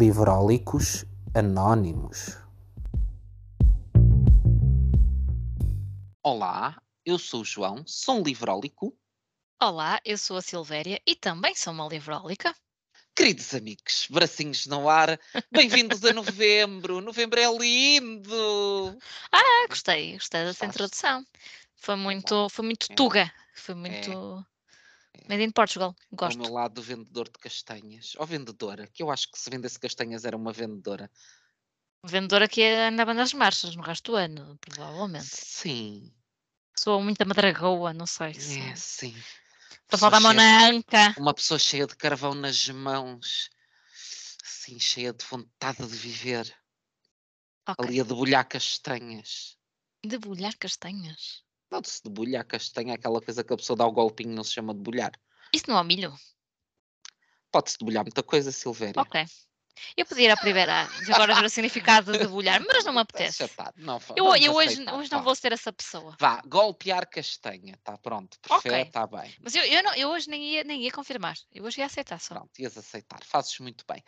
[0.00, 2.38] Livrólicos Anónimos.
[6.22, 8.96] Olá, eu sou o João, sou um livrólico.
[9.60, 12.56] Olá, eu sou a Silvéria e também sou uma livrólica.
[13.14, 15.20] Queridos amigos, bracinhos no ar,
[15.52, 17.02] bem-vindos a novembro.
[17.04, 18.96] Novembro é lindo.
[19.30, 20.82] Ah, gostei, gostei dessa Gostaste?
[20.82, 21.26] introdução.
[21.76, 22.94] Foi muito, foi muito É.
[22.94, 24.46] tuga, foi muito
[25.28, 25.94] made in Portugal.
[26.12, 26.38] Ao Gosto.
[26.38, 28.14] meu lado do vendedor de castanhas.
[28.16, 31.10] Ou vendedora, que eu acho que se vendesse castanhas era uma vendedora.
[32.04, 35.26] Vendedora que andava nas marchas no resto do ano, provavelmente.
[35.26, 36.12] Sim,
[36.78, 38.58] Sou muita madragoa, não sei se.
[38.58, 39.14] é sim.
[39.88, 41.14] Faltar a mão na anca.
[41.18, 43.50] Uma pessoa cheia de carvão nas mãos,
[44.42, 46.56] assim, cheia de vontade de viver,
[47.68, 47.84] Ok.
[47.86, 49.58] ali a debulhar castanhas.
[50.02, 51.44] Debulhar castanhas.
[51.70, 54.52] Não se debulhar castanha, é aquela coisa que a pessoa dá o golpinho, não se
[54.52, 55.12] chama debulhar.
[55.52, 56.14] Isso não é o milho?
[57.52, 59.00] Pode-se debulhar muita coisa, Silvéria.
[59.00, 59.24] Ok.
[59.96, 63.48] Eu podia ir à primeira agora ver o significado de debulhar, mas não me apetece.
[63.48, 66.16] Tá, não, Eu, eu hoje, aceitar, hoje não vou ser essa pessoa.
[66.18, 69.34] Vá, golpear castanha, está pronto, perfeito, está bem.
[69.40, 71.36] Mas eu, eu, não, eu hoje nem ia, nem ia confirmar.
[71.52, 72.34] Eu hoje ia aceitar só.
[72.34, 74.02] Pronto, ias aceitar, fazes muito bem.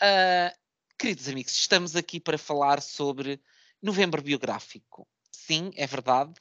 [0.00, 0.54] Ah,
[0.98, 3.42] queridos amigos, estamos aqui para falar sobre
[3.82, 5.06] novembro biográfico.
[5.30, 6.32] Sim, é verdade.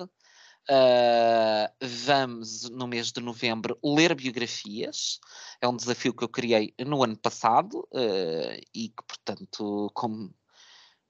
[0.71, 5.19] Ah, vamos, no mês de novembro, ler biografias.
[5.59, 10.31] É um desafio que eu criei no ano passado ah, e que, portanto, como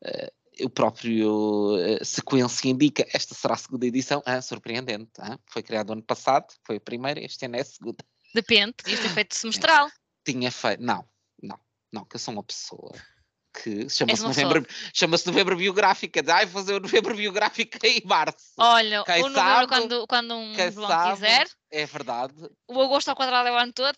[0.06, 4.22] ah, o próprio sequência indica, esta será a segunda edição.
[4.26, 5.12] Ah, surpreendente.
[5.20, 9.00] ah, Foi criado ano passado, foi a primeira, este ano é a segunda Depende, podias
[9.00, 9.90] ter feito semestral.
[10.24, 10.82] tinha feito.
[10.82, 11.04] Não,
[11.42, 11.60] não,
[11.92, 12.94] não, que eu sou uma pessoa
[13.64, 16.22] que chama-se novembro, chama-se novembro biográfica.
[16.22, 18.54] de, Ai, vou fazer o novembro biográfico em março.
[18.58, 20.54] Olha, Quem o novembro, sabe- quando, quando um
[20.88, 21.14] sabe?
[21.14, 22.34] quiser, É verdade,
[22.68, 23.96] o agosto ao quadrado é o ano todo,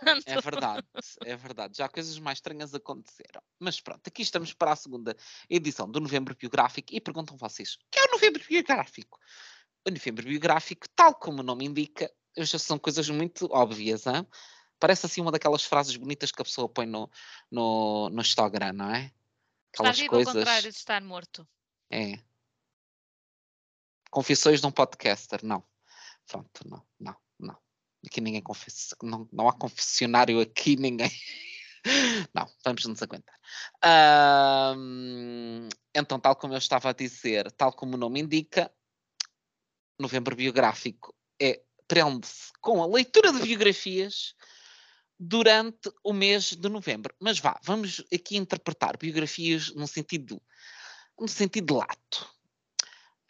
[0.00, 0.86] portanto, é verdade,
[1.24, 1.76] é verdade.
[1.78, 3.42] Já coisas mais estranhas aconteceram.
[3.58, 5.16] Mas pronto, aqui estamos para a segunda
[5.48, 9.18] edição do novembro biográfico e perguntam vocês: o que é o novembro biográfico?
[9.86, 14.26] O novembro biográfico, tal como o nome indica, já são coisas muito óbvias, hein?
[14.80, 17.08] Parece assim uma daquelas frases bonitas que a pessoa põe no,
[17.50, 19.12] no, no Instagram, não é?
[19.72, 21.46] está vivo ao contrário de estar morto.
[21.90, 22.18] É.
[24.10, 25.62] Confissões de um podcaster, não.
[26.26, 27.56] Pronto, não, não, não.
[28.04, 31.10] Aqui ninguém confessa, não, não há confessionário aqui, ninguém.
[32.34, 33.34] Não, vamos nos aguentar.
[33.82, 38.70] Ahm, então, tal como eu estava a dizer, tal como o nome indica,
[39.98, 44.34] novembro biográfico é prende-se com a leitura de biografias
[45.20, 47.14] durante o mês de novembro.
[47.20, 50.40] Mas vá, vamos aqui interpretar biografias no sentido,
[51.18, 52.26] no sentido lato.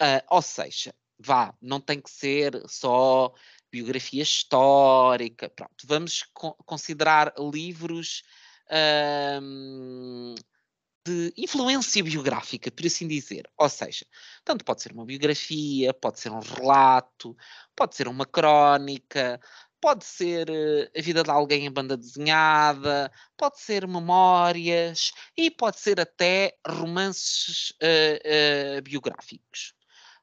[0.00, 3.32] Ah, ou seja, vá, não tem que ser só
[3.72, 5.50] biografia histórica.
[5.50, 8.22] Pronto, vamos co- considerar livros
[8.70, 10.34] ahm,
[11.06, 13.50] de influência biográfica, por assim dizer.
[13.58, 14.06] Ou seja,
[14.44, 17.36] tanto pode ser uma biografia, pode ser um relato,
[17.74, 19.40] pode ser uma crónica,
[19.80, 25.80] pode ser eh, a vida de alguém em banda desenhada, pode ser memórias e pode
[25.80, 29.74] ser até romances eh, eh, biográficos.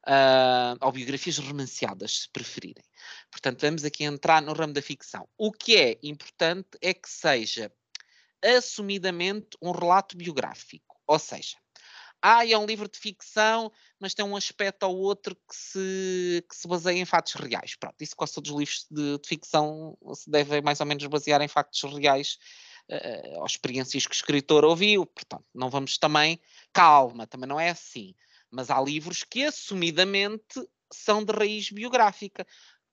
[0.10, 2.84] Ah, ou biografias romanceadas, se preferirem.
[3.30, 5.28] Portanto, vamos aqui entrar no ramo da ficção.
[5.38, 7.70] O que é importante é que seja
[8.42, 10.96] assumidamente um relato biográfico.
[11.06, 11.58] Ou seja,
[12.22, 16.56] ah, é um livro de ficção, mas tem um aspecto ou outro que se, que
[16.56, 17.76] se baseia em fatos reais.
[17.76, 21.42] Pronto, isso quase todos os livros de, de ficção se devem mais ou menos basear
[21.42, 22.38] em factos reais
[22.90, 25.06] eh, ou experiências que o escritor ouviu.
[25.06, 26.40] Portanto, não vamos também,
[26.74, 28.16] calma, também não é assim.
[28.50, 32.48] Mas há livros que assumidamente são de raiz biográfica.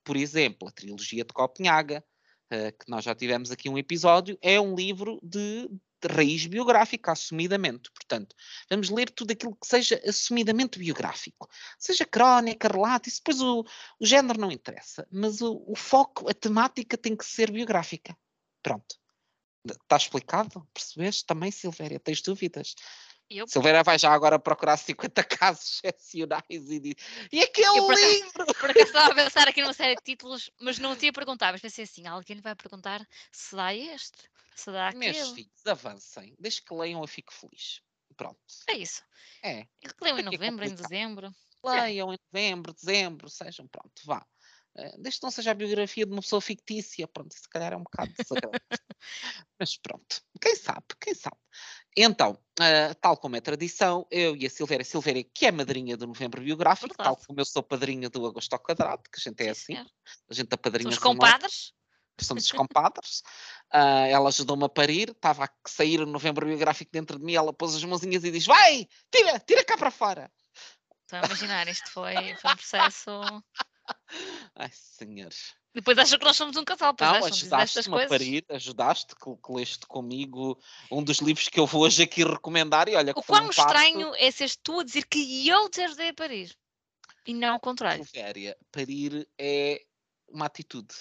[0.05, 2.05] Por exemplo, a trilogia de Copenhaga,
[2.51, 5.71] eh, que nós já tivemos aqui um episódio, é um livro de
[6.09, 7.91] raiz biográfica, assumidamente.
[7.93, 8.35] Portanto,
[8.71, 11.49] vamos ler tudo aquilo que seja assumidamente biográfico.
[11.79, 13.65] Seja crónica, relato, isso depois o,
[13.99, 15.07] o género não interessa.
[15.11, 18.17] Mas o, o foco, a temática tem que ser biográfica.
[18.63, 18.97] Pronto.
[19.67, 20.67] Está explicado?
[20.75, 21.25] Percebeste?
[21.25, 22.75] Também, Silvéria, tens dúvidas?
[23.31, 26.95] Eu, Silveira vai já agora procurar 50 casos excepcionais e diz:
[27.33, 28.47] E aquele Eu, por livro?
[28.61, 31.53] por acaso, estava a pensar aqui numa série de títulos, mas não tinha perguntado.
[31.53, 35.35] Mas pensei assim: alguém vai perguntar se dá este, se dá Meus aquele.
[35.35, 36.35] filhos, avancem.
[36.39, 37.81] Desde que leiam, eu fico feliz.
[38.17, 38.39] Pronto.
[38.69, 39.03] É isso.
[39.43, 39.67] É.
[40.01, 41.35] Leio em Aqui é novembro, em dezembro.
[41.65, 44.25] Leiam em novembro, dezembro, sejam, pronto, vá.
[44.77, 47.77] Eh, Desde que não seja a biografia de uma pessoa fictícia, pronto, se calhar é
[47.77, 48.61] um bocado desagradável.
[49.59, 51.37] Mas pronto, quem sabe, quem sabe.
[51.97, 56.07] Então, ah, tal como é tradição, eu e a Silvéria, Silvéria, que é madrinha do
[56.07, 57.27] Novembro Biográfico, tal Verdade.
[57.27, 59.87] como eu sou padrinha do Agosto ao Quadrado, que a gente é Sim, assim, senhor.
[60.31, 61.73] a gente apadrinha Somos compadres.
[62.21, 63.23] somos compadres.
[63.73, 67.53] Uh, ela ajudou-me a parir, estava a sair o novembro biográfico dentro de mim, ela
[67.53, 70.31] pôs as mãozinhas e diz: Vai, tira, tira cá para fora.
[71.03, 73.11] Estou a imaginar, isto foi, foi um processo.
[74.57, 75.55] Ai, senhores.
[75.75, 79.53] Depois acham que nós somos um casal, pois Não, ajudaste-me a parir, ajudaste, que, que
[79.53, 80.57] leste comigo
[80.89, 84.15] um dos livros que eu vou hoje aqui recomendar e olha O quão um estranho
[84.15, 86.57] é seres tu a dizer que eu te ajudei a parir.
[87.27, 88.05] E não ao contrário.
[88.05, 89.85] Silvéria, parir é
[90.29, 90.95] uma atitude.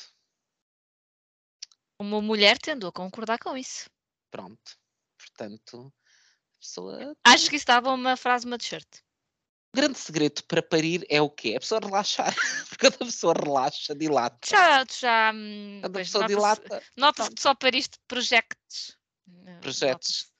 [1.99, 3.87] Uma mulher tendo a concordar com isso.
[4.31, 4.75] Pronto.
[5.19, 5.93] Portanto,
[6.55, 7.15] a pessoa.
[7.23, 8.87] Acho que isso estava uma frase, uma t-shirt.
[9.73, 11.53] O grande segredo para parir é o quê?
[11.53, 12.31] É a pessoa relaxar.
[12.69, 14.37] Porque quando a pessoa relaxa, dilata.
[14.47, 15.31] Já, já.
[15.33, 18.97] hum, Quando a pois, pessoa nota-se- dilata, Nota-se que só pariste projetos.
[19.61, 20.31] Projetos.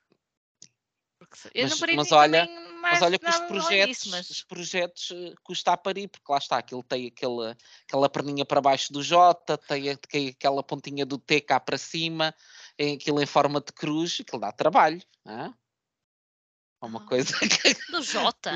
[1.54, 2.48] Eu não Mas- parei mas olha-
[2.80, 6.38] Mas olha que os projetos, disso, mas- os projetos eh, custa a parir, porque lá
[6.38, 7.58] está, aquilo tem aquela,
[7.88, 9.90] aquela perninha para baixo do J, tem,
[10.30, 12.36] aquela pontinha do T cá para cima,
[12.78, 15.02] aquilo em forma de cruz, aquilo dá trabalho.
[15.26, 17.08] É uma Ah.
[17.08, 17.92] coisa que.
[17.92, 18.52] Do Jota.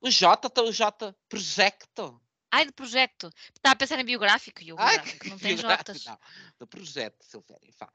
[0.00, 2.20] O J, está o J, projeto.
[2.50, 3.30] Ai, de projeto.
[3.54, 6.04] Estava a pensar em biográfico e o Ai, biográfico não tem Jotas.
[6.04, 6.18] Não,
[6.58, 7.70] do projeto, Silvéria.
[7.78, 7.92] vá.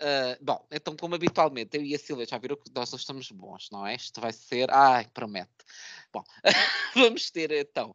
[0.00, 3.30] Ah, bom, então, como habitualmente, eu e a Silvia já viram que nós não estamos
[3.30, 3.94] bons, não é?
[3.94, 4.70] Isto vai ser.
[4.70, 5.64] Ai, promete.
[6.12, 6.24] Bom,
[6.94, 7.94] vamos ter então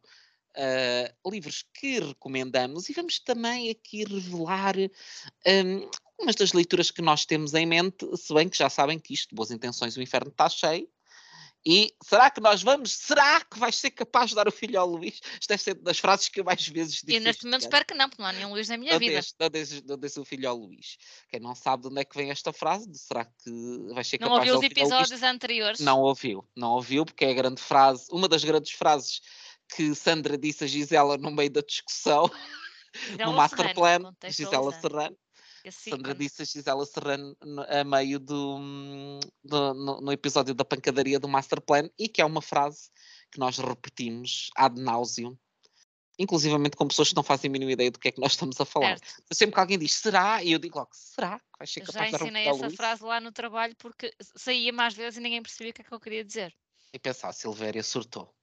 [0.56, 7.24] ah, livros que recomendamos e vamos também aqui revelar hum, algumas das leituras que nós
[7.24, 10.48] temos em mente, se bem que já sabem que isto, boas intenções, o inferno está
[10.48, 10.88] cheio.
[11.66, 12.90] E será que nós vamos?
[12.92, 15.20] Será que vais ser capaz de dar o filho ao Luís?
[15.38, 17.14] Isto deve ser das frases que eu mais vezes disse.
[17.14, 18.98] Eu neste este momento espero que não, porque não há nenhum Luís na minha Não
[18.98, 19.12] vida.
[19.50, 20.96] dês, não, não dês o filho ao Luís.
[21.28, 23.50] Quem não sabe de onde é que vem esta frase, será que
[23.92, 25.00] vais ser Não capaz de ouviu dar os o filho ao Luís?
[25.10, 25.80] episódios anteriores?
[25.80, 29.20] Não ouviu, não ouviu, porque é a grande frase, uma das grandes frases
[29.76, 32.30] que Sandra disse a Gisela no meio da discussão,
[32.94, 33.74] Gisela no Master Serrano,
[34.18, 34.72] Plan, Gisela.
[34.80, 35.16] Serrano.
[35.64, 36.26] Esse Sandra ícone.
[36.28, 38.58] disse a Gisela Serrano no- a meio do,
[39.44, 42.90] do- no, no episódio da pancadaria do Master Plan e que é uma frase
[43.30, 45.36] que nós repetimos ad nauseum,
[46.18, 48.60] inclusivamente com pessoas que não fazem a mínima ideia do que é que nós estamos
[48.60, 48.98] a falar.
[48.98, 49.22] Certo.
[49.32, 52.10] Sempre que alguém diz será, e eu digo logo será que vais ser Eu capaz
[52.10, 52.74] já ensinei essa Luís?
[52.76, 55.92] frase lá no trabalho porque saía mais vezes e ninguém percebia o que é que
[55.92, 56.54] eu queria dizer.
[56.92, 58.34] E pensar, Silvéria surtou.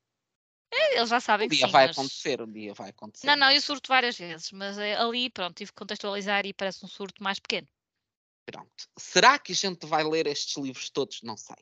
[0.71, 3.27] Eles já sabem Um que dia sim, vai mas- acontecer, um dia vai acontecer.
[3.27, 6.83] Não, não, eu surto várias vezes, mas eh, ali, pronto, tive que contextualizar e parece
[6.83, 7.67] um surto mais pequeno.
[8.45, 8.71] Pronto.
[8.97, 11.21] Será que a gente vai ler estes livros todos?
[11.21, 11.55] Não sei.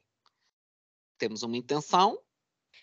[1.17, 2.19] Temos uma intenção,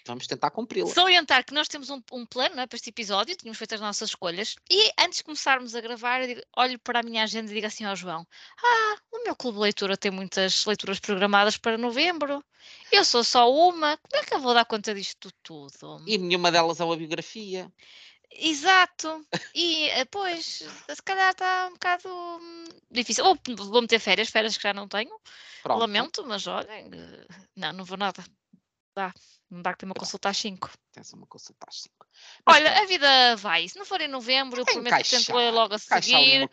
[0.07, 0.89] vamos tentar cumpri-la.
[0.89, 4.11] Salientar que nós temos um, um plano é, para este episódio, tínhamos feito as nossas
[4.11, 7.67] escolhas, e antes de começarmos a gravar, digo- olho para a minha agenda e digo
[7.67, 8.27] assim ao João:
[8.63, 12.45] Ah, o meu clube de leitura tem muitas leituras programadas para novembro.
[12.91, 16.03] Eu sou só uma, como é que eu vou dar conta disto tudo?
[16.07, 17.71] E nenhuma delas é uma biografia.
[18.35, 19.27] Exato.
[19.55, 23.25] E, eh, pois, se calhar está um bocado hum, difícil.
[23.27, 25.15] Ou vou meter férias, férias que já não tenho.
[25.63, 25.81] Pronto.
[25.81, 27.27] Lamento, mas olhem, eh,
[27.57, 28.25] não, não vou nada.
[28.97, 29.13] Dá.
[29.53, 30.71] Não dá que ter uma consulta às 5.
[30.93, 32.07] Tens uma consulta às cinco.
[32.47, 33.69] Mas Olha, pronto, a vida vai.
[33.69, 36.49] Se não for em novembro, prometo que tento ler logo a seguir.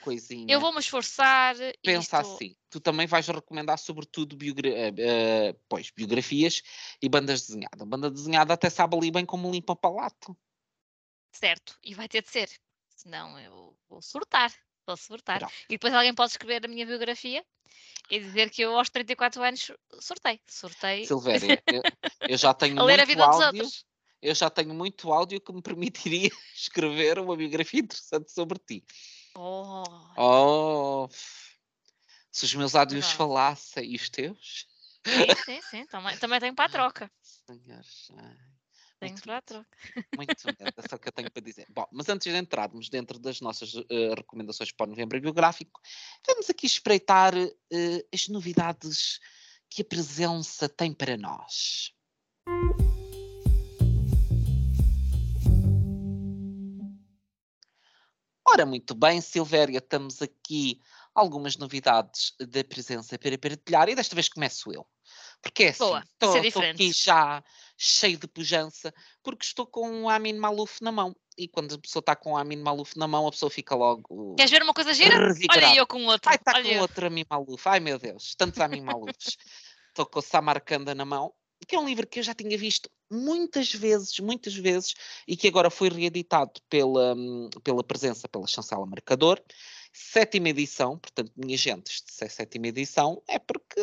[0.50, 1.56] Eu vou me esforçar.
[1.82, 6.62] Pensa isto- assim, tu também vais recomendar sobretudo biogra- eh, pois, biografias
[7.02, 7.88] e bandas desenhadas.
[7.88, 10.38] Banda desenhada até sabe ali bem como limpa palato.
[11.32, 11.80] Certo.
[11.82, 12.50] E vai ter de ser.
[12.90, 14.54] Senão eu vou surtar.
[14.98, 15.40] Surtar.
[15.40, 15.54] Pronto.
[15.68, 17.44] E depois alguém pode escrever a minha biografia
[18.10, 20.40] e dizer que eu aos 34 anos sortei.
[20.48, 21.84] Sortei Silvéria, eu,
[22.28, 23.64] eu já tenho a ler a muito vida dos áudio.
[23.64, 23.86] outros.
[24.22, 28.84] Eu já tenho muito áudio que me permitiria escrever uma biografia interessante sobre ti.
[29.36, 29.84] Oh,
[30.18, 31.08] Oh,
[32.32, 33.18] se os meus áudios Verdade.
[33.18, 34.68] falassem e os teus?
[35.06, 35.86] sim, sim, sim.
[35.88, 37.12] Também, também tenho para a troca.
[37.22, 38.38] Senhores, ai,
[39.02, 39.22] Medo.
[39.22, 39.68] troca.
[40.16, 41.66] Muito é só o que eu tenho para dizer.
[41.70, 45.80] Bom, mas antes de entrarmos dentro das nossas eh, recomendações para o novembro biográfico,
[46.28, 49.20] vamos aqui espreitar eh, as novidades
[49.70, 51.94] que a presença tem para nós.
[58.52, 60.82] Ora, muito bem, Silvéria, estamos aqui
[61.14, 64.88] algumas novidades da presença para partilhar e desta vez começo eu.
[65.42, 67.44] Porque é assim, estou é estou aqui já
[67.78, 68.94] cheio de pujança,
[69.24, 71.16] porque estou com o Amin Maluf na mão.
[71.38, 74.36] E quando a pessoa está com o Amin Maluf na mão, a pessoa fica logo
[74.36, 75.16] Queres ver uma coisa gira?
[75.52, 76.30] Olha eu com outro.
[76.30, 76.82] Ai, está com eu.
[76.82, 77.68] outro Amin Maluf.
[77.68, 79.38] Ai, meu Deus, tantos Amin Malufs.
[79.90, 81.34] Estou com o Samarcanda na mão,
[81.68, 84.94] que é um livro que eu já tinha visto muitas vezes, muitas vezes,
[85.28, 89.42] e que agora foi reeditado pela, hum, pela presença, pela chancela Marcador.
[89.92, 93.82] Sétima edição, portanto, minha gente, se é sétima edição, é porque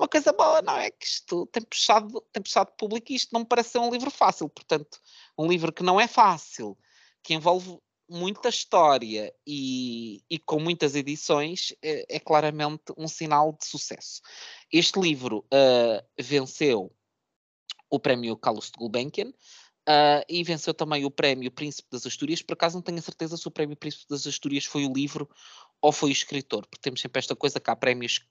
[0.00, 0.90] uma coisa boa, não é?
[0.90, 4.10] Que isto tem puxado, tem puxado público e isto não me parece ser um livro
[4.10, 4.48] fácil.
[4.48, 4.98] Portanto,
[5.38, 6.76] um livro que não é fácil,
[7.22, 7.78] que envolve
[8.08, 14.22] muita história e, e com muitas edições, é, é, claramente um sinal de sucesso.
[14.72, 16.90] Este livro uh, venceu
[17.90, 19.32] o prémio Carlos de Gulbenkian,
[19.88, 22.42] Uh, e venceu também o prémio Príncipe das Astúrias.
[22.42, 25.28] Por acaso não tenho a certeza se o prémio Príncipe das Astúrias foi o livro
[25.80, 28.26] ou foi o escritor, porque temos sempre esta coisa que há prémios que,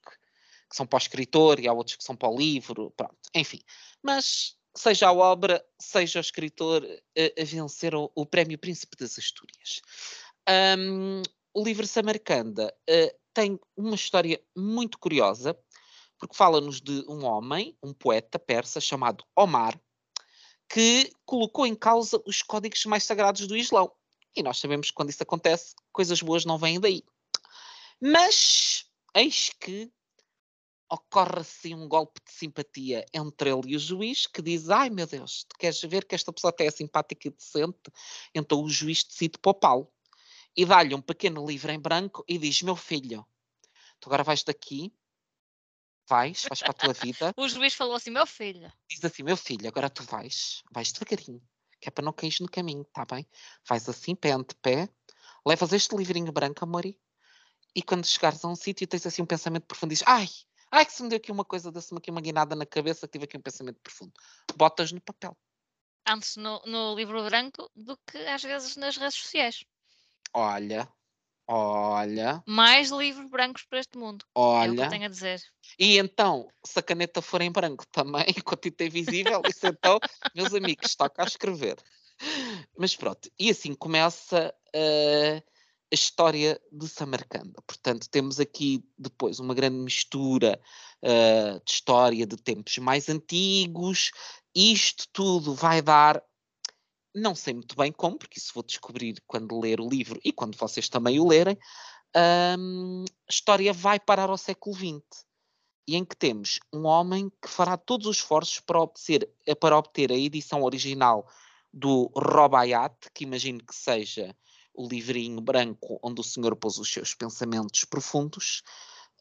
[0.69, 3.59] que são para o escritor e há outros que são para o livro, pronto, enfim.
[4.03, 9.17] Mas seja a obra, seja o escritor, a, a vencer o, o, prémio Príncipe das
[9.17, 9.81] Astúrias.
[10.77, 11.21] Um,
[11.53, 15.57] o livro Samarcanda uh, tem uma história muito curiosa,
[16.17, 19.79] porque fala-nos de um homem, um poeta persa chamado Omar,
[20.69, 23.91] que colocou em causa os códigos mais sagrados do Islão.
[24.35, 27.03] E nós sabemos que quando isso acontece, coisas boas não vêm daí.
[27.99, 28.85] Mas
[29.15, 29.91] eis que
[30.89, 35.05] ocorre assim um golpe de simpatia entre ele e o juiz que diz: Ai meu
[35.05, 37.91] Deus, tu queres ver que esta pessoa até é simpática e decente?
[38.33, 39.91] Então o juiz decide poupá-lo
[40.55, 43.25] e dá-lhe um pequeno livro em branco e diz: Meu filho,
[43.99, 44.93] tu agora vais daqui
[46.09, 47.33] vais, vais para a tua vida.
[47.37, 48.71] o juiz falou assim, meu filho.
[48.89, 51.41] Diz assim, meu filho, agora tu vais, vais devagarinho,
[51.79, 53.27] que é para não cair no caminho, tá bem?
[53.67, 54.89] Vais assim, pé ante pé,
[55.45, 56.99] levas este livrinho branco, amori,
[57.75, 60.27] e quando chegares a um sítio tens assim um pensamento profundo, dizes, ai,
[60.71, 63.25] ai que se me deu aqui uma coisa, deu-se-me aqui uma guinada na cabeça, tive
[63.25, 64.13] aqui um pensamento profundo.
[64.55, 65.37] Botas no papel.
[66.07, 69.63] Antes no, no livro branco do que às vezes nas redes sociais.
[70.33, 70.87] Olha,
[71.51, 72.43] Olha.
[72.45, 74.23] Mais livros brancos para este mundo.
[74.35, 74.69] Olha.
[74.69, 75.41] É o que eu tenho a dizer.
[75.79, 79.97] E então, se a caneta for em branco também, com a tinta invisível, isso então,
[80.35, 81.75] meus amigos, toca a escrever.
[82.77, 85.43] Mas pronto, e assim começa uh,
[85.91, 87.61] a história de Samarcanda.
[87.65, 90.59] Portanto, temos aqui depois uma grande mistura
[91.03, 94.11] uh, de história de tempos mais antigos.
[94.53, 96.23] Isto tudo vai dar
[97.15, 100.57] não sei muito bem como, porque isso vou descobrir quando ler o livro e quando
[100.57, 101.57] vocês também o lerem.
[102.57, 105.01] Um, a história vai parar ao século XX
[105.87, 109.29] e em que temos um homem que fará todos os esforços para obter,
[109.59, 111.27] para obter a edição original
[111.73, 114.35] do Robayat, que imagino que seja
[114.79, 118.63] o livrinho branco onde o senhor pôs os seus pensamentos profundos,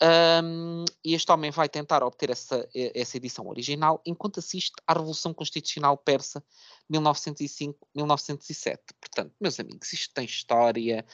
[0.00, 5.34] um, e este homem vai tentar obter essa, essa edição original enquanto assiste à Revolução
[5.34, 6.44] Constitucional Persa
[6.88, 8.78] 1905-1907.
[9.00, 11.04] Portanto, meus amigos, isto tem história,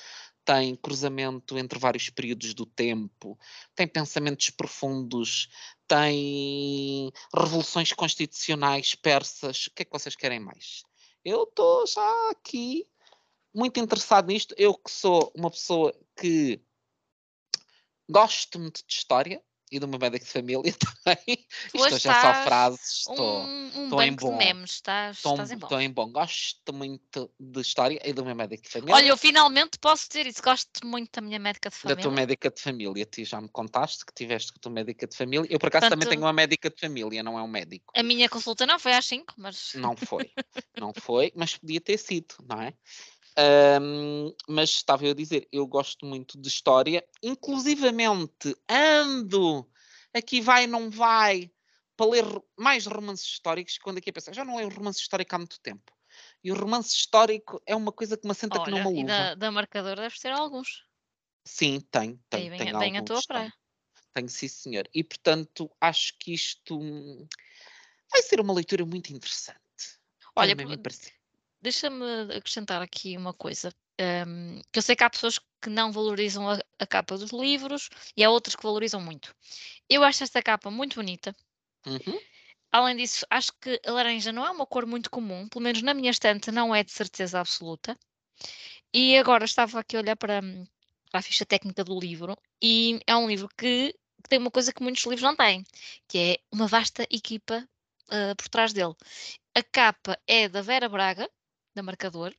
[0.44, 3.38] tem cruzamento entre vários períodos do tempo,
[3.74, 5.48] tem pensamentos profundos,
[5.88, 9.68] tem revoluções constitucionais persas.
[9.68, 10.82] O que é que vocês querem mais?
[11.24, 12.86] Eu estou já aqui
[13.54, 14.54] muito interessado nisto.
[14.58, 16.60] Eu que sou uma pessoa que
[18.08, 19.42] gosto muito de história
[19.74, 20.72] e do meu médico de família
[21.04, 21.46] também.
[21.74, 22.98] Isto já é só frases.
[23.08, 24.30] Estou, um, estou em bom.
[24.30, 25.66] de memes, estás, estou, estás em bom.
[25.66, 26.12] Estou em bom.
[26.12, 28.94] Gosto muito de história e do meu médico de família.
[28.94, 30.42] Olha, eu finalmente posso dizer isso.
[30.42, 31.96] Gosto muito da minha médica de família.
[31.96, 33.06] Da tua médica de família.
[33.06, 35.46] Tu já me contaste que tiveste com a tua médica de família.
[35.50, 37.92] Eu, por acaso, Portanto, também tenho uma médica de família, não é um médico.
[37.96, 39.72] A minha consulta não foi às 5, mas.
[39.74, 40.30] Não foi.
[40.78, 42.74] não foi, mas podia ter sido, não é?
[43.36, 49.68] Um, mas estava eu a dizer, eu gosto muito de história, inclusivamente ando,
[50.12, 51.50] aqui vai, não vai,
[51.96, 52.24] para ler
[52.56, 55.92] mais romances históricos, quando aqui a pensar, já não leio romance histórico há muito tempo.
[56.42, 59.00] E o romance histórico é uma coisa que me assenta Olha, que não me luva.
[59.00, 60.84] E da, da marcador deves ter alguns.
[61.44, 63.52] Sim, tem, tem, tem a tua praia.
[64.12, 64.88] Tenho, sim, senhor.
[64.94, 66.78] E portanto, acho que isto
[68.10, 69.58] vai ser uma leitura muito interessante.
[70.36, 70.78] Olha, Olha
[71.64, 72.04] Deixa-me
[72.36, 73.72] acrescentar aqui uma coisa.
[73.98, 77.88] Um, que eu sei que há pessoas que não valorizam a, a, capa dos livros
[78.14, 79.34] e há outras que valorizam muito.
[79.88, 81.34] Eu acho esta capa muito bonita.
[81.86, 82.20] Uhum.
[82.70, 85.94] Além disso, acho que a laranja não é uma cor muito comum, pelo menos na
[85.94, 87.98] minha estante não é de certeza absoluta.
[88.92, 90.42] E agora estava aqui a olhar para,
[91.10, 94.70] para a ficha técnica do livro e é um livro que, que, tem uma coisa
[94.70, 95.64] que muitos livros não têm,
[96.06, 97.66] que é uma vasta equipa
[98.08, 98.94] uh, por trás dele.
[99.54, 101.30] A capa é da Vera Braga,
[101.74, 102.34] da Marcador.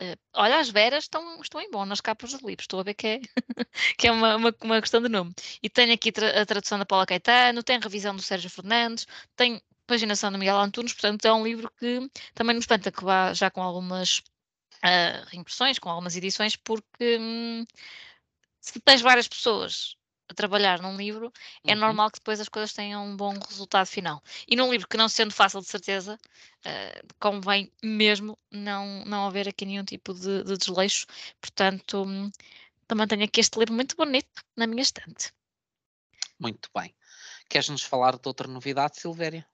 [0.00, 2.94] Uh, olha, as veras estão, estão em bom nas capas dos livros, estou a ver
[2.94, 3.20] que é,
[3.96, 5.32] que é uma, uma, uma questão de nome.
[5.62, 9.62] E tem aqui tra a tradução da Paula Caetano, tem revisão do Sérgio Fernandes, tem
[9.86, 13.50] paginação do Miguel Antunes, portanto é um livro que também nos espanta que vá já
[13.50, 17.64] com algumas uh, reimpressões, com algumas edições, porque hum,
[18.60, 19.96] se tens várias pessoas
[20.28, 21.32] a trabalhar num livro,
[21.66, 21.80] é uhum.
[21.80, 24.22] normal que depois as coisas tenham um bom resultado final.
[24.48, 26.18] E num livro que não sendo fácil de certeza,
[26.64, 31.06] uh, convém mesmo não, não haver aqui nenhum tipo de, de desleixo.
[31.40, 32.30] Portanto, um,
[32.86, 35.32] também tenho aqui este livro muito bonito na minha estante.
[36.38, 36.94] Muito bem.
[37.48, 39.46] Queres-nos falar de outra novidade, Silvéria?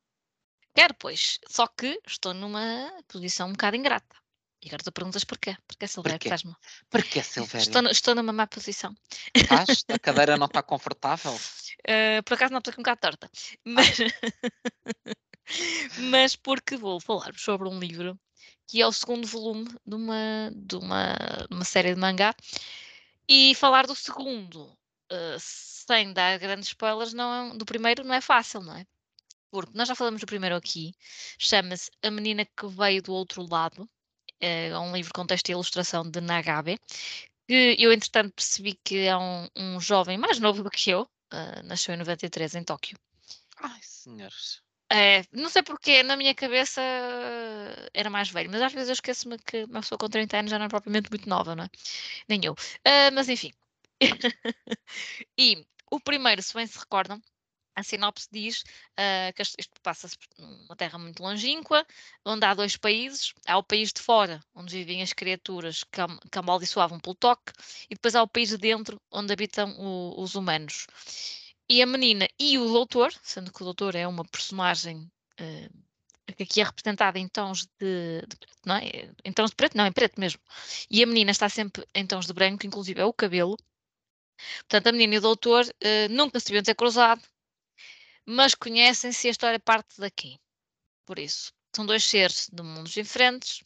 [0.74, 1.38] Quero, pois.
[1.48, 4.19] Só que estou numa posição um bocado ingrata.
[4.62, 5.56] E agora tu perguntas porquê?
[5.66, 6.18] Porquê, Silvério?
[6.18, 6.28] Porquê?
[6.28, 6.54] Faz-me.
[6.90, 7.66] Porquê, Silvério?
[7.66, 8.94] Estou, estou numa má posição.
[9.34, 9.84] Estás?
[9.88, 11.34] A cadeira não está confortável?
[11.34, 13.30] Uh, por acaso não estou com um bocado torta.
[13.64, 13.96] Mas,
[16.10, 18.18] mas porque vou falar sobre um livro
[18.66, 21.14] que é o segundo volume de uma, de uma,
[21.48, 22.34] de uma série de mangá.
[23.28, 28.20] E falar do segundo, uh, sem dar grandes spoilers, não é- do primeiro não é
[28.20, 28.86] fácil, não é?
[29.50, 30.92] Porque nós já falamos do primeiro aqui,
[31.38, 33.88] chama-se A Menina que Veio do Outro Lado,
[34.40, 36.78] é um livro com texto e ilustração de Nagabe,
[37.46, 41.62] que eu entretanto percebi que é um, um jovem mais novo do que eu, uh,
[41.64, 42.98] nasceu em 93 em Tóquio.
[43.58, 44.62] Ai, senhores.
[44.92, 48.94] É, não sei porquê, na minha cabeça uh, era mais velho, mas às vezes eu
[48.94, 51.68] esqueço-me que uma pessoa com 30 anos já não é propriamente muito nova, não é?
[52.28, 52.52] Nem eu.
[52.54, 53.52] Uh, mas enfim.
[55.38, 57.20] e o primeiro, se bem se recordam,
[57.80, 58.62] a sinopse diz
[58.98, 61.86] uh, que isto passa-se numa terra muito longínqua,
[62.24, 63.32] onde há dois países.
[63.46, 67.52] Há o país de fora, onde vivem as criaturas que, que amaldiçoavam pelo toque,
[67.90, 70.86] e depois há o país de dentro, onde habitam o- os humanos.
[71.68, 75.68] E a menina e o doutor, sendo que o doutor é uma personagem eh,
[76.36, 79.12] que aqui é representada em tons de, de preto, não é?
[79.24, 80.40] Em tons de preto, não, em preto mesmo.
[80.90, 83.56] E a menina está sempre em tons de branco, inclusive é o cabelo.
[84.60, 87.22] Portanto, a menina e o doutor eh, nunca se deviam ter cruzado,
[88.30, 90.38] mas conhecem-se e a história parte daqui.
[91.04, 93.64] Por isso, são dois seres de mundos diferentes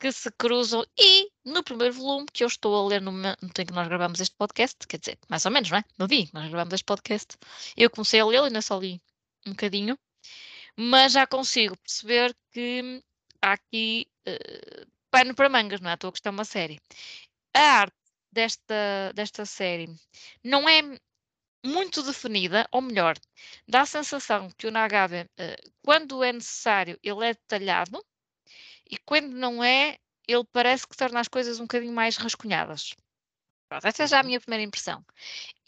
[0.00, 3.66] que se cruzam e no primeiro volume que eu estou a ler no momento em
[3.66, 5.84] que nós gravamos este podcast, quer dizer, mais ou menos, não é?
[5.96, 7.36] No que nós gravamos este podcast,
[7.76, 9.00] eu comecei a lê-lo, ainda só li
[9.46, 9.96] um bocadinho,
[10.76, 13.02] mas já consigo perceber que
[13.40, 15.94] há aqui eh, pano para mangas, não é?
[15.94, 16.80] Estou a gostar uma série.
[17.54, 17.96] A arte
[18.32, 19.88] desta, desta série
[20.42, 20.98] não é
[21.64, 23.16] muito definida, ou melhor,
[23.68, 28.04] dá a sensação que o Nagabe, eh, quando é necessário, ele é detalhado,
[28.90, 32.94] e quando não é, ele parece que torna as coisas um bocadinho mais rascunhadas.
[33.68, 34.26] Pronto, esta é já a Uhum.
[34.26, 35.04] minha primeira impressão.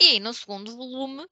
[0.00, 1.26] E no segundo volume,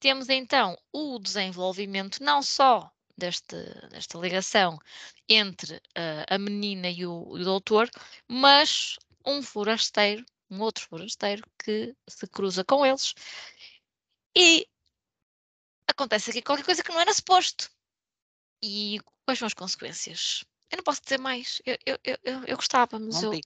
[0.00, 3.56] temos então o desenvolvimento não só deste,
[3.90, 4.78] desta ligação
[5.28, 7.88] entre eh, a menina e o, e o doutor,
[8.28, 13.14] mas um forasteiro, um outro forasteiro que se cruza com eles
[14.36, 14.68] e
[15.88, 17.70] acontece aqui qualquer coisa que não era suposto.
[18.62, 20.44] E quais são as consequências?
[20.70, 21.62] Eu não posso dizer mais.
[21.64, 23.40] Eu, eu, eu, eu, gostava, mas Não eu.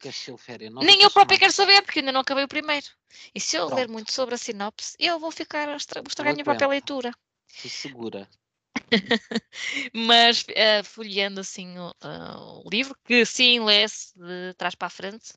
[0.70, 1.38] Não nem eu mais.
[1.38, 2.87] quero saber, porque ainda não acabei o primeiro.
[3.35, 3.92] E se eu ler Pronto.
[3.92, 7.12] muito sobre a sinopse, eu vou ficar a estragar a minha própria leitura.
[7.61, 8.29] Tu segura.
[9.94, 14.90] Mas eh, folheando assim o, ah, o livro, que sim lê-se de trás para a
[14.90, 15.35] frente,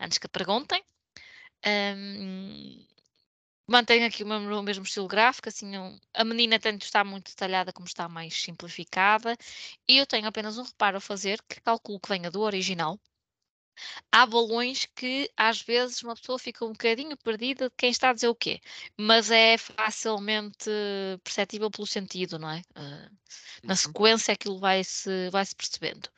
[0.00, 0.82] antes que perguntem.
[1.64, 2.86] Ahm,
[3.68, 7.30] mantém aqui o mesmo, o mesmo estilo gráfico, assim, um- a menina tanto está muito
[7.30, 9.36] detalhada como está mais simplificada,
[9.88, 12.98] e eu tenho apenas um reparo a fazer, que calculo que venha do original.
[14.12, 18.12] Há balões que às vezes uma pessoa fica um bocadinho perdida de quem está a
[18.12, 18.60] dizer o quê,
[18.98, 20.70] mas é facilmente
[21.22, 22.62] perceptível pelo sentido, não é?
[22.74, 23.10] Ah,
[23.66, 23.76] na Uhum.
[23.76, 26.10] sequência aquilo vai-se vai -se percebendo.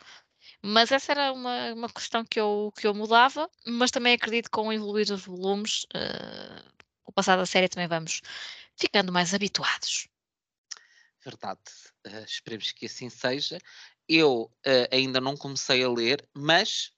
[0.62, 4.50] Mas essa era uma, uma questão que eu, que eu mudava, mas também acredito que
[4.52, 6.62] com o evoluir dos volumes, ah,
[7.02, 8.20] com o passar da série também vamos
[8.76, 10.08] ficando mais habituados.
[11.22, 11.60] Verdade.
[12.04, 13.58] Eh, esperemos que assim seja.
[14.08, 16.92] Eu eh, ainda não comecei a ler, mas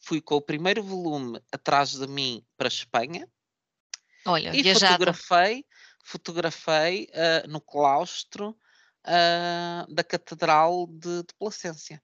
[0.00, 3.28] fui com o primeiro volume atrás de mim para a Espanha
[4.24, 4.92] Olha, e viajada.
[4.94, 5.66] fotografei,
[6.04, 8.58] fotografei eh, no claustro
[9.90, 12.02] da Catedral de, de Placência.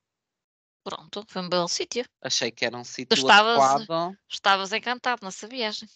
[0.84, 2.04] Pronto, foi um belo sítio.
[2.20, 4.18] Achei que era um sítio estavas- adequado.
[4.28, 5.88] Estavas encantado nessa viagem.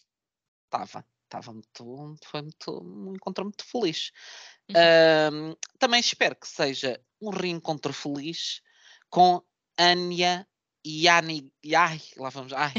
[0.65, 1.07] Estava,
[1.39, 4.13] estava muito, foi muito, um encontro muito feliz.
[4.71, 5.57] Uhum.
[5.79, 8.63] Também espero que seja um reencontro feliz
[9.11, 9.43] com
[9.79, 10.47] Anya
[10.85, 11.53] e Ani.
[11.63, 12.53] e Ai, lá vamos.
[12.53, 12.73] Ai,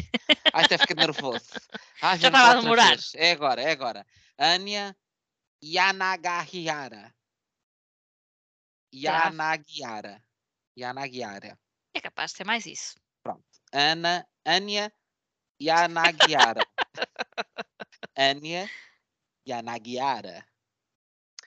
[0.54, 1.46] ai até fiquei nervoso.
[2.02, 2.98] Ai, Já estava a demorar.
[3.16, 4.06] É agora, é agora.
[4.38, 4.96] Anya
[5.64, 7.14] Yanagihara.
[8.94, 10.24] Yanagiara.
[10.78, 11.60] Yanagiara.
[11.94, 12.96] É capaz de ser mais isso.
[13.74, 14.94] Ana, Anya
[15.60, 16.62] Yanagiara.
[18.18, 18.70] Anya
[19.48, 20.46] Yanagiara.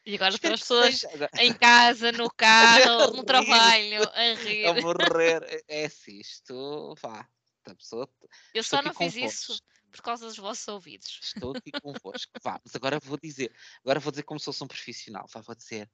[0.06, 4.66] E agora estão as pessoas seja- em casa, no carro, no trabalho, a rir.
[4.66, 5.64] a morrer.
[5.68, 7.28] É assim, isto vá.
[7.66, 8.08] A pessoa,
[8.54, 11.20] Eu só não fiz isso por causa dos vossos ouvidos.
[11.22, 12.32] Estou aqui convosco.
[12.42, 13.52] Vá, mas agora vou dizer,
[13.84, 15.26] agora vou dizer como se fosse um profissional.
[15.30, 15.90] Vá, vou dizer.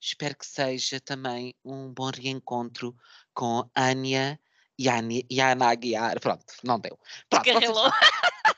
[0.00, 2.96] Espero que seja também um bom reencontro
[3.32, 4.40] com Anya
[4.76, 6.18] e Ania- e Ana Aguiar.
[6.18, 6.98] Pronto, não deu.
[7.30, 7.70] Pronto, vocês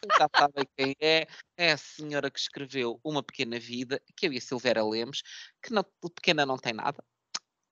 [0.19, 1.27] já sabem quem é.
[1.57, 5.23] É a senhora que escreveu Uma Pequena Vida, que eu e a Silveira lemos,
[5.63, 7.03] que não, pequena não tem nada.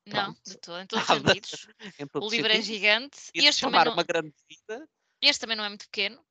[0.07, 0.41] Não, Pronto.
[0.45, 1.29] de todo, em todos os Nada.
[1.35, 1.69] sentidos.
[2.01, 2.67] Em O os livro é sentidos.
[2.67, 3.19] gigante.
[3.35, 4.89] Ia-se Este também, chamar não, uma grande vida,
[5.23, 6.25] este também não é muito pequeno.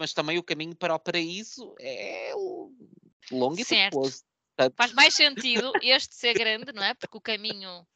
[0.00, 2.32] mas também o caminho para o paraíso é
[3.30, 3.94] longo e Certo.
[4.56, 6.94] Portanto, Faz mais sentido este ser grande, não é?
[6.94, 7.86] Porque o caminho.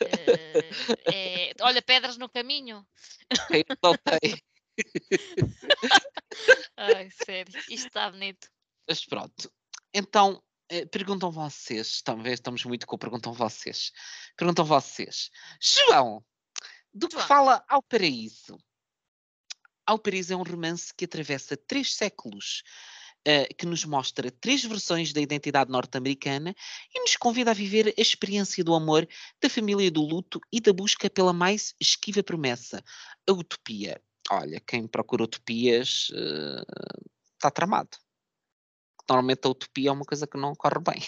[0.00, 1.52] eh, é...
[1.60, 2.86] Olha, pedras no caminho.
[3.48, 4.42] quem não tem.
[6.82, 8.48] Ai, sério, isto está bonito.
[8.88, 9.52] Mas pronto.
[9.94, 13.92] Então, eh, perguntam vocês, talvez estamos muito com perguntam vocês.
[14.36, 15.30] Perguntam vocês.
[15.60, 16.24] João,
[16.92, 17.28] do que João.
[17.28, 18.58] fala Ao Paraíso?
[19.86, 22.64] Ao Paraíso é um romance que atravessa três séculos,
[23.24, 26.52] eh, que nos mostra três versões da identidade norte-americana
[26.92, 29.08] e nos convida a viver a experiência do amor,
[29.40, 32.82] da família do luto e da busca pela mais esquiva promessa,
[33.28, 34.02] a utopia.
[34.30, 36.10] Olha, quem procura utopias
[37.34, 37.98] está tramado.
[39.08, 41.02] Normalmente a utopia é uma coisa que não corre bem.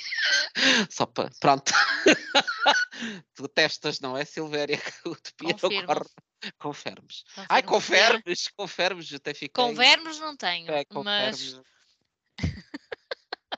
[0.91, 1.31] Só para.
[1.41, 1.73] Pronto.
[3.35, 4.79] tu testas, não é, Silvéria?
[5.03, 5.81] Que a utopia Confirmo.
[5.81, 6.11] não corre.
[6.59, 7.25] Confermes.
[7.49, 8.03] Ai, Confirmo.
[8.03, 9.49] confermes, confermes, até fiquei.
[9.51, 11.61] Com vermes não tenho, É, mas.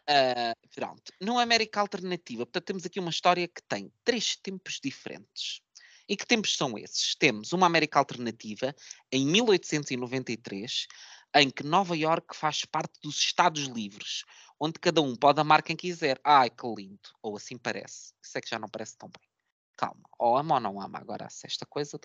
[0.08, 1.12] Ah, pronto.
[1.20, 5.60] Numa América alternativa, portanto, temos aqui uma história que tem três tempos diferentes.
[6.08, 7.14] E que tempos são esses?
[7.16, 8.74] Temos uma América alternativa
[9.10, 10.86] em 1893,
[11.34, 14.24] em que Nova Iorque faz parte dos Estados Livres,
[14.58, 16.20] onde cada um pode amar quem quiser.
[16.24, 17.10] Ai, que lindo!
[17.22, 18.14] Ou assim parece.
[18.22, 19.28] Isso é que já não parece tão bem.
[19.76, 20.08] Calma.
[20.18, 20.98] Ou ama ou não ama.
[20.98, 21.98] Agora, se esta coisa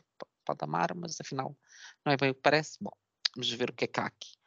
[0.44, 1.56] pode amar, mas afinal
[2.04, 2.78] não é bem o que parece.
[2.82, 2.92] Bom,
[3.36, 4.40] vamos ver o que é que há aqui.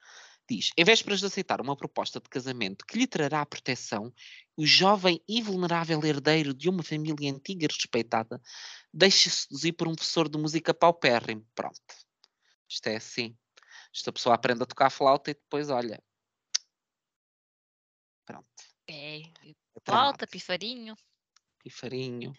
[0.49, 4.13] Diz: em vésperas de aceitar uma proposta de casamento que lhe trará proteção,
[4.57, 8.41] o jovem e vulnerável herdeiro de uma família antiga e respeitada
[8.93, 11.45] deixa-se seduzir por um professor de música paupérrimo.
[11.55, 11.81] Pronto.
[12.69, 13.37] Isto é assim.
[13.93, 16.03] Esta pessoa aprende a tocar flauta e depois, olha.
[18.25, 18.47] Pronto.
[18.89, 20.97] é é flauta, pifarinho.
[21.59, 22.33] pifarinho,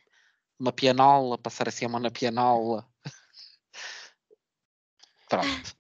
[0.60, 2.88] uma pianola, passar assim a mão na pianola.
[5.30, 5.76] Pronto.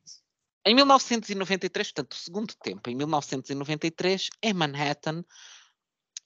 [0.67, 5.23] Em 1993, portanto, o segundo tempo, em 1993, em Manhattan,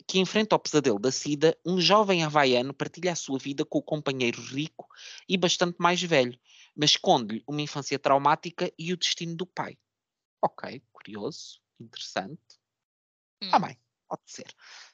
[0.07, 3.83] que enfrenta o pesadelo da SIDA, um jovem havaiano partilha a sua vida com o
[3.83, 4.87] companheiro rico
[5.27, 6.39] e bastante mais velho,
[6.73, 9.77] mas esconde-lhe uma infância traumática e o destino do pai.
[10.41, 12.41] Ok, curioso, interessante.
[13.43, 13.49] Hum.
[13.51, 14.47] Ah, bem, pode ser.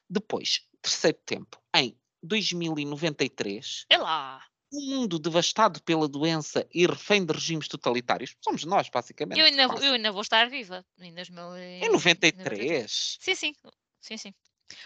[0.09, 4.43] Depois, terceiro tempo, em 2093, É lá.
[4.75, 8.35] Um mundo devastado pela doença e refém de regimes totalitários.
[8.41, 9.39] Somos nós, basicamente.
[9.39, 10.85] Eu ainda, eu ainda vou estar viva.
[10.99, 13.17] Ainda os meus, Em 93.
[13.19, 13.53] Sim, sim.
[14.01, 14.33] Sim, sim.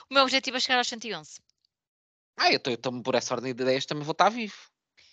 [0.10, 1.42] O meu objetivo é chegar aos 111.
[2.38, 4.56] Ah, eu estou por essa ordem de ideias, também vou estar vivo.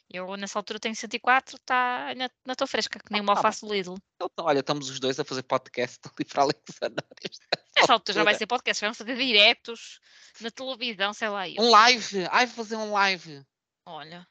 [0.08, 3.40] Eu nessa altura tenho 104, tá, ainda ainda estou fresca, que nem Ah, uma tá
[3.40, 3.96] alface do Lidl.
[4.14, 7.04] Então, olha, estamos os dois a fazer podcast ali para Alexandre.
[7.76, 9.98] Nessa altura já vai ser podcast, vamos fazer diretos
[10.40, 11.48] na televisão, sei lá.
[11.48, 11.60] Eu.
[11.60, 12.26] Um live.
[12.30, 13.44] Ai, vou fazer um live.
[13.84, 14.26] Olha.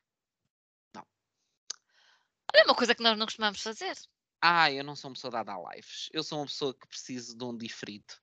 [2.58, 3.96] É uma coisa que nós não costumamos fazer.
[4.42, 6.10] Ah, eu não sou uma pessoa dada a lives.
[6.12, 8.14] Eu sou uma pessoa que preciso de um diferido.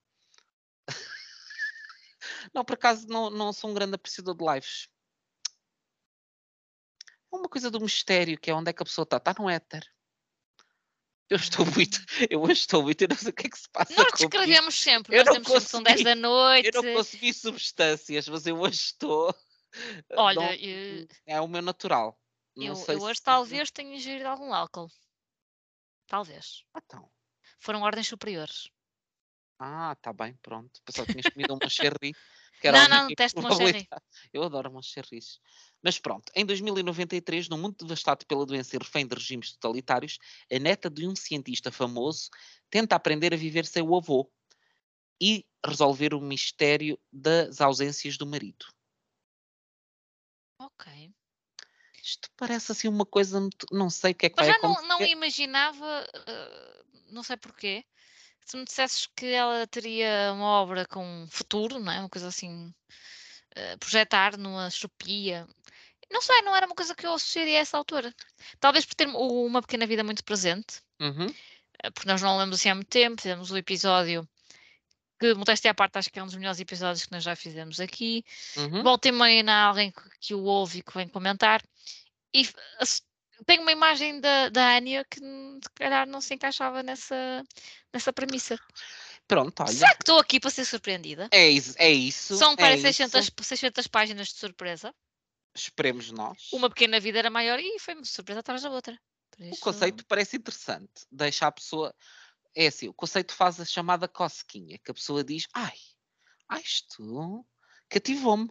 [2.55, 4.88] não, por acaso, não, não sou um grande apreciador de lives.
[7.33, 9.16] É uma coisa do mistério, que é onde é que a pessoa está.
[9.16, 9.83] Está no éter.
[11.31, 13.66] Eu estou muito, eu hoje estou muito, eu não sei o que é que se
[13.71, 16.68] passa Nós descrevemos sempre, Eu nós sempre que são 10 da noite.
[16.77, 19.35] Eu não consegui substâncias, mas eu hoje estou.
[20.11, 22.21] Olha, não- eu- é o meu natural.
[22.56, 24.88] Eu, eu hoje se- talvez tenha ingerido algum álcool.
[26.06, 26.64] Talvez.
[26.76, 27.10] Então.
[27.58, 28.68] Foram ordens superiores.
[29.58, 30.80] Ah, tá bem, pronto.
[30.84, 32.16] Pensava que tinhas comido uma cherry.
[32.60, 33.88] Que era Não, não, teste uma cherry.
[33.88, 34.04] probabilidade.
[34.32, 35.40] Eu adoro umas cherries.
[35.82, 40.18] Mas pronto, em 2093, num mundo devastado pela doença e refém de regimes totalitários,
[40.52, 42.28] a neta de um cientista famoso
[42.70, 44.30] tenta aprender a viver sem o avô
[45.20, 48.66] e resolver o mistério das ausências do marido.
[50.58, 50.86] Ok.
[52.02, 54.62] Isto parece assim uma coisa, muito- não sei o que é que Mas vai já
[54.62, 54.88] não, acontecer.
[54.88, 57.84] não imaginava, eh, não sei porquê,
[58.44, 62.00] se me dissesses que ela teria uma obra com futuro, não é?
[62.00, 62.74] Uma coisa assim,
[63.54, 65.46] eh, projetar numa chupia.
[66.10, 68.12] Não sei, não era uma coisa que eu associaria a essa altura.
[68.60, 71.26] Talvez por ter uma pequena vida muito presente, Uhum,
[71.82, 74.28] eh, porque nós não lemos assim há muito tempo, fizemos o episódio
[75.22, 77.78] que, modéstia à parte, acho que é um dos melhores episódios que nós já fizemos
[77.78, 78.24] aqui.
[78.56, 78.82] uhum.
[78.82, 81.62] Volta e meia há alguém que, que o ouve e que vem comentar.
[82.35, 82.48] E
[83.46, 87.44] tenho uma imagem da, da Anya que se calhar não se encaixava nessa,
[87.92, 88.58] nessa premissa.
[89.28, 89.72] Pronto, olha.
[89.72, 91.28] Será que estou aqui para ser surpreendida?
[91.30, 91.74] É isso.
[91.78, 93.32] É isso São para é 600, isso.
[93.40, 94.92] 600 páginas de surpresa.
[95.54, 96.48] Esperemos nós.
[96.52, 98.98] Uma pequena vida era maior e foi-me surpresa atrás da outra.
[99.30, 101.06] Por O isso- conceito parece interessante.
[101.11, 101.94] Deixa a pessoa.
[102.54, 105.76] É assim, o conceito faz a chamada cosquinha, que a pessoa diz: Ai,
[106.48, 107.46] ai, isto
[107.88, 108.50] cativou-me.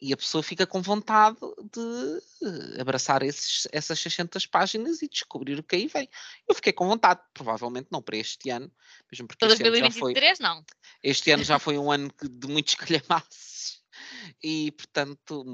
[0.00, 1.38] e a pessoa fica com vontade
[1.72, 6.08] de abraçar esses, essas 600 páginas e descobrir o que aí vem.
[6.48, 8.70] Eu fiquei com vontade, provavelmente não para este ano,
[9.10, 10.64] mesmo porque este 2023 ano já foi, não.
[11.02, 13.82] Este ano já foi um ano de muitos calhamaços
[14.42, 15.44] e, portanto,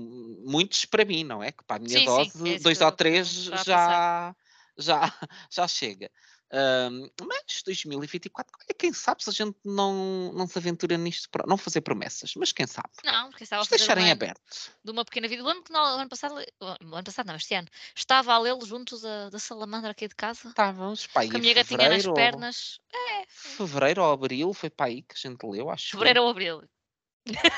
[0.44, 1.52] muitos para mim, não é?
[1.52, 4.34] Que para a minha Sim, sim, dose, é isso dois ou três já,
[4.78, 6.10] já, já chega.
[6.50, 11.46] Ahm, mas 2024, olha, quem sabe se a gente não, não se aventura nisto, para
[11.46, 12.88] não fazer promessas, mas quem sabe?
[13.04, 14.72] Não, porque estava a Vamos fazer deixar em uma, aberto.
[14.82, 15.42] de uma pequena vida.
[15.44, 19.28] Lembro que no ano passado, ano passado não, este ano, estava a lê-lo juntos da,
[19.28, 22.14] da salamandra aqui de casa, Estávamos, pá, aí com a minha gatinha nas fevereiro, ou,
[22.14, 22.80] pernas.
[23.28, 25.90] fevereiro ou abril, foi para aí que a gente leu, acho.
[25.90, 26.62] Fevereiro ou abril.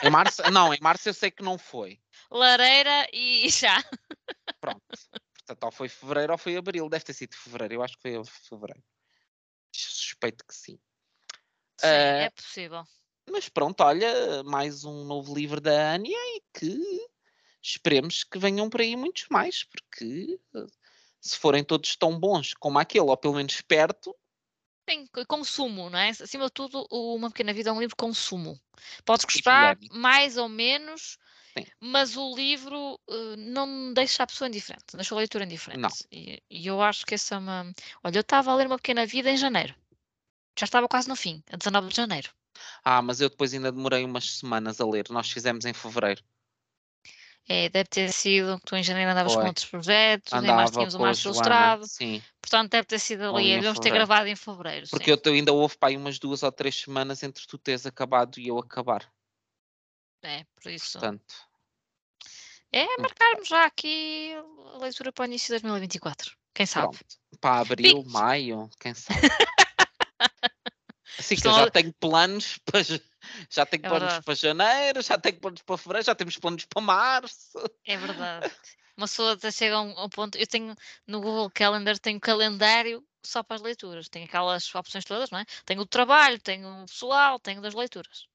[0.02, 2.00] Em março, não, em março eu sei que não foi.
[2.28, 3.84] Lareira e chá.
[4.60, 4.82] Pronto.
[5.50, 6.88] Portanto, ou foi fevereiro ou foi abril.
[6.88, 8.84] Deve ter sido fevereiro, eu acho que foi fevereiro.
[9.74, 10.78] Suspeito que sim.
[11.76, 12.84] Sim, Ah, é possível.
[13.30, 16.78] Mas pronto, olha, mais um novo livro da Ania e que
[17.62, 20.66] esperemos que venham por aí muitos mais, porque eh,
[21.20, 24.14] se forem todos tão bons como aquele, ou pelo menos perto,
[24.88, 26.10] Sim, co- consumo, não é?
[26.10, 28.58] Acima de tudo, Uma Pequena Vida é um livro consumo.
[29.04, 31.16] Podes Sim, gostar mais ou menos,
[31.56, 31.66] Sim.
[31.80, 35.80] mas o livro eh, não deixa a pessoa indiferente, deixa a leitura indiferente.
[35.80, 35.90] Não.
[36.12, 37.72] E, e eu acho que essa é uma.
[38.04, 39.74] Olha, eu estava a ler Uma Pequena Vida em janeiro.
[40.58, 42.30] Já estava quase no fim, a 19 de janeiro.
[42.84, 45.06] ah, mas eu depois ainda demorei umas semanas a ler.
[45.10, 46.22] Nós fizemos em fevereiro.
[47.48, 49.48] É, deve ter sido que tu em janeiro andavas com Foi.
[49.48, 53.22] outros projetos, em março Andava tínhamos o com Joana, Ilustrado, sim, portanto deve ter sido
[53.24, 53.36] ali.
[53.36, 54.86] ali em Devemos ter gravado em fevereiro.
[54.88, 55.20] Porque sim.
[55.24, 58.58] eu ainda houve aí umas duas ou três semanas entre tu teres acabado e eu
[58.58, 59.10] acabar.
[60.22, 60.98] É, por isso.
[60.98, 61.34] Portanto,
[62.72, 64.32] É muito marcarmos já aqui
[64.74, 66.36] a leitura para o início de 2024.
[66.54, 66.96] Quem sabe?
[66.96, 67.16] pronto.
[67.40, 69.20] Para abril, maio, quem sabe.
[71.18, 74.24] Assim que eu Estão já a- tenho planos para já tenho É planos verdade.
[74.24, 77.58] para janeiro, já tenho planos para fevereiro, já temos planos para março.
[77.84, 78.50] É verdade.
[78.96, 80.36] Uma pessoa até chega a um, a um ponto.
[80.38, 80.74] Eu tenho
[81.06, 84.08] no Google Calendar, tenho calendário só para as leituras.
[84.08, 85.44] Tenho aquelas opções todas, não é?
[85.64, 88.26] Tenho o trabalho, tenho o pessoal, tenho das leituras.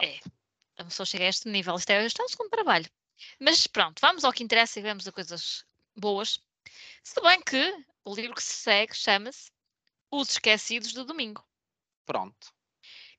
[0.00, 0.18] É.
[0.76, 1.74] A pessoa chega a este nível.
[1.76, 2.86] Isto é, isto é um segundo trabalho.
[3.40, 5.64] Mas pronto, vamos ao que interessa e vamos a coisas
[5.96, 6.38] boas.
[7.02, 9.50] Se bem que o livro que se segue chama-se
[10.10, 11.44] Os Esquecidos do Domingo.
[12.04, 12.52] Pronto.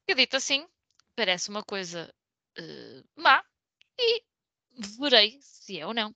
[0.05, 0.67] Que dito assim,
[1.15, 2.13] parece uma coisa
[2.57, 3.43] eh, má
[3.99, 4.23] e
[4.99, 6.15] verei se é ou não.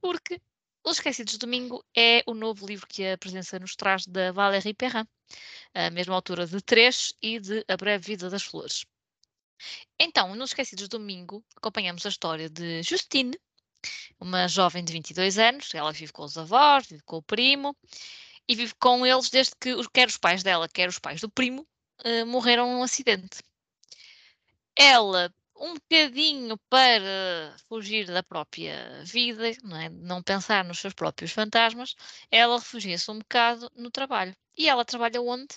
[0.00, 0.40] Porque
[0.84, 4.74] Os Esquecidos de Domingo é o novo livro que a presença nos traz da Valérie
[4.74, 5.06] Perrin,
[5.74, 8.84] a mesma autora de Três e de A Breve Vida das Flores.
[9.98, 13.38] Então, nos Esquecidos Domingo, acompanhamos a história de Justine,
[14.20, 15.74] uma jovem de 22 anos.
[15.74, 17.76] Ela vive com os avós, vive com o primo
[18.48, 21.66] e vive com eles desde que quer os pais dela, quer os pais do primo
[22.04, 23.42] eh, morreram num acidente.
[24.76, 29.88] Ela, um bocadinho para fugir da própria vida, não, é?
[29.88, 31.94] não pensar nos seus próprios fantasmas,
[32.30, 34.34] ela refugia-se um bocado no trabalho.
[34.56, 35.56] E ela trabalha onde?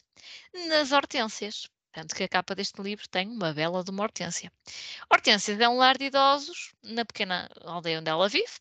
[0.68, 1.68] Nas hortênsias.
[1.92, 4.52] Tanto que a capa deste livro tem uma vela de uma hortênsia.
[5.12, 8.60] Hortênsias é um lar de idosos na pequena aldeia onde ela vive.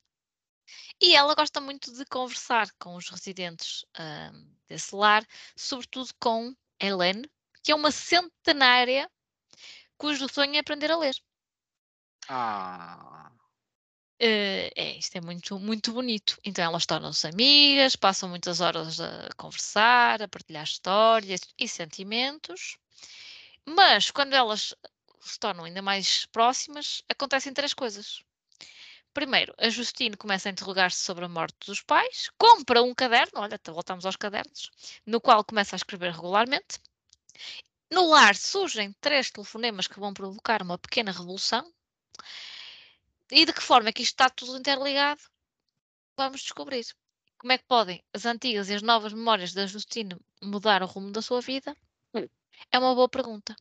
[1.00, 4.32] E ela gosta muito de conversar com os residentes ah,
[4.68, 7.28] desse lar, sobretudo com Helene,
[7.62, 9.10] que é uma centenária
[9.96, 11.14] cujo sonho é aprender a ler.
[12.28, 13.30] Ah,
[14.22, 16.38] Eh, é, isto é muito, muito bonito.
[16.44, 22.76] Então elas tornam-se amigas, passam muitas horas a conversar, a partilhar histórias e sentimentos.
[23.64, 24.74] Mas quando elas
[25.20, 28.22] se tornam ainda mais próximas, acontecem três coisas.
[29.12, 33.60] Primeiro, a Justine começa a interrogar-se sobre a morte dos pais, compra um caderno, olha,
[33.66, 34.70] voltamos aos cadernos,
[35.04, 36.80] no qual começa a escrever regularmente.
[37.90, 41.68] No lar surgem três telefonemas que vão provocar uma pequena revolução.
[43.32, 45.20] E de que forma é que isto está tudo interligado?
[46.16, 46.86] Vamos descobrir.
[47.36, 51.10] Como é que podem as antigas e as novas memórias da Justine mudar o rumo
[51.10, 51.76] da sua vida?
[52.72, 53.54] É uma boa pergunta.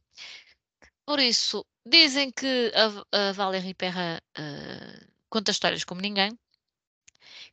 [1.05, 6.38] Por isso, dizem que a, a Valérie Perra eh, conta histórias como ninguém,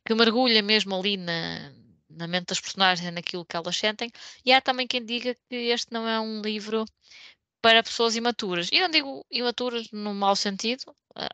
[0.05, 1.71] que mergulha mesmo ali na,
[2.09, 4.11] na mente das personagens, naquilo que elas sentem,
[4.45, 6.85] e há também quem diga que este não é um livro
[7.61, 8.69] para pessoas imaturas.
[8.71, 10.83] E não digo imaturas no mau sentido,
[11.17, 11.29] eh,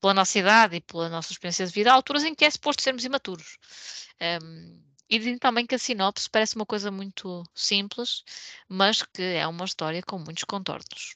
[0.00, 2.82] pela nossa idade e pela nossa experiência de vida, há alturas em que é suposto
[2.82, 3.56] sermos imaturos.
[4.20, 4.38] Em,
[5.12, 8.24] e dizem também que a sinopse parece uma coisa muito simples,
[8.66, 11.14] mas que é uma história com muitos contornos.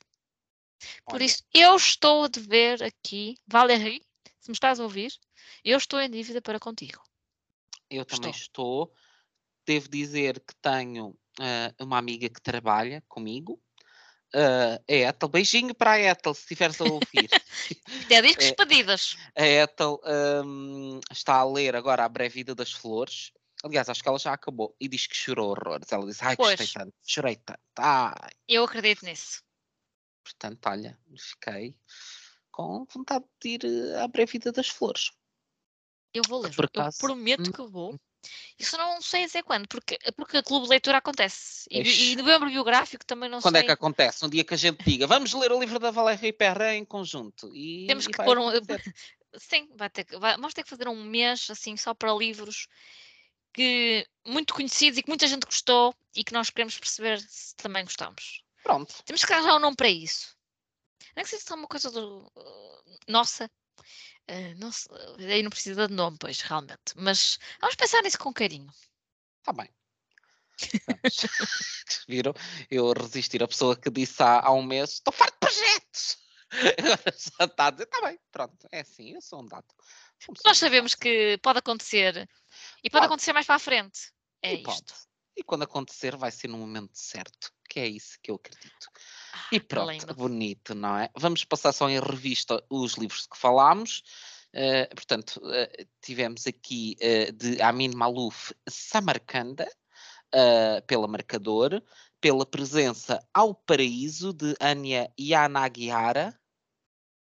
[1.07, 4.03] Por olha, isso, eu estou a dever aqui, Valérie,
[4.39, 5.15] se me estás a ouvir,
[5.65, 7.03] eu estou em dívida para contigo.
[7.89, 8.91] eu também Estou.
[8.91, 8.95] estou.
[9.65, 13.59] Devo dizer que tenho ah, uma amiga que trabalha comigo
[14.35, 17.31] Uh, a Ethel, beijinho para a Ethel, se estiveres a ouvir.
[18.05, 19.17] Até diz que é, expedidas.
[19.35, 20.01] A Ethel
[20.45, 23.33] um, está a ler agora A Breve Vida das Flores.
[23.67, 25.91] Aliás, acho que ela já acabou e diz que chorou horrores.
[25.91, 26.59] Ela diz: Ai, pois.
[26.59, 27.61] gostei tanto, chorei tanto.
[27.79, 28.31] Ai.
[28.49, 29.43] Eu acredito nisso.
[30.23, 31.77] Portanto, olha, fiquei
[32.51, 35.11] com vontade de ir eh, à Breve Vida das Flores.
[36.15, 37.53] Eu vou ler, eu prometo hum.
[37.53, 38.01] que vou.
[38.59, 41.69] Isso não sei dizer quando, porque, porque a Clube de Leitura acontece.
[41.71, 43.63] E, e novembro biográfico também não quando sei.
[43.63, 44.25] Quando é que acontece?
[44.25, 47.55] Um dia que a gente diga, vamos ler o livro da Valéria Perrin em conjunto.
[47.55, 48.49] E, Temos que pôr um.
[49.39, 52.69] Sim, vai ter que, vai, vamos ter que fazer um mês assim só para livros
[53.57, 57.85] que muito conhecidos e que muita gente gostou e que nós queremos perceber se também
[57.85, 58.43] gostamos.
[58.63, 58.95] Pronto.
[59.05, 60.37] Temos que arranjar um nome para isso.
[61.17, 63.51] Não é que seja uma coisa do, uh, nossa,
[64.29, 64.89] Uh, não se,
[65.21, 66.95] aí não precisa de nome, pois, realmente.
[66.97, 68.69] Mas vamos pensar nisso com carinho.
[69.39, 69.71] Está bem.
[72.09, 72.35] Viram?
[72.69, 76.19] Eu resistir a pessoa que disse há, há um mês: estou farto de projetos.
[76.79, 79.67] Agora já está a dizer: está bem, pronto, é assim, eu sou um dado.
[80.45, 82.29] Nós sabemos que pode acontecer
[82.87, 84.13] e pode, acontecer mais para a frente.
[84.43, 84.65] É e isto.
[84.65, 85.07] Pode.
[85.37, 88.89] E quando acontecer, vai ser no momento certo, que é isso que eu acredito.
[89.35, 91.11] Ah, e pronto, bonito, não é?
[91.15, 94.03] Vamos passar só em revista os livros que falámos.
[94.55, 99.69] Uh, portanto, uh, tivemos aqui uh, de Amin Malouf Samarcanda,
[100.87, 101.83] pela Marcador,
[102.21, 106.39] pela presença Ao Paraíso, de Anya Yanagiara.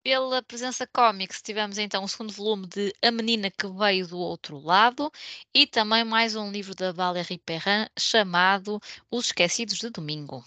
[0.08, 4.58] Pela presença Comics, tivemos então o segundo volume de A Menina que Veio do Outro
[4.58, 5.12] Lado
[5.54, 8.80] e também mais um livro da Valérie Perrin chamado
[9.12, 10.46] Os Esquecidos de Domingo.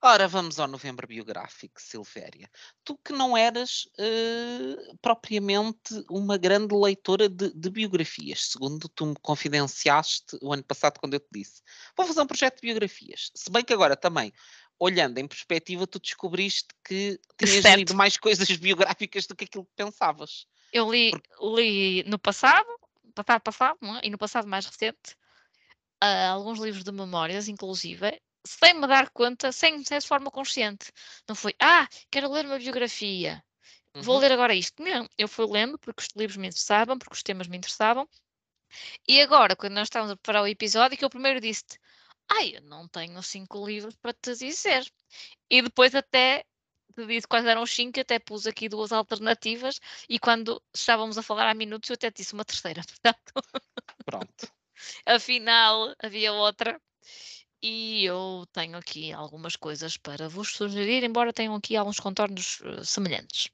[0.00, 2.48] Ora, vamos ao novembro biográfico, Silvéria.
[2.84, 9.16] Tu que não eras uh, propriamente uma grande leitora de, de, biografias, segundo tu me
[9.20, 11.62] confidenciaste o ano passado quando eu te disse.
[11.96, 13.32] Vou fazer um projeto de biografias.
[13.34, 14.32] Se bem que agora também,
[14.78, 17.78] olhando em perspectiva, tu descobriste que tinhas certo.
[17.78, 20.46] lido mais coisas biográficas do que aquilo que pensavas.
[20.72, 22.68] Eu li, li no passado,
[23.16, 24.06] passado, passado, é?
[24.06, 25.16] e no passado mais recente,
[26.04, 30.90] uh, alguns livros de memórias, inclusive, sem me dar conta, sem ser de forma consciente.
[31.28, 33.44] Não foi, ah, quero ler uma biografia,
[33.94, 34.20] vou uhum.
[34.22, 34.82] ler agora isto.
[34.82, 38.08] Não, eu fui lendo porque os livros me interessavam, porque os temas me interessavam.
[39.06, 41.78] E agora, quando nós estávamos a preparar o episódio, que eu primeiro disse-te,
[42.30, 44.90] ai, eu não tenho cinco livros para te dizer.
[45.50, 46.44] E depois até
[46.94, 51.22] te disse quais eram os cinco, até pus aqui duas alternativas, e quando estávamos a
[51.22, 53.32] falar há minutos, eu até disse uma terceira, portanto.
[54.04, 54.52] Pronto.
[55.06, 56.80] Afinal, havia outra
[57.62, 62.84] e eu tenho aqui algumas coisas para vos sugerir, embora tenham aqui alguns contornos uh,
[62.84, 63.50] semelhantes.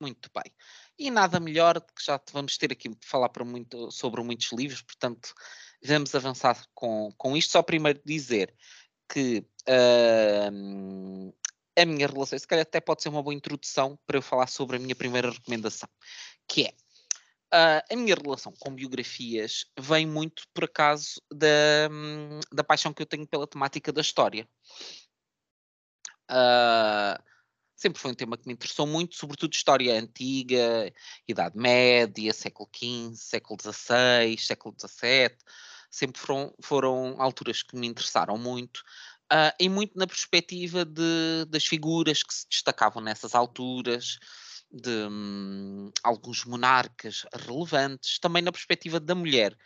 [0.00, 0.52] Muito bem.
[0.98, 5.34] E nada melhor que já vamos ter aqui falar para muito, sobre muitos livros, portanto,
[5.82, 7.52] vamos avançar com, com isto.
[7.52, 8.54] Só primeiro dizer
[9.08, 11.34] que uh,
[11.76, 14.76] a minha relação, se calhar até pode ser uma boa introdução para eu falar sobre
[14.76, 15.88] a minha primeira recomendação,
[16.46, 16.74] que é
[17.52, 21.88] Uh, a minha relação com biografias vem muito, por acaso, da,
[22.52, 24.46] da paixão que eu tenho pela temática da história.
[26.30, 27.22] Uh,
[27.74, 30.92] sempre foi um tema que me interessou muito, sobretudo história antiga,
[31.26, 35.36] Idade Média, século XV, século XVI, século XVII.
[35.90, 38.78] Sempre foram, foram alturas que me interessaram muito.
[39.32, 44.18] Uh, e muito na perspectiva de, das figuras que se destacavam nessas alturas,
[44.70, 49.56] de hum, alguns monarcas relevantes, também na perspectiva da mulher.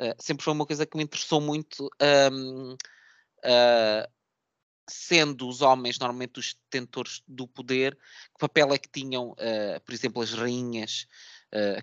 [0.00, 1.90] Uh, sempre foi uma coisa que me interessou muito,
[2.32, 2.76] um, uh,
[3.44, 4.08] ah,
[4.88, 9.92] sendo os homens normalmente os detentores do poder, que papel é que tinham, uh, por
[9.92, 11.06] exemplo, as rainhas,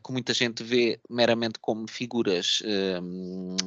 [0.03, 2.61] que muita gente vê meramente como figuras
[3.01, 3.57] hum,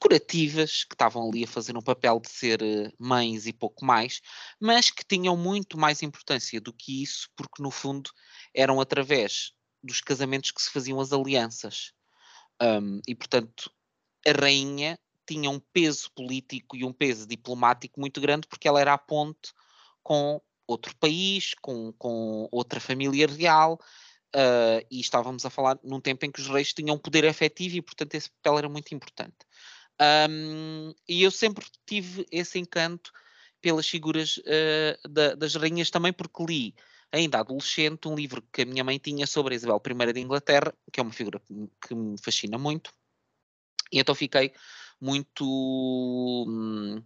[0.00, 4.22] decorativas, que estavam ali a fazer um papel de ser eh, mães e pouco mais,
[4.58, 8.10] mas que tinham muito mais importância do que isso, porque no fundo
[8.54, 11.92] eram através dos casamentos que se faziam as alianças.
[12.62, 13.70] Um, e portanto,
[14.26, 18.94] a rainha tinha um peso político e um peso diplomático muito grande, porque ela era
[18.94, 19.52] a ponte
[20.02, 23.78] com outro país, com, com outra família real,
[24.34, 27.82] uh, e estávamos a falar num tempo em que os reis tinham poder efetivo e,
[27.82, 29.36] portanto, esse papel era muito importante.
[30.00, 33.12] Um, e eu sempre tive esse encanto
[33.60, 36.74] pelas figuras uh, da, das rainhas também porque li
[37.12, 40.72] ainda adolescente um livro que a minha mãe tinha sobre a Isabel I de Inglaterra,
[40.92, 41.42] que é uma figura
[41.86, 42.92] que me fascina muito.
[43.92, 44.52] E então fiquei
[45.00, 45.44] muito
[46.48, 47.02] hum,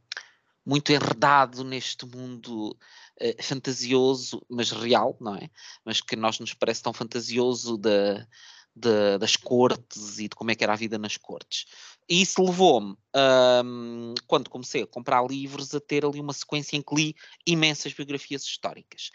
[0.65, 5.51] muito enredado neste mundo uh, fantasioso, mas real, não é?
[5.85, 8.27] Mas que nós nos parece tão fantasioso da,
[8.75, 11.67] de, das cortes e de como é que era a vida nas cortes.
[12.09, 12.97] E isso levou-me,
[13.65, 17.15] um, quando comecei a comprar livros, a ter ali uma sequência em que li
[17.47, 19.11] imensas biografias históricas,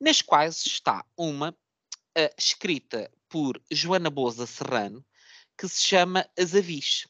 [0.00, 5.04] nas quais está uma uh, escrita por Joana Boza Serrano,
[5.56, 7.06] que se chama As Avis.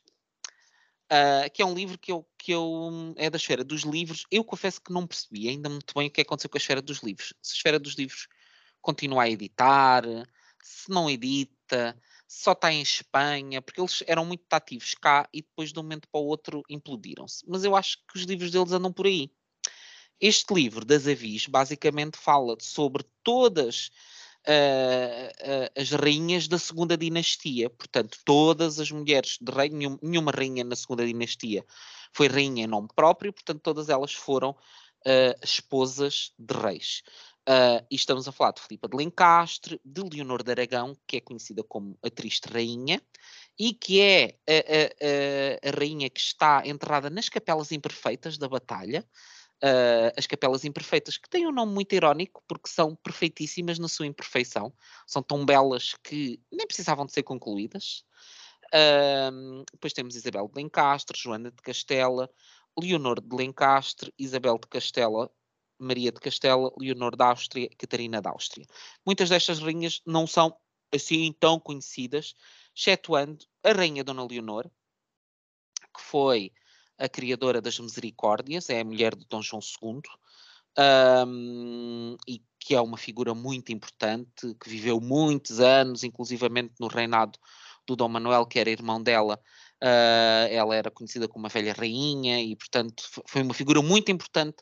[1.07, 4.25] Uh, que é um livro que eu, que eu é da esfera dos livros.
[4.29, 6.99] Eu confesso que não percebi ainda muito bem o que aconteceu com a esfera dos
[6.99, 7.33] livros.
[7.41, 8.27] Se a esfera dos livros
[8.83, 10.05] continua a editar,
[10.67, 11.97] se não edita,
[12.27, 16.09] só está em Espanha, porque eles eram muito ativos cá e depois de um momento
[16.09, 17.45] para o outro implodiram-se.
[17.47, 19.31] Mas eu acho que os livros deles andam por aí.
[20.21, 23.91] Este livro das Avis basicamente fala sobre todas
[24.47, 30.33] uh, uh, as rainhas da segunda dinastia, portanto, todas as mulheres de rei, nenhum, nenhuma
[30.33, 31.65] rainha na segunda dinastia
[32.13, 37.03] foi rainha em nome próprio, portanto, todas elas foram uh, esposas de reis.
[37.49, 41.21] Uh, e estamos a falar de Filipa de Lencastre, de Leonor de Aragão, que é
[41.21, 43.01] conhecida como a Triste Rainha,
[43.57, 48.49] e que é a, a, a, a rainha que está enterrada nas Capelas Imperfeitas da
[48.49, 49.07] Batalha,
[49.63, 54.07] uh, as Capelas Imperfeitas, que têm um nome muito irónico, porque são perfeitíssimas na sua
[54.07, 54.73] imperfeição,
[55.07, 58.05] são tão belas que nem precisavam de ser concluídas.
[58.75, 62.29] Uh, depois temos Isabel de Lencastre, Joana de Castela,
[62.77, 65.31] Leonor de Lencastre, Isabel de Castela,
[65.79, 68.67] Maria de Castela, Leonor da Áustria e Catarina da Áustria.
[69.05, 70.57] Muitas destas rainhas não são
[70.95, 72.35] assim tão conhecidas,
[72.75, 74.71] excetuando a Rainha Dona Leonor,
[75.95, 76.53] que foi
[76.99, 80.01] a criadora das Misericórdias, é a mulher de Dom João II,
[81.27, 87.39] um, e que é uma figura muito importante, que viveu muitos anos, inclusivamente no reinado
[87.87, 89.41] do Dom Manuel, que era irmão dela,
[89.83, 94.57] uh, ela era conhecida como uma velha rainha, e portanto foi uma figura muito importante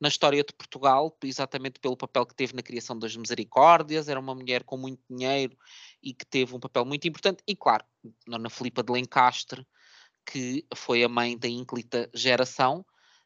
[0.00, 4.34] na história de Portugal, exatamente pelo papel que teve na criação das misericórdias, era uma
[4.34, 5.56] mulher com muito dinheiro
[6.02, 7.84] e que teve um papel muito importante, e claro,
[8.26, 9.66] Dona Filipa de Lencastre,
[10.24, 12.84] que foi a mãe da ínclita geração,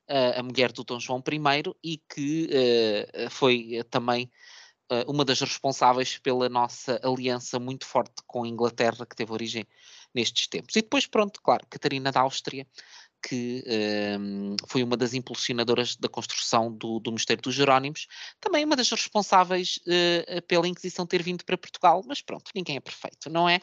[0.08, 4.30] uh, a mulher do Dom João I, e que uh, foi também
[4.92, 9.66] uh, uma das responsáveis pela nossa aliança muito forte com a Inglaterra, que teve origem
[10.14, 10.76] nestes tempos.
[10.76, 12.66] E depois, pronto, claro, Catarina da Áustria,
[13.22, 13.64] que
[14.18, 18.06] um, foi uma das impulsionadoras da construção do, do Mosteiro dos Jerónimos,
[18.40, 22.80] também uma das responsáveis uh, pela Inquisição ter vindo para Portugal, mas pronto, ninguém é
[22.80, 23.60] perfeito, não é?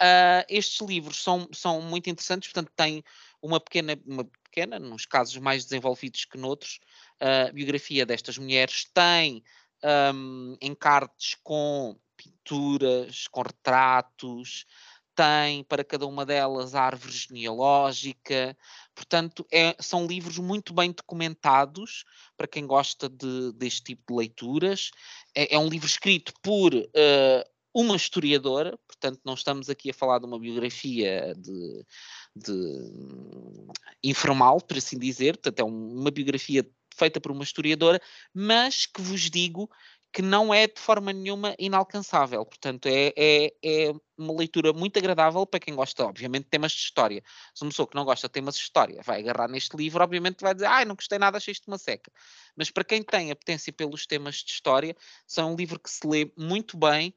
[0.00, 3.04] Uh, estes livros são, são muito interessantes, portanto, têm
[3.40, 6.80] uma pequena, uma pequena, nos casos mais desenvolvidos que noutros,
[7.20, 9.44] uh, biografia destas mulheres, tem
[10.14, 14.64] um, encartes com pinturas, com retratos,
[15.14, 18.56] tem para cada uma delas a árvore genealógica,
[18.94, 22.04] portanto, é, são livros muito bem documentados
[22.36, 24.90] para quem gosta de, deste tipo de leituras.
[25.34, 30.18] É, é um livro escrito por uh, uma historiadora, portanto, não estamos aqui a falar
[30.18, 31.84] de uma biografia de,
[32.36, 33.68] de
[34.02, 36.64] informal, por assim dizer, portanto, é uma biografia
[36.96, 38.00] feita por uma historiadora,
[38.32, 39.68] mas que vos digo
[40.14, 42.46] que não é de forma nenhuma inalcançável.
[42.46, 46.78] Portanto, é, é, é, uma leitura muito agradável para quem gosta, obviamente, de temas de
[46.78, 47.20] história.
[47.52, 50.40] Se uma pessoa que não gosta de temas de história vai agarrar neste livro, obviamente
[50.40, 52.12] vai dizer, ai, não gostei nada, achei isto uma seca.
[52.54, 54.96] Mas para quem tem a potência pelos temas de história,
[55.26, 57.12] são um livro que se lê muito bem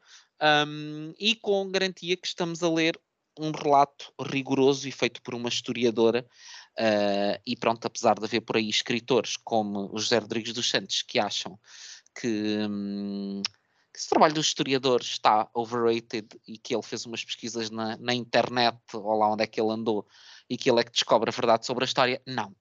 [0.68, 3.00] um, e com garantia que estamos a ler
[3.40, 6.26] um relato rigoroso e feito por uma historiadora.
[6.80, 11.04] Uh, e pronto, apesar de haver por aí escritores como o José Rodrigues dos Santos
[11.04, 11.60] que acham
[12.20, 13.42] que, hum,
[13.94, 18.14] que esse trabalho do historiador está overrated e que ele fez umas pesquisas na, na
[18.14, 20.08] internet ou lá onde é que ele andou
[20.50, 22.22] e que ele é que descobre a verdade sobre a história.
[22.26, 22.56] Não.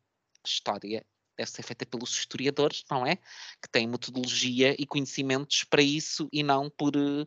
[0.45, 1.05] História
[1.37, 3.17] deve ser feita pelos historiadores, não é?
[3.17, 7.27] Que têm metodologia e conhecimentos para isso e não por uh,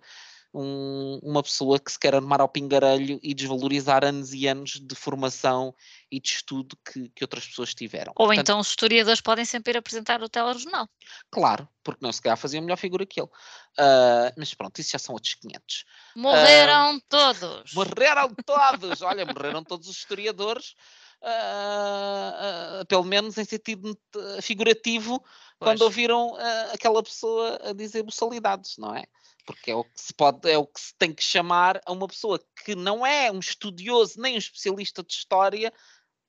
[0.53, 4.95] um, uma pessoa que se quer armar ao pingarelho e desvalorizar anos e anos de
[4.95, 5.73] formação
[6.11, 8.11] e de estudo que, que outras pessoas tiveram.
[8.15, 10.87] Ou Portanto, então os historiadores podem sempre ir apresentar o telejornal.
[11.31, 13.29] Claro, porque não se calhar fazia melhor figura que ele.
[13.29, 15.85] Uh, mas pronto, isso já são outros 500.
[16.15, 17.73] Morreram uh, todos!
[17.73, 19.01] Morreram todos!
[19.01, 20.75] Olha, morreram todos os historiadores.
[21.21, 23.93] Uh, uh, pelo menos em sentido
[24.41, 25.29] figurativo, pois.
[25.59, 29.03] quando ouviram uh, aquela pessoa a dizer buçalidades, não é?
[29.49, 32.07] Porque é o que se pode, é o que se tem que chamar a uma
[32.07, 35.73] pessoa que não é um estudioso nem um especialista de história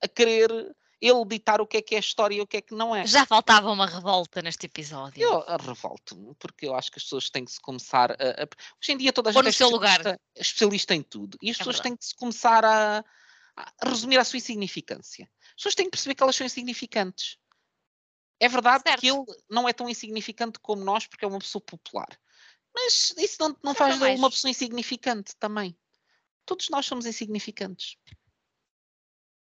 [0.03, 0.51] a querer
[1.03, 3.07] ele ditar o que é que é história e o que é que não é.
[3.07, 5.23] Já faltava uma revolta neste episódio.
[5.23, 8.15] Eu revolto-me, porque eu acho que as pessoas têm que se começar a.
[8.15, 8.49] a
[8.83, 11.37] hoje em dia toda a gente é especialista, especialista em tudo.
[11.43, 11.91] E as é pessoas verdade.
[11.91, 13.05] têm que se começar a,
[13.55, 15.31] a, resumir a sua insignificância.
[15.49, 17.37] As pessoas têm que perceber que elas são insignificantes.
[18.41, 19.01] É verdade certo.
[19.01, 22.09] que ele não é tão insignificante como nós, porque é uma pessoa popular.
[22.83, 25.77] Mas isso não, não faz de uma pessoa insignificante também.
[26.47, 27.97] todos nós somos insignificantes.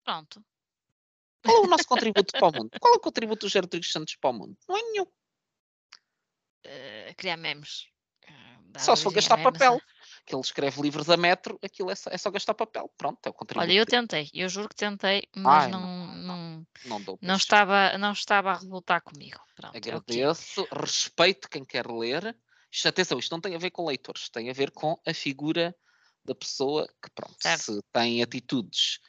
[0.03, 0.43] Pronto.
[1.43, 2.71] Qual é o nosso contributo para o mundo?
[2.79, 4.57] Qual é o contributo do Jair Rodrigues Santos para o mundo?
[4.67, 5.05] Não é nenhum.
[6.65, 7.87] Uh, criar memes.
[8.27, 9.75] Uh, só se for gastar memes, papel.
[9.75, 9.81] Né?
[10.25, 12.91] Que ele escreve livros a metro, aquilo é só, é só, gastar papel.
[12.95, 13.63] Pronto, é o contributo.
[13.63, 17.97] Olha, eu tentei, eu juro que tentei, mas Ai, não, não, não, não, não estava,
[17.97, 19.39] não estava a revoltar comigo.
[19.55, 22.37] Pronto, Agradeço, é respeito quem quer ler.
[22.71, 25.75] Isto, atenção, isto não tem a ver com leitores, tem a ver com a figura
[26.23, 27.73] da pessoa que, pronto, certo.
[27.73, 28.99] se tem atitudes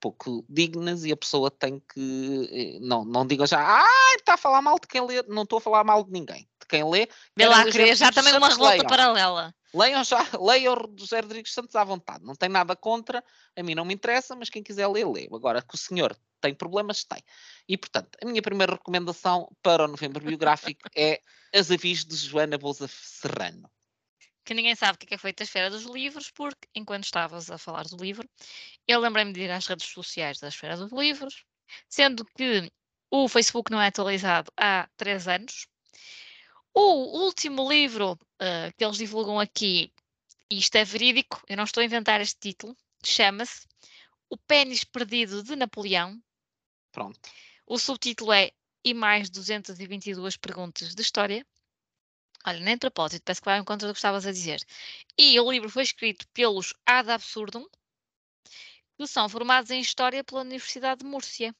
[0.00, 2.48] pouco dignas e a pessoa tem que.
[2.50, 5.22] Eh, não, não diga já, ah, está a falar mal de quem lê.
[5.24, 6.48] Não estou a falar mal de ninguém.
[6.70, 7.08] Quem lê.
[7.36, 8.86] Vê lá, queria já também uma revolta leiam.
[8.86, 9.54] paralela.
[9.74, 12.24] Leiam já, leiam o José Rodrigues Santos à vontade.
[12.24, 13.22] Não tem nada contra,
[13.56, 15.28] a mim não me interessa, mas quem quiser ler, lê.
[15.32, 17.22] Agora, que o senhor tem problemas, tem.
[17.68, 21.20] E, portanto, a minha primeira recomendação para o novembro biográfico é
[21.52, 23.68] As Avis de Joana Bolsa Serrano
[24.50, 27.04] que ninguém sabe o que é, que é feito a Esfera dos Livros, porque enquanto
[27.04, 28.28] estavas a falar do livro,
[28.88, 31.44] eu lembrei-me de ir às redes sociais da Esfera dos Livros,
[31.88, 32.68] sendo que
[33.10, 35.68] o Facebook não é atualizado há três anos.
[36.74, 39.92] O último livro uh, que eles divulgam aqui,
[40.50, 43.66] e isto é verídico, eu não estou a inventar este título, chama-se
[44.28, 46.20] O Pênis Perdido de Napoleão.
[46.92, 47.20] Pronto.
[47.66, 48.50] O subtítulo é
[48.84, 51.46] E mais 222 perguntas de história.
[52.46, 54.64] Olha, nem propósito, parece que vai ao encontro do que estavas a dizer.
[55.18, 57.66] E o livro foi escrito pelos Ad Absurdum,
[58.96, 61.54] que são formados em História pela Universidade de Múrcia.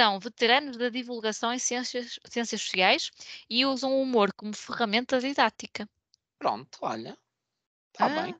[0.00, 3.10] São veteranos da divulgação em ciências, ciências sociais
[3.50, 5.86] e usam o humor como ferramenta didática.
[6.38, 7.18] Pronto, olha.
[7.92, 8.34] Está ah, bem.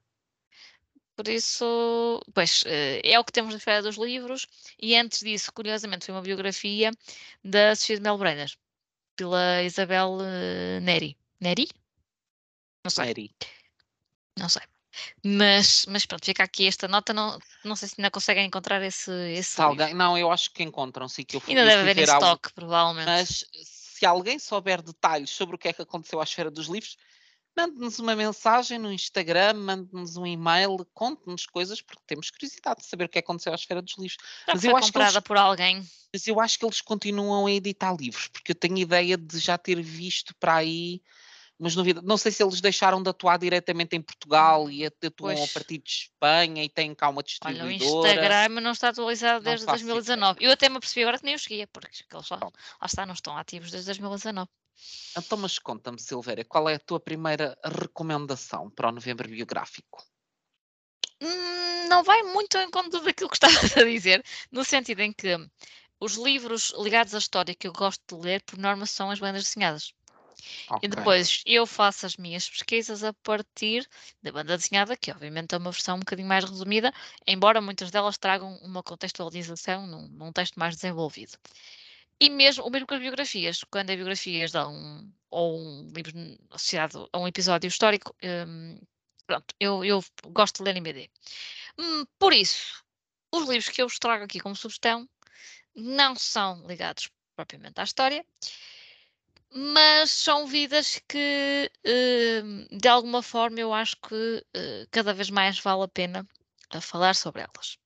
[1.14, 4.46] Por isso, pois, eh, é o que temos na Feira dos Livros.
[4.80, 6.92] E antes disso, curiosamente, foi uma biografia
[7.44, 8.50] da Sofia de Melbrenner,
[9.14, 11.14] pela Isabel uh, Neri.
[11.38, 11.68] Neri?
[12.82, 13.04] Não sei.
[13.04, 13.30] Neri.
[14.38, 14.62] Não sei.
[15.24, 17.12] Mas, mas pronto, fica aqui esta nota.
[17.12, 19.10] Não, não sei se ainda conseguem encontrar esse.
[19.32, 21.24] esse alguém, não, eu acho que encontram, sim.
[21.24, 23.06] Que eu ainda deve haver em estoque, provavelmente.
[23.06, 26.96] Mas se alguém souber detalhes sobre o que é que aconteceu à esfera dos livros,
[27.56, 33.04] mande-nos uma mensagem no Instagram, mande-nos um e-mail, conte-nos coisas, porque temos curiosidade de saber
[33.04, 34.16] o que aconteceu à esfera dos livros.
[34.46, 35.86] Já mas eu acho comprada eles, por alguém.
[36.12, 39.58] Mas eu acho que eles continuam a editar livros, porque eu tenho ideia de já
[39.58, 41.02] ter visto para aí
[41.60, 45.50] mas novidade, não sei se eles deixaram de atuar diretamente em Portugal e atuam pois.
[45.50, 47.68] a partir de Espanha e têm cá uma distribuidora.
[47.68, 50.38] Olha, o Instagram não está atualizado desde 2019.
[50.38, 50.48] Ideia.
[50.48, 52.50] Eu até me apercebi agora que nem os seguia, porque eles lá, lá
[52.86, 54.48] está, não estão ativos desde 2019.
[55.18, 60.02] Então, mas conta-me, Silvéria, qual é a tua primeira recomendação para o novembro biográfico?
[61.20, 65.36] Hum, não vai muito em conta daquilo que estavas a dizer, no sentido em que
[66.00, 69.44] os livros ligados à história que eu gosto de ler, por norma, são as bandas
[69.44, 69.92] desenhadas.
[70.82, 73.88] E depois eu faço as minhas pesquisas a partir
[74.22, 76.92] da banda desenhada, que obviamente é uma versão um bocadinho mais resumida,
[77.26, 81.36] embora muitas delas tragam uma contextualização num, num texto mais desenvolvido.
[82.20, 86.12] E mesmo, o mesmo com as biografias, quando é biografias de um, ou um livro
[86.50, 88.78] associado a um episódio histórico, um,
[89.26, 91.10] pronto, eu, eu gosto de ler em BD.
[91.78, 92.84] Hum, por isso,
[93.32, 95.08] os livros que eu vos trago aqui como sugestão
[95.74, 98.24] não são ligados propriamente à história,
[99.52, 101.70] mas são vidas que,
[102.44, 106.26] hum, de alguma forma, eu acho que eh, cada vez mais vale a pena
[106.80, 107.78] falar sobre elas.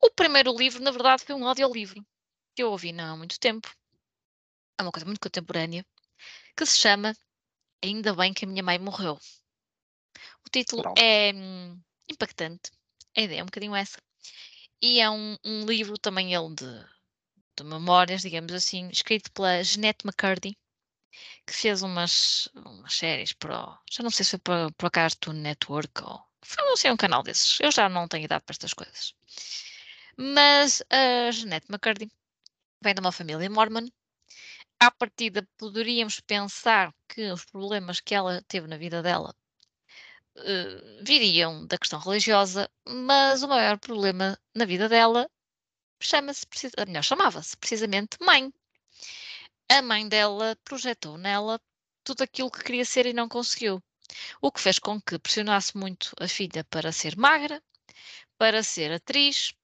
[0.00, 2.04] O primeiro livro, na verdade, foi um audiolivro
[2.54, 3.68] que eu ouvi não há muito tempo.
[4.78, 5.84] É uma coisa muito contemporânea,
[6.56, 7.16] que se chama
[7.82, 9.18] Ainda Bem que a Minha Mãe Morreu.
[10.46, 10.98] O título Pronto.
[10.98, 12.70] é hum, impactante,
[13.16, 13.98] a ideia é um bocadinho essa.
[14.80, 16.91] E é um, um livro também ele de
[17.56, 20.56] de memórias, digamos assim, escrito pela Jeanette McCurdy,
[21.46, 23.78] que fez umas, umas séries para.
[23.90, 26.22] Já não sei se foi para, para o Cartoon Network ou.
[26.44, 27.60] Foi não sei, um canal desses.
[27.60, 29.14] Eu já não tenho idade para estas coisas.
[30.16, 32.10] Mas a Jeanette McCurdy
[32.82, 33.88] vem de uma família mormon.
[34.80, 39.34] À partida, poderíamos pensar que os problemas que ela teve na vida dela
[40.36, 45.28] uh, viriam da questão religiosa, mas o maior problema na vida dela
[46.02, 46.46] chama-se,
[46.86, 48.52] melhor, chamava-se precisamente mãe.
[49.68, 51.60] A mãe dela projetou nela
[52.04, 53.82] tudo aquilo que queria ser e não conseguiu.
[54.40, 57.62] O que fez com que pressionasse muito a filha para ser magra,
[58.36, 59.54] para ser atriz,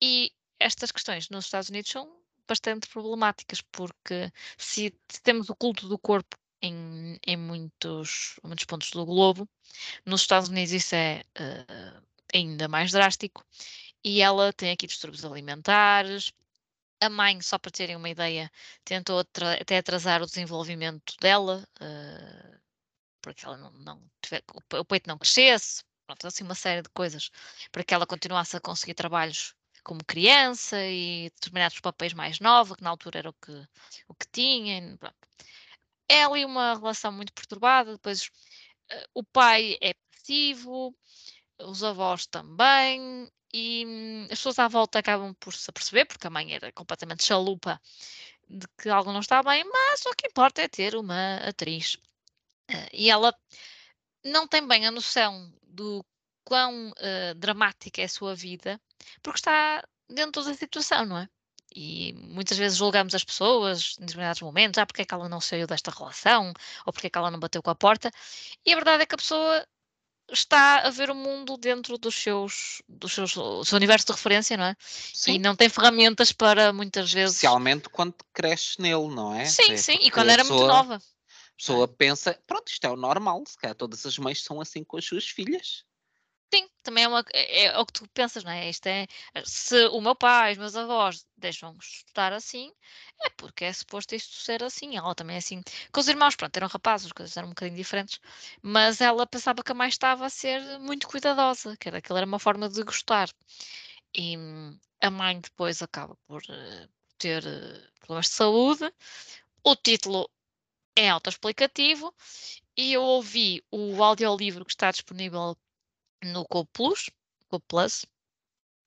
[0.00, 4.90] e estas questões nos Estados Unidos são bastante problemáticas, porque se
[5.22, 9.48] temos o culto do corpo em, em muitos, muitos pontos do globo,
[10.06, 12.02] nos Estados Unidos isso é uh,
[12.34, 13.44] ainda mais drástico,
[14.04, 16.32] e ela tem aqui distúrbios alimentares.
[17.00, 18.50] A mãe, só para terem uma ideia,
[18.84, 22.58] tentou até atrasar o desenvolvimento dela, uh,
[23.22, 24.42] porque ela não, não tiver,
[24.74, 27.30] o peito não crescesse, pronto, assim uma série de coisas
[27.70, 32.82] para que ela continuasse a conseguir trabalhos como criança e determinados papéis mais novos, que
[32.82, 33.52] na altura era o que,
[34.08, 34.96] o que tinha.
[34.98, 35.16] Pronto.
[36.08, 37.92] É ali uma relação muito perturbada.
[37.92, 38.26] Depois
[38.92, 40.94] uh, o pai é passivo,
[41.60, 46.30] os avós também, e hum, as pessoas à volta acabam por se aperceber, porque a
[46.30, 47.80] mãe era completamente chalupa
[48.48, 51.94] de que algo não está bem, mas o que importa é ter uma atriz.
[52.70, 53.34] Uh, e ela
[54.24, 56.04] não tem bem a noção do
[56.44, 58.80] quão uh, dramática é a sua vida,
[59.22, 61.28] porque está dentro da situação, não é?
[61.76, 65.40] E muitas vezes julgamos as pessoas em determinados momentos, ah, porque é que ela não
[65.40, 66.52] saiu desta relação,
[66.86, 68.10] ou porque é que ela não bateu com a porta,
[68.64, 69.66] e a verdade é que a pessoa
[70.30, 74.56] está a ver o mundo dentro dos seus, dos seus, do seu universo de referência,
[74.56, 74.76] não é?
[74.80, 75.34] Sim.
[75.34, 77.36] E não tem ferramentas para muitas vezes.
[77.36, 79.44] Especialmente quando cresce nele, não é?
[79.44, 80.94] Sim, é sim, e quando era pessoa, muito nova.
[80.96, 84.84] A pessoa pensa, pronto, isto é o normal, se calhar todas as mães são assim
[84.84, 85.84] com as suas filhas.
[86.52, 88.70] Sim, também é, uma, é, é, o que tu pensas, não é?
[88.70, 89.06] Isto é,
[89.44, 92.72] se o meu pai, os meus avós deixam estudar assim,
[93.22, 94.96] é porque é suposto isto ser assim.
[94.96, 95.62] Ela também é assim.
[95.92, 98.18] Com os irmãos, pronto, eram rapazes, as coisas eram um bocadinho diferentes,
[98.62, 102.26] mas ela pensava que a mãe estava a ser muito cuidadosa, que era, aquilo era
[102.26, 103.28] uma forma de gostar.
[104.14, 104.36] E
[105.00, 106.88] a mãe depois acaba por uh,
[107.18, 108.92] ter uh, problemas de saúde.
[109.64, 110.30] O título
[110.96, 112.14] é autoexplicativo
[112.76, 115.56] e eu ouvi o audiolivro que está disponível
[116.24, 117.10] no Go Plus,
[117.50, 118.04] Go Plus,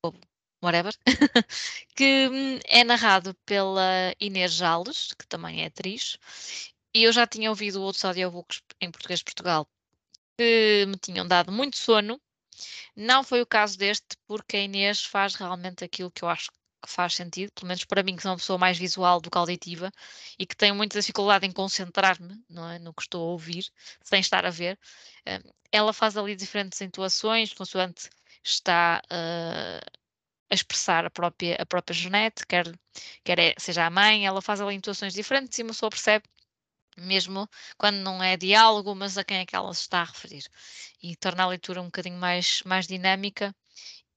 [0.04, 0.14] Go
[0.64, 0.94] whatever,
[1.96, 6.18] que hum, é narrado pela Inês Jales, que também é atriz,
[6.94, 9.68] e eu já tinha ouvido outros audiobooks em português de Portugal
[10.38, 12.20] que me tinham dado muito sono.
[12.96, 16.52] Não foi o caso deste, porque a Inês faz realmente aquilo que eu acho
[16.88, 19.92] faz sentido, pelo menos para mim, que sou uma pessoa mais visual do que auditiva
[20.38, 22.34] e que tenho muita dificuldade em concentrar-me
[22.74, 23.66] é, no que estou a ouvir,
[24.04, 24.78] sem estar a ver.
[25.28, 28.10] Uh, ela faz ali diferentes intuações, consoante
[28.44, 29.92] está uh,
[30.50, 32.66] a expressar a própria, a própria Jeanette, quer,
[33.24, 36.26] quer é, seja a mãe, ela faz ali intuações diferentes e uma pessoa percebe
[36.98, 40.44] mesmo quando não é diálogo, mas a quem é que ela se está a referir.
[41.02, 43.56] E torna a leitura um bocadinho mais, mais dinâmica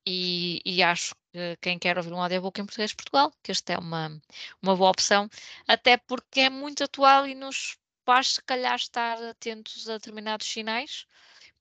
[0.06, 3.72] e, e, acho que quem quer ouvir um audiobook em português de Portugal, que esta
[3.72, 4.20] é uma,
[4.62, 5.28] uma boa opção,
[5.66, 11.06] até porque é muito atual e nos faz se calhar estar atentos a determinados sinais,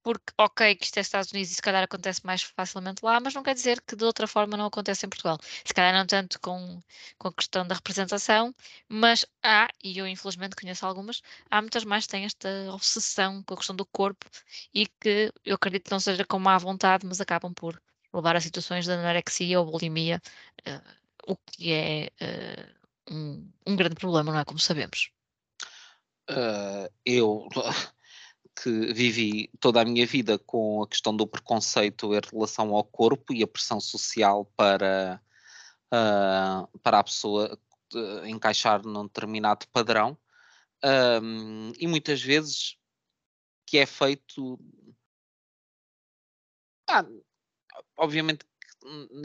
[0.03, 3.33] porque ok que isto é Estados Unidos e se calhar acontece mais facilmente lá, mas
[3.33, 5.37] não quer dizer que de outra forma não acontece em Portugal.
[5.65, 6.81] Se calhar não tanto com,
[7.17, 8.53] com a questão da representação,
[8.89, 13.53] mas há, e eu infelizmente conheço algumas, há muitas mais que têm esta obsessão com
[13.53, 14.25] a questão do corpo
[14.73, 17.81] e que eu acredito que não seja com má vontade, mas acabam por
[18.13, 20.21] levar a situações de anorexia ou bulimia,
[20.67, 24.45] uh, o que é uh, um, um, grande problema, não é?
[24.45, 25.11] Como sabemos.
[26.29, 27.47] Uh, eu
[28.61, 33.33] que vivi toda a minha vida com a questão do preconceito em relação ao corpo
[33.33, 35.19] e a pressão social para,
[35.89, 37.59] para a pessoa
[38.25, 40.15] encaixar num determinado padrão,
[41.79, 42.77] e muitas vezes
[43.65, 44.59] que é feito.
[46.87, 47.03] Ah,
[48.03, 48.45] obviamente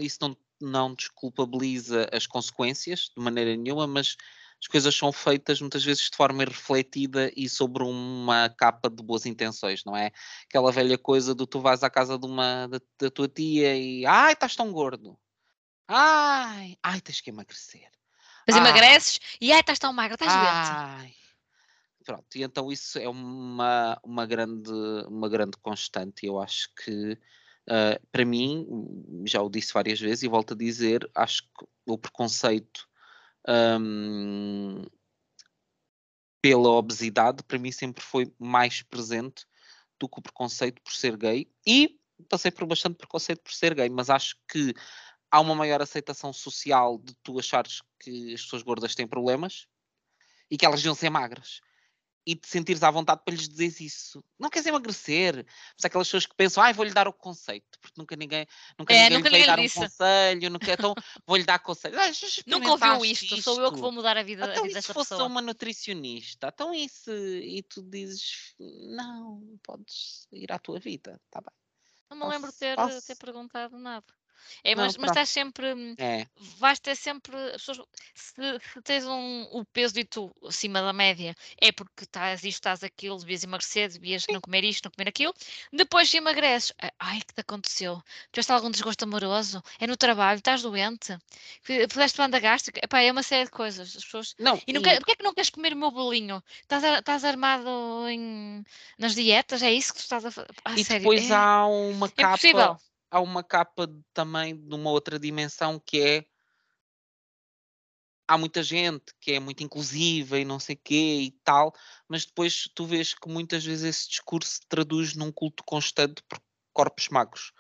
[0.01, 4.17] isso não, não desculpabiliza as consequências de maneira nenhuma, mas
[4.61, 9.25] as coisas são feitas muitas vezes de forma irrefletida e sobre uma capa de boas
[9.25, 10.11] intenções, não é?
[10.49, 14.05] Aquela velha coisa do tu vais à casa de uma da, da tua tia e
[14.05, 15.19] ai, estás tão gordo.
[15.87, 17.89] Ai, ai, tens que emagrecer.
[18.47, 21.19] Mas ai, emagreces e ai, estás tão magra, estás doente.
[22.05, 24.73] Pronto, e então isso é uma, uma, grande,
[25.07, 26.27] uma grande constante.
[26.27, 27.19] Eu acho que
[27.69, 28.67] Uh, para mim,
[29.27, 32.89] já o disse várias vezes e volto a dizer, acho que o preconceito
[33.47, 34.83] um,
[36.41, 39.45] pela obesidade, para mim sempre foi mais presente
[40.01, 41.47] do que o preconceito por ser gay.
[41.67, 44.73] E passei por bastante preconceito por ser gay, mas acho que
[45.31, 49.67] há uma maior aceitação social de tu achares que as pessoas gordas têm problemas
[50.51, 51.61] e que elas deviam ser magras
[52.29, 54.23] e te sentires à vontade para lhes dizer isso.
[54.39, 55.47] Não queres emagrecer.
[55.75, 58.47] Mas aquelas pessoas que pensam, ai, vou-lhe dar o conceito, porque nunca ninguém,
[58.79, 59.79] nunca é, ninguém nunca lhe vai dar disse.
[59.79, 60.95] um conselho, nunca, então
[61.27, 61.99] vou-lhe dar conselho.
[61.99, 62.11] Ah,
[62.47, 65.05] nunca ouviu isto, isto, sou eu que vou mudar a vida, então, a vida pessoa.
[65.05, 71.19] se fosse uma nutricionista, então isso, e tu dizes, não, podes ir à tua vida,
[71.25, 71.57] está bem.
[72.11, 74.18] Não me posso, lembro de ter, ter perguntado nada.
[74.65, 75.09] É, Não, mas, mas pronto.
[75.11, 75.75] estás sempre.
[75.75, 76.27] hum, É,
[76.59, 77.37] Vais ter sempre.
[77.37, 77.79] As pessoas,
[78.15, 78.33] se,
[78.73, 82.85] se tens um, o peso de tu acima da média, é porque estás isto, estás
[82.85, 84.33] aquilo, devias emagrecer, devias sim.
[84.33, 85.35] não comer isto, não comer aquilo.
[85.73, 88.01] Depois, se emagreces, "Ah, ai, que te aconteceu?
[88.33, 89.63] Tiveste algum desgosto amoroso?
[89.81, 90.39] É no trabalho?
[90.39, 91.17] Estás doente?
[91.63, 92.81] Fizeste banda gástrica?
[92.85, 93.97] Epá, é uma série de coisas.
[93.97, 94.35] As pessoas.
[94.39, 96.43] Não, E não quer, porque é que não queres comer o meu bolinho?
[96.63, 97.69] Estás, estás armado
[98.09, 98.63] em,
[98.99, 99.63] nas dietas?
[99.63, 100.49] É isso que tu estás a fazer?
[100.65, 102.79] Ah, e sério, depois é há uma capa, impossível.
[103.11, 106.27] Há uma capa também de uma outra dimensão que é
[108.29, 111.73] há muita gente que é muito inclusiva e não sei quê e tal,
[112.07, 116.39] mas depois tu vês que muitas vezes esse discurso se traduz num culto constante por
[116.75, 117.53] corpos magros.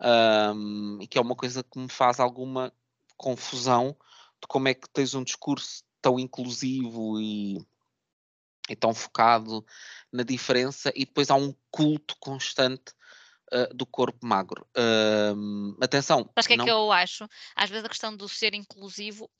[0.00, 2.72] Ahm, e que é uma coisa que me faz alguma
[3.16, 3.96] confusão
[4.40, 7.58] de como é que tens um discurso tão inclusivo e,
[8.68, 9.64] e tão focado
[10.12, 12.92] na diferença e depois há um culto constante
[13.52, 14.66] ah, do corpo magro.
[14.76, 17.26] Ahm, atenção, Mas o que é não que eu acho?
[17.54, 19.30] Às vezes a questão do ser inclusivo,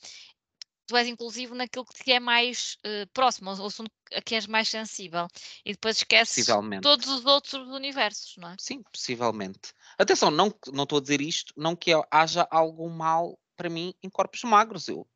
[0.87, 4.47] tu és inclusivo naquilo que te é mais eh, próximo, ao assunto a que és
[4.47, 5.29] mais sensível.
[5.65, 6.47] E depois esqueces
[6.83, 8.57] todos os outros universos, não é?
[8.59, 9.75] Sim, possivelmente.
[9.99, 14.43] Atenção, não estou a dizer isto, não que haja algum mal para mim em corpos
[14.45, 14.89] magros.
[14.89, 15.07] Eu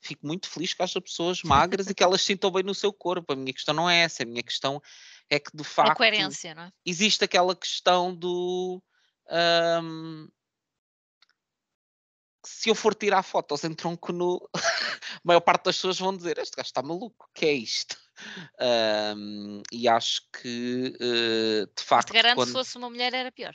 [0.00, 2.92] fico muito feliz que haja pessoas magras e que elas se sintam bem no seu
[2.92, 3.32] corpo.
[3.32, 4.22] A minha questão não é essa.
[4.22, 4.80] A minha questão
[5.30, 6.72] é que, de É facto, coerência, não é?
[6.84, 8.82] existe aquela questão do.
[12.42, 16.16] que se eu for tirar fotos em tronco nu, a maior parte das pessoas vão
[16.16, 17.96] dizer: Este gajo está maluco, o que é isto?
[18.60, 23.12] Ahm, e acho que, eh, de Mas facto, te garanto, quando se fosse uma mulher
[23.14, 23.54] era pior.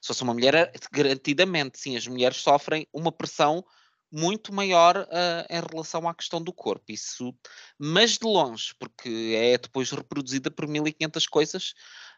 [0.00, 3.64] se fosse uma mulher, garantidamente, sim, as mulheres sofrem uma pressão
[4.12, 6.84] muito maior ah, em relação à questão do corpo.
[6.88, 7.34] Isso,
[7.78, 11.74] mas de longe, porque é depois reproduzida por 1500 coisas.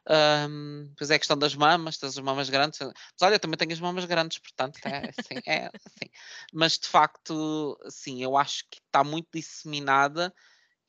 [0.09, 2.81] Ahm, depois é a questão das mamas, tens as mamas grandes.
[2.81, 6.11] Mas olha, também tenho as mamas grandes, portanto, é assim, é assim.
[6.53, 10.35] Mas de facto, sim, eu acho que está muito disseminada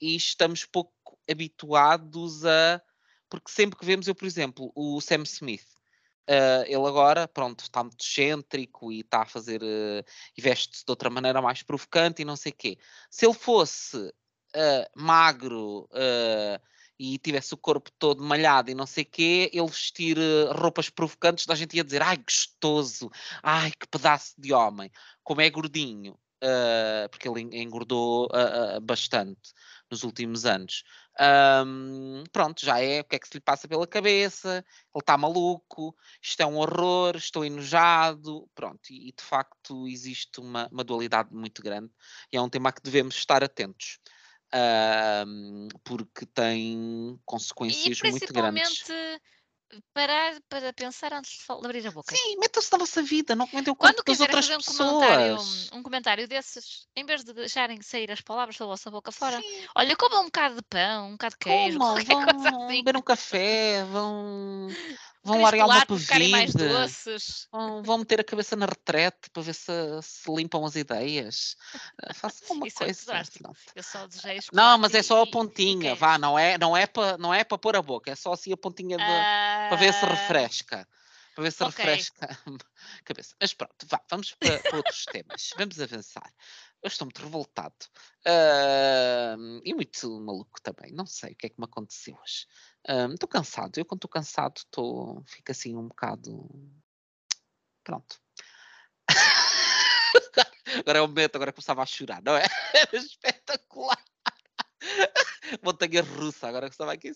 [0.02, 0.94] e estamos pouco
[1.30, 2.82] habituados a.
[3.30, 5.66] Porque sempre que vemos, eu, por exemplo, o Sam Smith,
[6.30, 9.62] ah, ele agora, pronto, está muito excêntrico e está a fazer.
[9.64, 10.04] ah,
[10.38, 12.78] e veste-se de outra maneira mais provocante e não sei o quê.
[13.10, 14.14] Se ele fosse
[14.56, 16.60] ah, magro ah,
[17.00, 20.90] e tivesse o corpo todo malhado e não sei o quê, ele vestir ah, roupas
[20.90, 23.10] provocantes, da gente ia dizer: ai, gostoso,
[23.42, 24.92] ai, que pedaço de homem.
[25.24, 26.18] Como é gordinho,
[27.10, 28.28] porque ele en- engordou
[28.82, 29.54] bastante
[29.90, 30.84] nos últimos anos.
[31.20, 35.16] Ahm, pronto, já é o que é que se lhe passa pela cabeça, ele está
[35.18, 40.84] maluco, isto é um horror, estou enojado, pronto, e, e de facto existe uma, uma
[40.84, 41.92] dualidade muito grande
[42.32, 44.00] e é um tema a que devemos estar atentos,
[44.52, 48.84] ahm, porque tem consequências muito grandes.
[48.84, 49.22] principalmente
[49.94, 52.16] parar para pensar antes de abrir a boca.
[52.16, 55.36] Sim, metam-se na vossa vida, não comentem o corpo das quiserem outras fazer um comentário,
[55.38, 55.70] pessoas.
[55.74, 59.68] um comentário desses, em vez de deixarem sair as palavras da vossa boca fora, Sim,
[59.76, 62.84] olha, comam um bocado de pão, um bocado de queijo, comam, qualquer coisa vão assim.
[62.84, 64.68] beber um café, vão,
[65.24, 65.86] vão largar uma
[66.46, 67.48] doces.
[67.52, 69.72] Vão, vão meter a cabeça na retrete para ver se,
[70.02, 71.56] se limpam as ideias.
[72.04, 73.24] Ah, Façam uma Isso é coisa.
[73.42, 76.86] Não, Eu só desejei não, mas é só a pontinha, vá, não é, não é
[76.86, 79.04] para não é para pôr a boca, é só assim a pontinha de,
[79.70, 80.88] para ver se Ah, refresca.
[81.36, 81.86] Para ver se ok.
[81.86, 83.36] refresca a cabeça.
[83.42, 85.50] Mas pronto, vá, vamos para, para outros temas.
[85.58, 86.32] Vamos avançar.
[86.84, 87.76] Eu estou muito revoltado.
[88.26, 90.92] Ah, e muito maluco também.
[90.94, 92.46] Não sei o que é que me aconteceu hoje.
[92.88, 93.78] Ah, Estou cansado.
[93.78, 96.50] Eu, quando estou cansado, estou, fico assim um bocado.
[97.84, 98.20] Pronto.
[100.80, 102.46] Agora é o momento, agora começava a chorar, não é?
[102.74, 104.02] Era espetacular.
[105.62, 107.12] Montanha russa, agora que estava aqui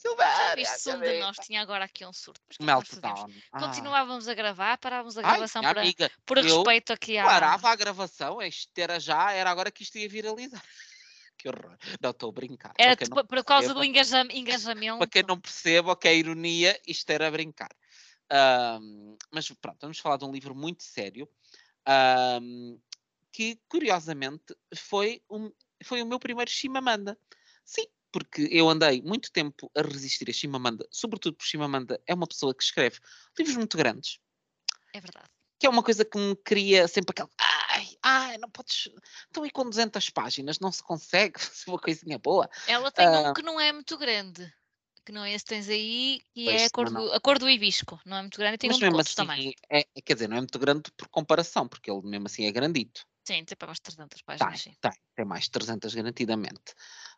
[0.55, 2.39] viste se um de nós tinha agora aqui um surto?
[2.59, 2.63] É?
[2.63, 3.27] Meltdown.
[3.51, 3.59] Ah.
[3.59, 7.23] Continuávamos a gravar, parávamos a Ai, gravação minha por, a- amiga, por respeito aqui à.
[7.25, 10.63] parava a gravação, isto era já, era agora que isto ia viralizar.
[11.37, 11.77] Que horror.
[12.01, 12.73] Não, estou a brincar.
[12.79, 15.07] Era tipo não por causa do perceba- engaja- para engajamento.
[15.09, 17.69] quem não perceba que é ironia, isto era a brincar.
[18.29, 21.29] Ahm, mas pronto, vamos falar de um livro muito sério,
[21.85, 22.77] ahm,
[23.31, 25.51] que curiosamente foi, um,
[25.83, 27.17] foi o meu primeiro Chimamanda.
[27.63, 32.25] Sim, porque eu andei muito tempo a resistir a Chimamanda, sobretudo porque Chimamanda é uma
[32.27, 32.97] pessoa que escreve
[33.37, 34.19] livros muito grandes,
[34.93, 35.29] É verdade.
[35.59, 37.29] que é uma coisa que me cria sempre aquele.
[38.09, 38.89] Ai, não podes.
[39.25, 42.49] Estão aí com 200 páginas, não se consegue fazer uma coisinha boa.
[42.65, 43.33] Ela tem um Ah.
[43.33, 44.49] que não é muito grande.
[45.05, 47.49] Que não é esse que tens aí, e é a cor, do, a cor do
[47.49, 47.99] hibisco.
[48.05, 49.39] Não é muito grande tem Mas um mesmo contos também.
[49.39, 49.53] assim,
[49.95, 53.05] é, quer dizer, não é muito grande por comparação, porque ele mesmo assim é grandito.
[53.25, 56.73] Sim, tem para mais 300 páginas, Tem, tem, tem mais de 300 garantidamente.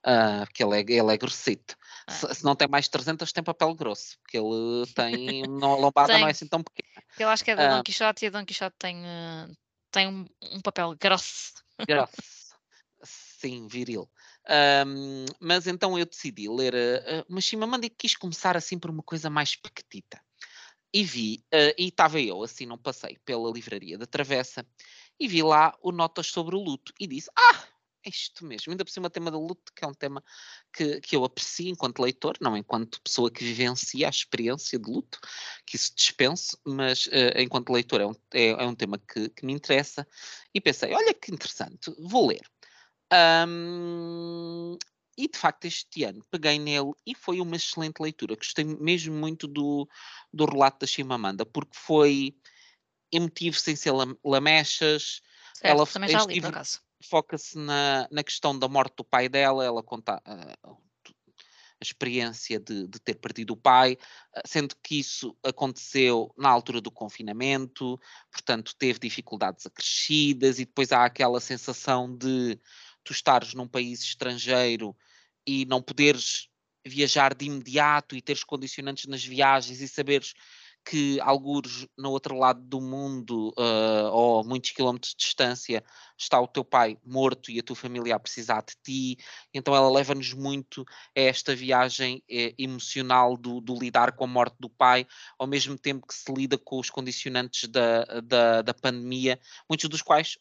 [0.05, 1.75] Uh, porque ele é, ele é grossito.
[2.07, 2.11] É.
[2.11, 5.43] Se, se, não tem mais de 300, tem papel grosso, porque ele tem.
[5.47, 7.03] Não, a lombada não é assim tão pequena.
[7.17, 8.97] Eu acho que é do Uh, Don Quixote e a Don Quixote tem,
[9.91, 11.53] tem um, um, papel grosso.
[11.87, 12.13] Grosso.
[13.03, 14.09] Sim, viril.
[14.85, 19.03] Um, mas então eu decidi ler uh, uma Chimamanda e quis começar assim por uma
[19.03, 20.21] coisa mais pequetita.
[20.93, 24.65] E vi, uh, e estava eu assim num passeio pela livraria da Travessa
[25.19, 27.58] e vi lá o Notas sobre o Luto e disse: Ah,
[28.05, 28.71] é isto mesmo.
[28.71, 30.23] Ainda por cima, o tema do luto, que é um tema
[30.73, 35.19] que, que eu aprecio enquanto leitor, não enquanto pessoa que vivencia a experiência de luto,
[35.65, 39.45] que isso dispenso, mas uh, enquanto leitor é um, é, é um tema que, que,
[39.45, 40.07] me interessa.
[40.53, 42.41] E pensei: olha que interessante, vou ler.
[43.47, 44.77] Um,
[45.17, 48.35] e de facto, este ano peguei nele e foi uma excelente leitura.
[48.35, 49.87] Gostei mesmo muito do,
[50.31, 52.33] do relato da Chimamanda, porque foi
[53.11, 53.91] emotivo sem ser
[54.23, 55.21] lamechas.
[55.53, 56.51] Certo, ela também já li, livro
[57.03, 62.87] foca-se na, na questão da morte do pai dela, ela conta uh, a experiência de,
[62.87, 67.99] de, ter perdido o pai, uh, sendo que isso aconteceu na altura do confinamento,
[68.31, 72.59] portanto teve dificuldades acrescidas e depois há aquela sensação de
[73.03, 74.95] tu estares num país estrangeiro
[75.47, 76.49] e não poderes
[76.85, 80.33] viajar de imediato e teres condicionantes nas viagens e saberes
[80.85, 85.83] que algures no outro lado do mundo uh, ou muitos quilómetros de distância
[86.17, 89.23] está o teu pai morto e a tua família a precisar de ti,
[89.53, 90.83] então ela leva-nos muito
[91.15, 95.07] a esta viagem eh, emocional do, do, lidar com a morte do pai,
[95.37, 100.01] ao mesmo tempo que se lida com os condicionantes da, da, da pandemia, muitos dos
[100.01, 100.37] quais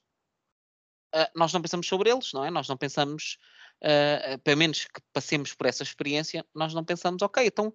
[1.15, 2.51] uh, nós não pensamos sobre eles, não é?
[2.51, 3.39] Nós não pensamos,
[3.83, 7.73] uh, pelo menos que passemos por essa experiência, nós não pensamos, ok, então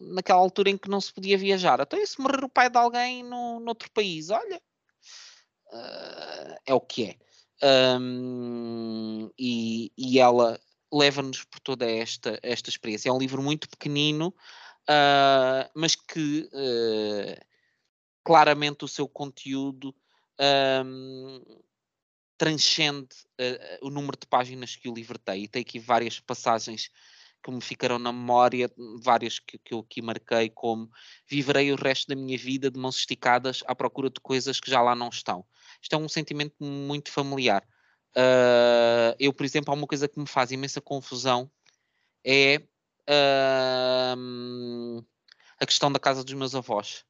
[0.00, 1.80] naquela altura em que não se podia viajar.
[1.80, 4.30] Então, e se morrer o pai de alguém no, noutro país?
[4.30, 4.60] Olha,
[5.72, 7.98] uh, é o que é.
[8.00, 10.60] Um, e, e, ela
[10.92, 13.08] leva-nos por toda esta, esta experiência.
[13.08, 17.44] É um livro muito pequenino, uh, mas que uh,
[18.24, 19.94] claramente o seu conteúdo
[20.84, 21.42] um,
[22.36, 23.08] transcende
[23.82, 25.42] o número de páginas que o livro tem.
[25.42, 26.88] E tem aqui várias passagens
[27.42, 28.70] que me ficaram na memória,
[29.02, 30.90] várias que, que eu aqui marquei, como
[31.26, 34.80] viverei o resto da minha vida de mãos esticadas à procura de coisas que já
[34.80, 35.44] lá não estão.
[35.80, 37.66] Isto é um sentimento muito familiar.
[38.16, 41.50] Uh, eu, por exemplo, há uma coisa que me faz imensa confusão,
[42.24, 42.62] é
[43.08, 45.06] uh,
[45.60, 47.04] a questão da casa dos meus avós.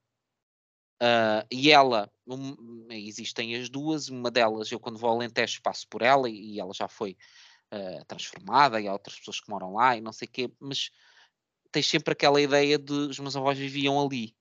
[1.00, 5.86] Uh, e ela, um, existem as duas, uma delas eu quando vou ao Alentejo passo
[5.88, 7.16] por ela e, e ela já foi
[7.72, 10.90] uh, transformada e há outras pessoas que moram lá e não sei o quê, mas
[11.70, 14.34] tens sempre aquela ideia de os meus avós viviam ali.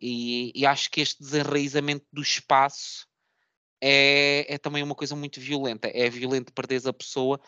[0.00, 3.06] E, e acho que este desenraizamento do espaço
[3.80, 5.88] é, é, também uma coisa muito violenta.
[5.92, 7.40] É violento perderes a pessoa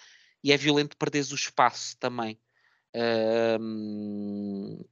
[0.42, 2.40] e é violento perderes o espaço também.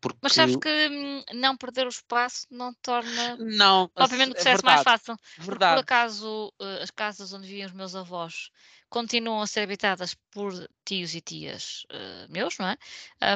[0.01, 0.19] Porque...
[0.23, 4.67] Mas sabes que hum, não perder o espaço não torna não, obviamente o processo é
[4.67, 5.17] mais fácil.
[5.39, 5.75] Verdade.
[5.75, 8.51] Por acaso, uh, as casas onde viviam os meus avós
[8.89, 10.53] continuam a ser habitadas por
[10.85, 12.77] tios e tias uh, meus, não é?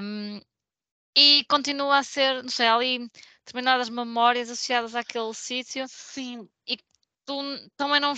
[0.03, 0.41] Um,
[1.17, 3.11] e continua a ser, não sei, ali
[3.45, 5.85] determinadas memórias associadas àquele sítio.
[5.89, 6.49] Sim.
[6.67, 6.77] E
[7.25, 7.41] tu
[7.77, 8.15] também não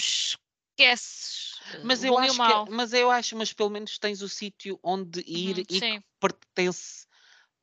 [0.77, 1.55] esqueces.
[1.73, 5.21] Eh, mas eu, acho que, mas eu acho, mas pelo menos tens o sítio onde
[5.27, 6.01] ir uhum, e sim.
[6.01, 7.07] que pertence.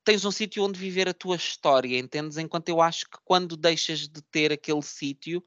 [0.04, 2.38] Tens um sítio onde viver a tua história, entendes?
[2.38, 5.42] Enquanto eu acho que quando deixas de ter aquele sítio,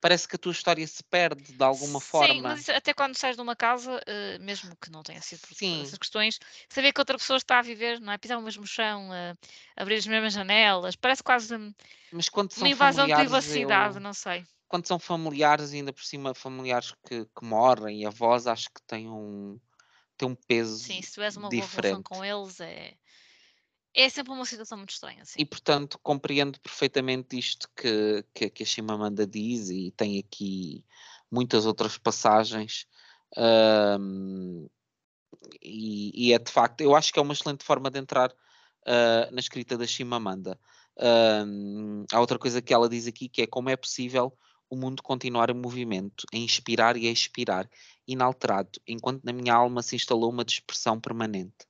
[0.00, 2.42] parece que a tua história se perde de alguma Sim, forma.
[2.42, 5.82] mas até quando sais de uma casa, uh, mesmo que não tenha sido por Sim.
[5.82, 6.38] essas questões,
[6.70, 8.16] saber que outra pessoa está a viver, não é?
[8.16, 9.38] Pisar o mesmo chão, uh,
[9.76, 11.54] abrir as mesmas janelas, parece quase
[12.10, 14.00] mas quando uma invasão de privacidade, eu...
[14.00, 14.44] não sei.
[14.72, 19.06] Quando são familiares, ainda por cima familiares que, que morrem e avós, acho que tem
[19.06, 19.60] um,
[20.16, 21.72] tem um peso Sim, se tu és uma diferente.
[21.72, 22.94] boa relação com eles, é
[23.94, 25.38] é sempre uma situação muito estranha, sim.
[25.38, 30.82] E portanto compreendo perfeitamente isto que, que, que a Chimamanda diz e tem aqui
[31.30, 32.86] muitas outras passagens.
[33.36, 34.70] Um,
[35.60, 39.30] e, e, é de facto, eu acho que é uma excelente forma de entrar uh,
[39.30, 40.58] na escrita da Chimamanda.
[40.96, 44.34] Um, há outra coisa que ela diz aqui que é como é possível
[44.72, 47.68] o mundo continuar em movimento, a inspirar e a expirar,
[48.08, 51.68] inalterado, enquanto na minha alma se instalou uma dispersão permanente.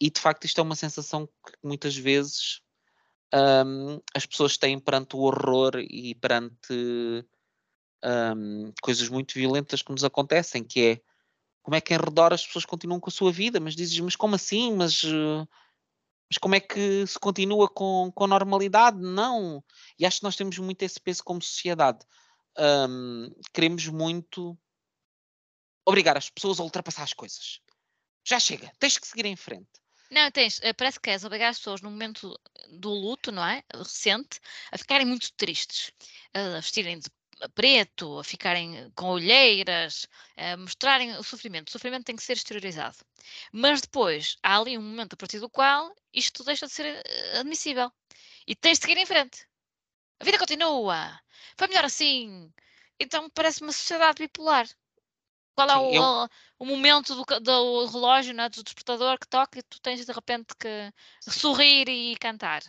[0.00, 2.60] E de facto, isto é uma sensação que muitas vezes
[3.32, 7.24] um, as pessoas têm perante o horror e perante
[8.04, 11.00] um, coisas muito violentas que nos acontecem, que é
[11.62, 14.16] como é que em redor as pessoas continuam com a sua vida, mas dizes, mas
[14.16, 14.74] como assim?
[14.74, 18.98] Mas, mas como é que se continua com, com normalidade?
[19.00, 19.62] Não.
[19.96, 22.04] E acho que nós temos muito esse peso como sociedade.
[22.58, 24.58] Um, queremos muito
[25.86, 27.60] obrigar as pessoas a ultrapassar as coisas.
[28.24, 29.68] Já chega, tens que seguir em frente.
[30.10, 32.38] Não, tens, eh, parece que queres obrigar as pessoas no momento
[32.70, 33.62] do luto, não é?
[33.74, 34.38] Recente,
[34.70, 35.90] a ficarem muito tristes,
[36.34, 37.08] a vestirem de
[37.54, 41.68] preto, a ficarem com olheiras, a mostrarem o sofrimento.
[41.68, 42.98] O sofrimento tem que ser exteriorizado.
[43.52, 47.38] Mas depois há ali um momento a partir do qual isto deixa de ser eh,
[47.38, 47.90] admissível.
[48.46, 49.46] E tens de seguir em frente.
[50.20, 51.20] A vida continua.
[51.56, 52.52] Foi melhor assim.
[52.98, 54.68] Então parece uma sociedade bipolar.
[55.54, 56.28] Qual é Sim, o, eu- o-
[56.60, 60.54] o momento do, do relógio, né, do despertador que toca e tu tens de repente
[60.58, 60.92] que
[61.30, 62.62] sorrir e cantar?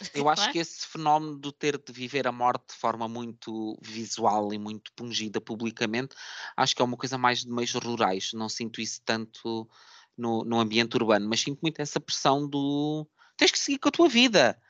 [0.14, 0.52] Eu acho é?
[0.52, 4.92] que esse fenómeno do ter de viver a morte de forma muito visual e muito
[4.94, 6.16] pungida publicamente,
[6.56, 8.32] acho que é uma coisa mais de meios rurais.
[8.32, 9.68] Não sinto isso tanto
[10.16, 13.92] no, no ambiente urbano, mas sinto muito essa pressão do tens que seguir com a
[13.92, 14.60] tua vida.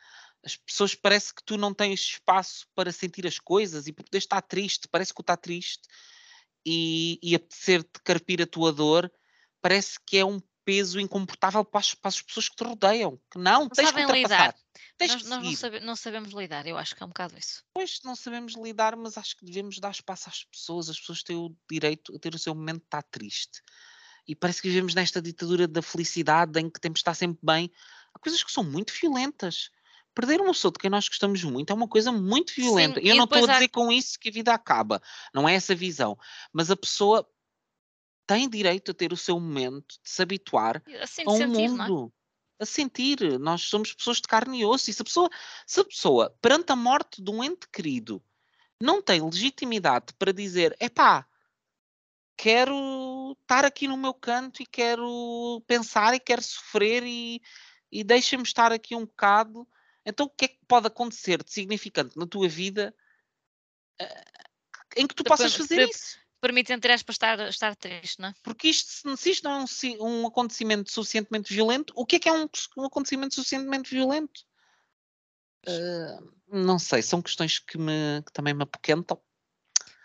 [0.45, 4.19] As pessoas parece que tu não tens espaço para sentir as coisas e para poder
[4.19, 5.83] estar triste, parece que o está triste
[6.67, 9.11] e, e apetecer-te carpir a tua dor,
[9.61, 13.21] parece que é um peso incomportável para as, para as pessoas que te rodeiam.
[13.31, 14.47] Que não, tens que sabem ultrapassar.
[14.49, 14.55] lidar.
[14.99, 17.37] Tens Nós, que nós não, sabe- não sabemos lidar, eu acho que é um bocado
[17.39, 17.65] isso.
[17.75, 20.89] Pois não sabemos lidar, mas acho que devemos dar espaço às pessoas.
[20.89, 23.61] As pessoas têm o direito a ter o seu momento de estar triste.
[24.27, 27.71] E parece que vivemos nesta ditadura da felicidade em que temos de estar sempre bem.
[28.15, 29.71] Há coisas que são muito violentas.
[30.15, 33.01] Perder uma pessoa de quem nós gostamos muito é uma coisa muito violenta.
[33.01, 35.01] Sim, E eu não estou a depois há- dizer com isso que a vida acaba.
[35.33, 36.19] Não é essa visão.
[36.53, 37.27] Mas a pessoa
[38.27, 40.83] tem direito a ter o seu momento de se habituar
[41.27, 41.69] a um sentir, é?
[41.69, 42.13] mundo
[42.59, 43.39] a sentir.
[43.39, 44.91] Nós somos pessoas de carne e osso.
[44.91, 45.31] E se a pessoa,
[45.67, 48.23] se a pessoa perante a morte de um ente querido,
[48.81, 51.27] não tem legitimidade para dizer: epá,
[52.37, 57.41] quero estar aqui no meu canto e quero pensar e quero sofrer e,
[57.91, 59.67] e deixa-me estar aqui um bocado.
[60.05, 62.95] Então, o que é que pode acontecer de significante na tua vida
[64.01, 64.25] eh,
[64.97, 66.19] em que tu possas fazer isso?
[66.41, 68.35] Permite, entre aspas, estar, estar triste, não é?
[68.43, 69.65] Porque isto, se- isto não é
[70.01, 72.49] um, um acontecimento suficientemente violento, o que é que é um,
[72.79, 74.45] um acontecimento suficientemente violento?
[75.67, 79.23] Ah, não sei, são questões que, me, que também me apoquentam.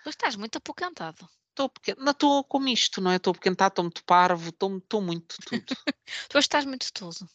[0.03, 1.27] Tu estás muito apoquentado.
[1.49, 3.15] Estou não estou como isto, não é?
[3.15, 5.65] Estou apoquentado, estou muito parvo, estou muito tudo.
[6.29, 7.27] Tu estás muito tudo.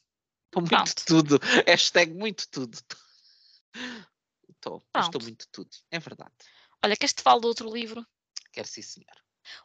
[0.53, 1.05] Estou muito Pronto.
[1.07, 1.41] tudo.
[1.67, 2.79] Hashtag muito tudo.
[4.51, 5.71] Estou, estou muito tudo.
[5.91, 6.35] É verdade.
[6.85, 8.07] Olha, queres te falo do outro livro?
[8.53, 9.17] Quero sim, senhor.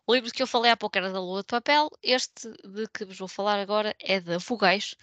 [0.07, 1.89] O livro que eu falei há pouco era da Lua de Papel.
[2.01, 4.95] Este de que vos vou falar agora é da Vogais,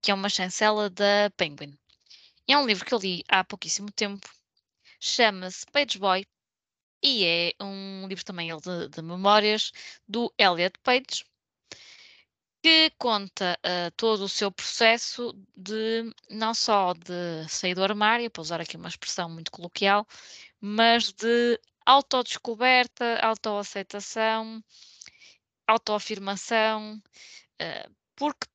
[0.00, 1.76] que é uma chancela da Penguin.
[2.46, 4.28] É um livro que eu li há pouquíssimo tempo.
[5.00, 6.24] Chama-se Page Boy
[7.02, 9.72] e é um livro também ele de, de memórias
[10.06, 11.24] do Elliot Page,
[12.62, 18.40] que conta ah, todo o seu processo de não só de sair do armário, para
[18.42, 20.06] usar aqui uma expressão muito coloquial,
[20.60, 24.62] mas de autodescoberta, autoaceitação,
[25.66, 27.02] autoafirmação,
[27.60, 28.46] ah, porque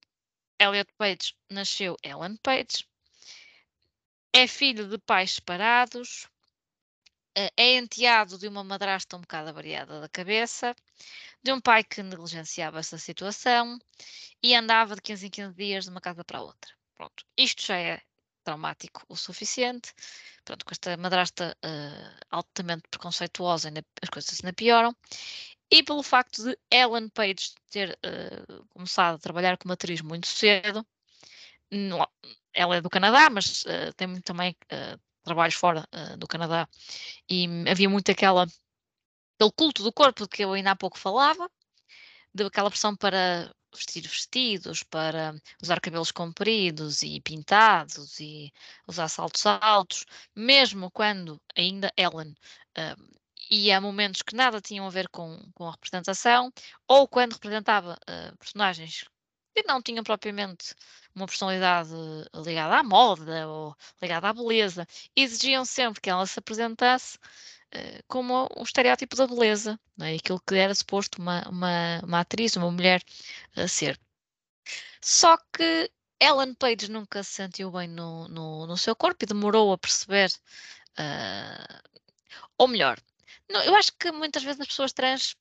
[0.59, 2.87] Elliot Page nasceu Ellen Page,
[4.33, 6.29] é filho de pais separados,
[7.37, 10.73] ah, é enteado de uma madrasta um bocado avariada da cabeça,
[11.47, 13.79] de um pai que negligenciava essa situação
[14.43, 16.73] e andava de 15 em 15 dias de uma casa para a outra.
[16.93, 18.01] Pronto, isto já é
[18.43, 19.93] traumático o suficiente.
[20.43, 24.93] Pronto, com esta madrasta ah, altamente preconceituosa, ainda- as coisas ainda pioram.
[25.71, 30.85] E pelo facto de Ellen Page ter ah, começado a trabalhar como atriz muito cedo,
[32.53, 34.53] ela é do Canadá, mas ah, tem muito também
[35.23, 35.87] trabalhos fora
[36.17, 36.69] do Canadá,
[37.29, 38.47] e havia muito aquela,
[39.37, 41.49] aquele culto do corpo de que eu ainda há pouco falava,
[42.33, 48.51] daquela pressão para vestir vestidos, para usar cabelos compridos e pintados e
[48.87, 52.35] usar saltos altos, mesmo quando ainda Ellen
[53.49, 56.51] ia a momentos que nada tinham a ver com, com a representação,
[56.87, 59.05] ou quando representava ah, personagens
[59.55, 60.75] que não tinham propriamente
[61.15, 61.89] uma personalidade
[62.35, 67.17] ligada à moda ou ligada à beleza, exigiam sempre que ela se apresentasse
[68.07, 70.15] como o estereótipo da beleza, não é?
[70.15, 73.03] aquilo que era suposto uma, uma, uma atriz, uma mulher
[73.55, 73.99] a ser.
[75.01, 79.71] Só que Ellen Page nunca se sentiu bem no, no, no seu corpo e demorou
[79.71, 80.31] a perceber,
[80.97, 81.81] ah,
[82.57, 82.99] ou melhor,
[83.49, 85.35] não, eu acho que muitas vezes as pessoas trans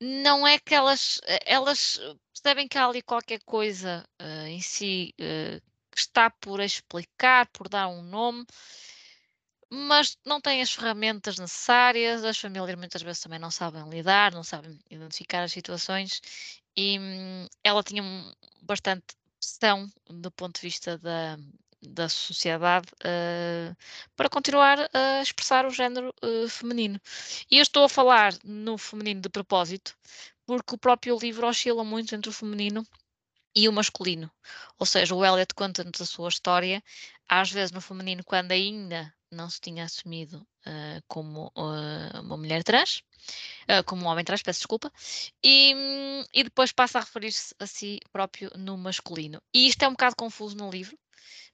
[0.00, 4.60] não é que elas, eh, elas eh, percebem que há ali qualquer coisa ah, em
[4.60, 5.60] si eh,
[5.90, 8.46] que está por explicar, por dar um nome,
[9.70, 14.44] mas não têm as ferramentas necessárias, as famílias muitas vezes também não sabem lidar, não
[14.44, 16.20] sabem identificar as situações
[16.76, 18.02] e hum, ela tinha
[18.62, 19.04] bastante
[19.38, 21.36] pressão do ponto de vista da,
[21.82, 23.76] da sociedade uh,
[24.16, 27.00] para continuar a expressar o género uh, feminino.
[27.50, 29.96] E eu estou a falar no feminino de propósito,
[30.46, 32.86] porque o próprio livro oscila muito entre o feminino
[33.54, 34.30] e o masculino.
[34.78, 36.82] Ou seja, o Elliot conta-nos a sua história,
[37.28, 42.62] às vezes no feminino, quando ainda não se tinha assumido uh, como uh, uma mulher
[42.62, 43.02] trans,
[43.68, 44.92] uh, como um homem trans, peço desculpa,
[45.42, 45.74] e,
[46.32, 49.42] e depois passa a referir-se a si próprio no masculino.
[49.52, 50.98] E isto é um bocado confuso no livro,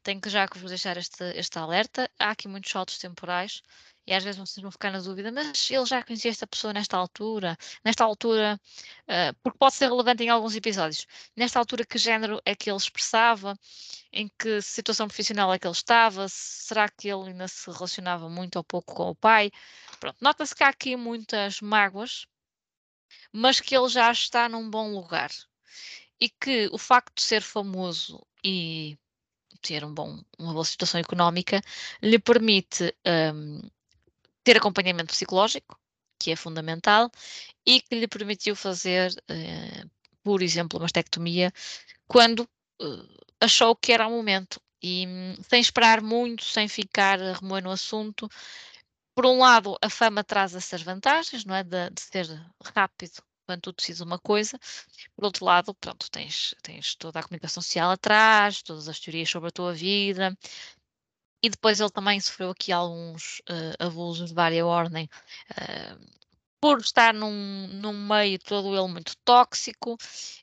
[0.03, 2.11] tenho que já vos deixar este, este alerta.
[2.19, 3.63] Há aqui muitos saltos temporais
[4.07, 6.97] e às vezes vocês vão ficar na dúvida, mas ele já conhecia esta pessoa nesta
[6.97, 8.61] altura, nesta altura,
[9.03, 12.77] uh, porque pode ser relevante em alguns episódios, nesta altura que género é que ele
[12.77, 13.57] expressava,
[14.13, 18.57] em que situação profissional é que ele estava, será que ele ainda se relacionava muito
[18.57, 19.51] ou pouco com o pai?
[20.01, 22.27] Pronto, nota-se que há aqui muitas mágoas,
[23.33, 25.31] mas que ele já está num bom lugar.
[26.21, 28.99] E que o facto de ser famoso e
[29.61, 31.61] ter um bom, uma boa situação económica
[32.03, 32.95] lhe permite
[33.35, 33.61] um,
[34.43, 35.79] ter acompanhamento psicológico,
[36.19, 37.11] que é fundamental,
[37.67, 39.91] e que lhe permitiu fazer, uh,
[40.23, 41.53] por exemplo, uma mastectomia
[42.07, 42.41] quando
[42.83, 44.61] uh, achou que era o momento.
[44.83, 48.29] E um, sem esperar muito, sem ficar a remoer no assunto,
[49.15, 51.63] por um lado, a fama traz essas vantagens, não é?
[51.63, 52.27] De, de ser
[52.75, 54.59] rápido quando tu decides uma coisa.
[55.17, 59.49] Por outro lado, pronto, tens, tens toda a comunicação social atrás, todas as teorias sobre
[59.49, 60.37] a tua vida,
[61.43, 65.09] e depois ele também sofreu aqui alguns uh, abusos de várias ordem,
[65.53, 66.21] uh,
[66.61, 69.97] por estar num, num meio todo ele muito tóxico,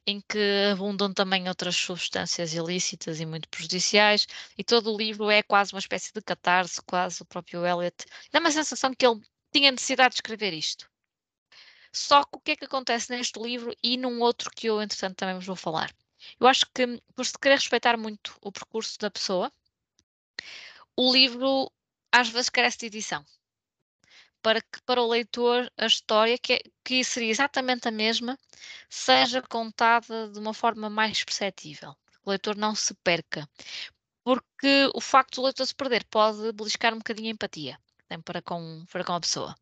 [0.06, 4.28] em que abundam também outras substâncias ilícitas e muito prejudiciais,
[4.58, 7.96] e todo o livro é quase uma espécie de catarse, quase o próprio Eliot.
[8.32, 9.22] Dá uma sensação que ele
[9.54, 10.90] tinha necessidade de escrever isto.
[11.92, 15.16] Só que o que é que acontece neste livro e num outro que eu, entretanto,
[15.16, 15.94] também vos vou falar?
[16.40, 19.52] Eu acho que, por se querer respeitar muito o percurso da pessoa,
[20.96, 21.72] o livro
[22.12, 23.24] às vezes carece de edição.
[24.42, 28.38] Para que para o leitor a história, que, é, que seria exatamente a mesma,
[28.90, 31.96] seja contada de uma forma mais perceptível.
[32.24, 33.50] O leitor não se perca.
[34.24, 38.42] Porque o facto do leitor se perder pode beliscar um bocadinho a empatia tem para
[38.42, 39.56] com, para com a pessoa.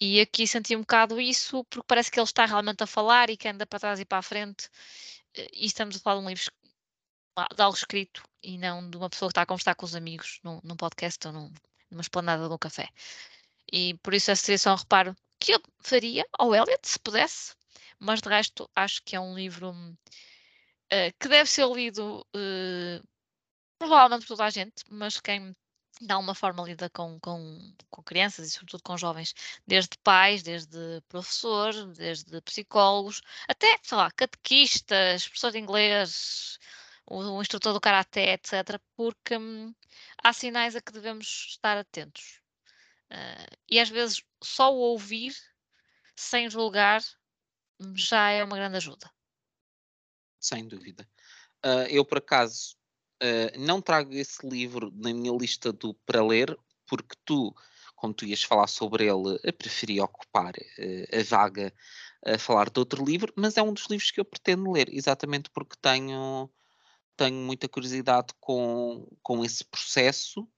[0.00, 3.36] E aqui senti um bocado isso, porque parece que ele está realmente a falar e
[3.36, 4.68] que anda para trás e para a frente.
[5.34, 6.44] Eh, e estamos a falar de um livro
[7.54, 10.40] de algo escrito e não de uma pessoa que está a conversar com os amigos
[10.42, 11.52] num, num podcast ou num,
[11.90, 12.88] numa esplanada de um café.
[13.72, 17.54] E por isso essa seria só um reparo que eu faria ao Elliot, se pudesse,
[17.98, 23.08] mas de resto acho que é um livro uh, que deve ser lido uh,
[23.78, 25.54] provavelmente por toda a gente, mas quem
[26.00, 29.34] de alguma forma lida com, com, com crianças e sobretudo com jovens,
[29.66, 36.58] desde pais, desde professores, desde psicólogos, até, sei lá, catequistas, professores de inglês,
[37.06, 39.74] o, o instrutor do karaté, etc., porque hum,
[40.22, 42.40] há sinais a que devemos estar atentos.
[43.10, 45.34] Uh, e às vezes só o ouvir,
[46.14, 47.02] sem julgar,
[47.94, 49.10] já é uma grande ajuda.
[50.38, 51.08] Sem dúvida.
[51.64, 52.77] Uh, eu, por acaso,
[53.22, 56.56] Uh, não trago esse livro na minha lista do para ler,
[56.86, 57.54] porque tu,
[57.96, 61.74] como tu ias falar sobre ele, preferi ocupar uh, a vaga
[62.24, 65.50] a falar de outro livro, mas é um dos livros que eu pretendo ler, exatamente
[65.50, 66.50] porque tenho,
[67.16, 70.48] tenho muita curiosidade com, com esse processo.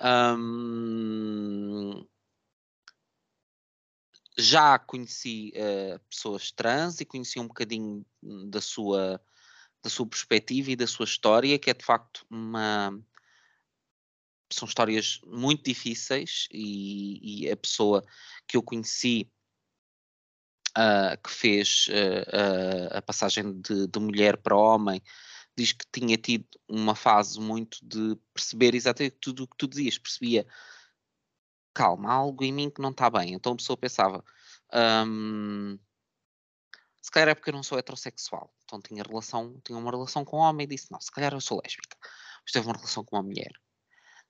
[0.00, 2.06] Um,
[4.36, 8.04] já conheci uh, pessoas trans e conheci um bocadinho
[8.48, 9.20] da sua
[9.84, 12.98] da sua perspectiva e da sua história, que é de facto uma.
[14.50, 18.02] São histórias muito difíceis e, e a pessoa
[18.46, 19.30] que eu conheci
[20.78, 25.02] uh, que fez uh, uh, a passagem de, de, mulher para homem
[25.56, 29.98] diz que tinha tido uma fase muito de perceber exatamente tudo o que tu dizias,
[29.98, 30.46] percebia
[31.72, 33.34] calma, algo em mim que não está bem.
[33.34, 34.24] Então a pessoa pensava.
[34.72, 35.78] Um,
[37.04, 38.50] se calhar é porque eu não sou heterossexual.
[38.64, 41.40] Então tinha relação, tinha uma relação com um homem e disse, não, se calhar eu
[41.40, 41.98] sou lésbica.
[42.42, 43.52] Mas teve uma relação com uma mulher.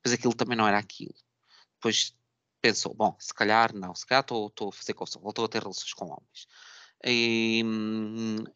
[0.04, 1.14] Mas aquilo também não era aquilo.
[1.74, 2.16] Depois
[2.60, 5.92] pensou, bom, se calhar não, se calhar estou a fazer coisa, voltou a ter relações
[5.92, 6.48] com homens.
[7.04, 7.62] E,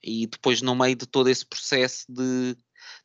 [0.03, 2.57] e, depois no meio de todo esse processo de,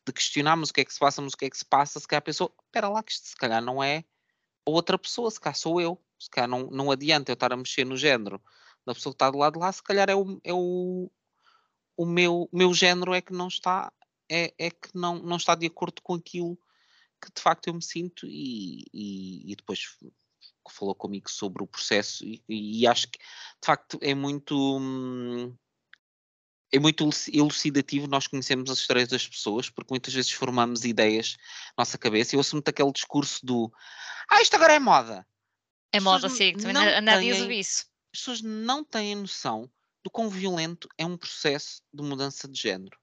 [0.04, 2.00] de questionarmos o que é que se passa, mas o que é que se passa,
[2.00, 4.04] se calhar pensou, espera lá que isto se calhar não é
[4.66, 7.84] outra pessoa, se calhar sou eu, se calhar não, não adianta eu estar a mexer
[7.84, 8.42] no género
[8.86, 11.10] da pessoa que está do lado de lá, se calhar é o, é o,
[11.96, 13.92] o meu, meu género é que não está,
[14.30, 16.58] é, é que não, não está de acordo com aquilo
[17.22, 19.80] que de facto eu me sinto e, e, e depois
[20.70, 25.54] falou comigo sobre o processo e, e, acho que de facto é muito
[26.72, 31.36] é muito elucidativo nós conhecemos as histórias das pessoas, porque muitas vezes formamos ideias
[31.76, 32.34] na nossa cabeça.
[32.34, 33.72] Eu ouço muito aquele discurso do
[34.28, 35.26] ah, isto agora é moda.
[35.92, 37.86] É moda, sim, também na dias ouvi isso.
[38.14, 39.68] As pessoas não têm noção
[40.04, 42.96] do quão violento é um processo de mudança de género.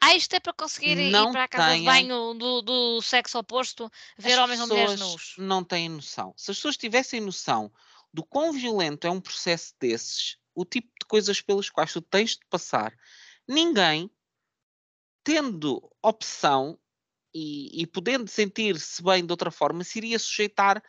[0.00, 3.02] Ah, isto é para conseguir não ir para a casa têm, de banho do, do
[3.02, 5.34] sexo oposto, ver homens ou mulheres nus.
[5.36, 6.32] Não têm noção.
[6.38, 7.70] Se as pessoas tivessem noção
[8.10, 12.30] do quão violento é um processo desses, o tipo de coisas pelas quais tu tens
[12.30, 12.96] de passar,
[13.46, 14.10] ninguém,
[15.22, 16.78] tendo opção
[17.34, 20.82] e, e podendo sentir-se bem de outra forma, se iria sujeitar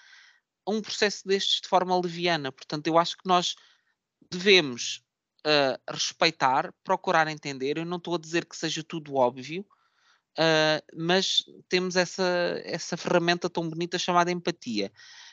[0.67, 2.51] a um processo destes de forma leviana.
[2.51, 3.55] Portanto, eu acho que nós
[4.29, 5.01] devemos
[5.45, 7.77] uh, respeitar, procurar entender.
[7.77, 9.65] Eu não estou a dizer que seja tudo óbvio,
[10.37, 14.91] uh, mas temos essa, essa ferramenta tão bonita chamada empatia.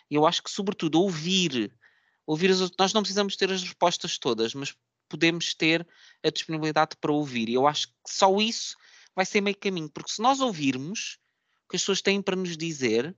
[0.08, 1.76] Eu acho que, sobretudo, ouvir,
[2.24, 4.72] ouvir as, nós não precisamos ter as respostas todas, mas
[5.08, 5.86] podemos ter
[6.22, 7.48] a disponibilidade para ouvir.
[7.48, 8.76] E eu acho que só isso
[9.16, 11.18] vai ser meio caminho, porque se nós ouvirmos
[11.64, 13.16] o que as pessoas têm para nos dizer,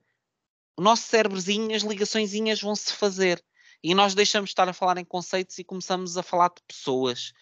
[0.77, 3.43] o nosso cérebrozinho, as ligaçõezinhas vão se fazer.
[3.83, 7.33] E nós deixamos de estar a falar em conceitos e começamos a falar de pessoas.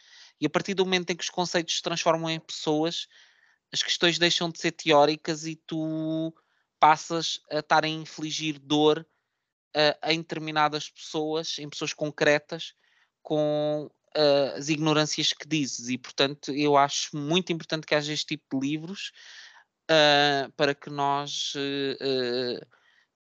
[0.41, 3.09] E a partir do momento em que os conceitos se transformam em pessoas,
[3.73, 6.35] as questões deixam de ser teóricas e tu
[6.79, 9.07] passas a estar a infligir dor
[10.01, 12.75] a, determinadas pessoas, em pessoas concretas,
[13.23, 13.91] com
[14.57, 15.89] as ignorâncias que dizes.
[15.89, 19.13] E, portanto, eu acho muito importante que haja este tipo de livros
[19.91, 22.67] uh, para que nós uh,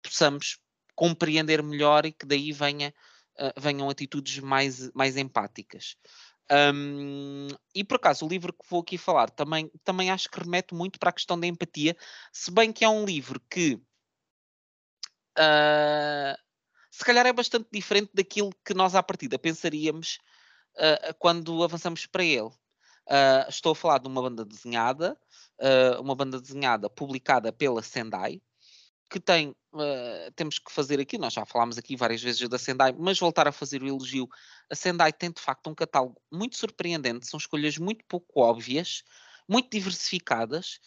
[0.08, 0.58] possamos
[0.94, 2.94] compreender melhor e que daí venha,
[3.38, 5.96] uh, venham atitudes mais, mais empáticas.
[6.50, 10.74] Um, e por acaso, o livro que vou aqui falar também, também acho que remete
[10.74, 11.96] muito para a questão da empatia,
[12.32, 13.74] se bem que é um livro que
[15.38, 16.36] uh,
[16.90, 20.18] se calhar é bastante diferente daquilo que nós à partida pensaríamos
[20.76, 22.50] uh, quando avançamos para ele.
[23.48, 25.18] estou a falar de uma banda desenhada,
[26.00, 28.40] uma banda desenhada publicada pela Sendai,
[29.08, 32.94] que tem, uh, temos que fazer aqui, nós já falámos aqui várias vezes da Sendai,
[32.98, 34.28] mas voltar a fazer o elogio.
[34.70, 39.04] A Sendai tem de facto um catálogo muito surpreendente, são escolhas muito pouco óbvias,
[39.48, 40.80] muito diversificadas,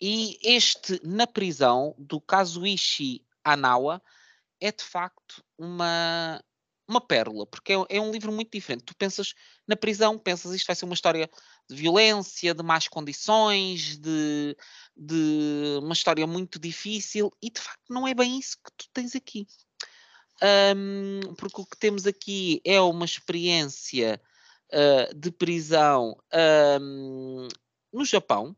[0.00, 4.02] e este Na Prisão, do Kazuichi Anawa,
[4.60, 6.42] é de facto uma,
[6.86, 8.84] uma pérola, porque é, é, um livro muito diferente.
[8.84, 9.34] Tu pensas
[9.66, 11.28] na prisão, pensas isto vai ser uma história
[11.68, 14.56] de violência, de más condições, de,
[14.96, 19.14] de uma história muito difícil, e de facto não é bem isso que tu tens
[19.14, 19.46] aqui.
[20.42, 24.20] Um, porque o que temos aqui é uma experiência
[24.72, 26.16] uh, de prisão
[26.80, 27.48] um,
[27.92, 28.56] no Japão,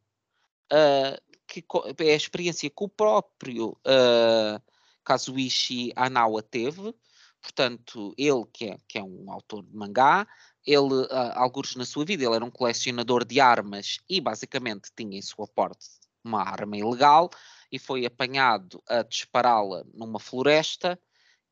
[0.72, 1.64] uh, que
[1.98, 4.60] é a experiência que o próprio uh,
[5.04, 6.94] Kazuichi Anawa teve,
[7.46, 10.26] portanto, ele que é, que é um autor de mangá,
[10.66, 15.16] ele, uh, alguns na sua vida, ele era um colecionador de armas e basicamente tinha
[15.16, 15.86] em sua porte
[16.24, 17.30] uma arma ilegal
[17.70, 20.98] e foi apanhado a dispará-la numa floresta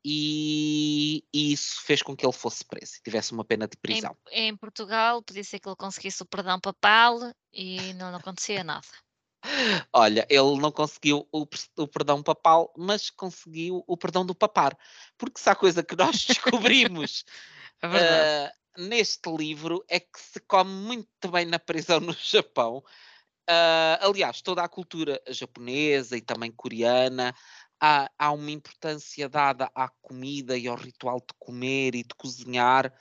[0.05, 4.17] e, e, isso fez com que ele fosse preso e tivesse uma pena de prisão.
[4.31, 7.21] Em, em Portugal, podia ser que ele conseguisse o perdão papal
[7.53, 8.87] e não, não acontecia nada.
[9.93, 11.47] Olha, ele não conseguiu o,
[11.77, 14.77] o, perdão papal, mas conseguiu o perdão do papar.
[15.19, 17.25] Porque se há coisa que nós descobrimos
[17.83, 22.83] é uh, neste livro é que se come muito bem na prisão no Japão.
[23.49, 27.35] Uh, aliás, toda a cultura japonesa e também coreana
[27.79, 32.93] há, há uma importância dada à comida e ao ritual de comer e de cozinhar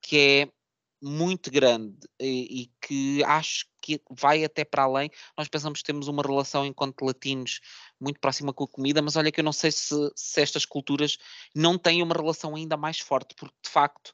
[0.00, 0.52] que é
[1.00, 5.10] muito grande e, e, que acho que vai até para além.
[5.36, 7.60] Nós pensamos que temos uma relação enquanto latinos
[8.00, 11.16] muito próxima com a comida, mas olha que eu não sei se, se estas culturas
[11.54, 14.12] não têm uma relação ainda mais forte, porque de facto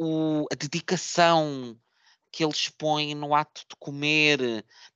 [0.00, 1.78] o, a dedicação
[2.30, 4.38] que eles põem no ato de comer,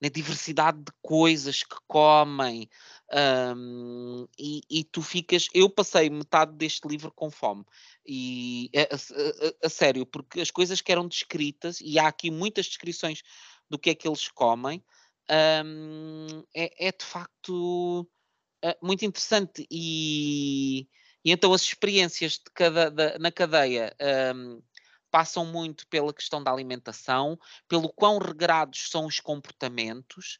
[0.01, 2.69] na diversidade de coisas que comem,
[3.12, 5.49] um, e, e, tu ficas.
[5.53, 7.65] Eu passei metade deste livro com fome.
[8.07, 12.66] E a, a, a, sério, porque as coisas que eram descritas, e há aqui muitas
[12.66, 13.23] descrições
[13.69, 14.82] do que é que eles comem,
[15.65, 18.09] um, é, é, de facto
[18.65, 19.66] uh, muito interessante.
[19.70, 20.89] E,
[21.24, 23.95] e, então as experiências de cada, da, na cadeia
[24.35, 24.62] um,
[25.11, 27.37] passam muito pela questão da alimentação,
[27.69, 30.39] pelo quão regrados são os comportamentos.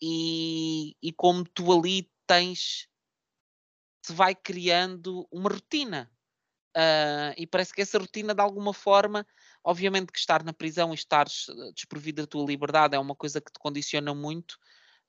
[0.00, 2.88] E, e como tu ali tens
[4.04, 6.10] se vai criando uma rotina.
[6.76, 9.26] Uh, e parece que essa rotina, de alguma forma,
[9.64, 13.40] obviamente que estar na prisão e estar eh, desprovido da tua liberdade é uma coisa
[13.40, 14.56] que te condiciona muito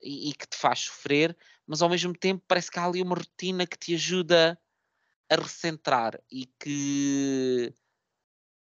[0.01, 3.15] e, e, que te faz sofrer, mas ao mesmo tempo parece que há ali uma
[3.15, 4.59] rotina que te ajuda
[5.29, 7.73] a recentrar e que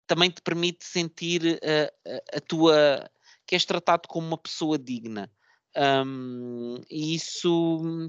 [0.05, 3.09] também te permite sentir a, a tua
[3.45, 5.31] que és tratado como uma pessoa digna.
[5.75, 8.07] Um, e isso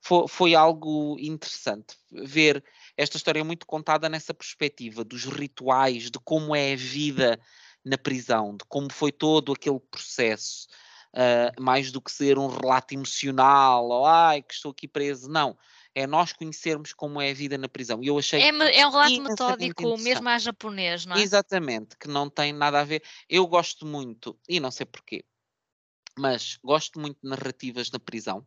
[0.00, 1.96] foi, foi, algo interessante.
[2.10, 2.62] Ver
[2.96, 7.40] esta história muito contada nessa perspectiva dos rituais, de como é a vida
[7.84, 10.66] na prisão, de como foi todo aquele processo,
[11.14, 15.28] uh, mais do que ser um relato emocional, ou ai, que estou aqui preso.
[15.28, 15.56] Não.
[15.94, 18.02] É nós conhecermos como é a vida na prisão.
[18.02, 18.42] E eu achei.
[18.42, 21.22] É, é um relato metódico, mesmo a japonês, não é?
[21.22, 23.02] Exatamente, que não tem nada a ver.
[23.26, 25.24] Eu gosto muito, e não sei porquê,
[26.18, 28.46] mas gosto muito de narrativas na prisão.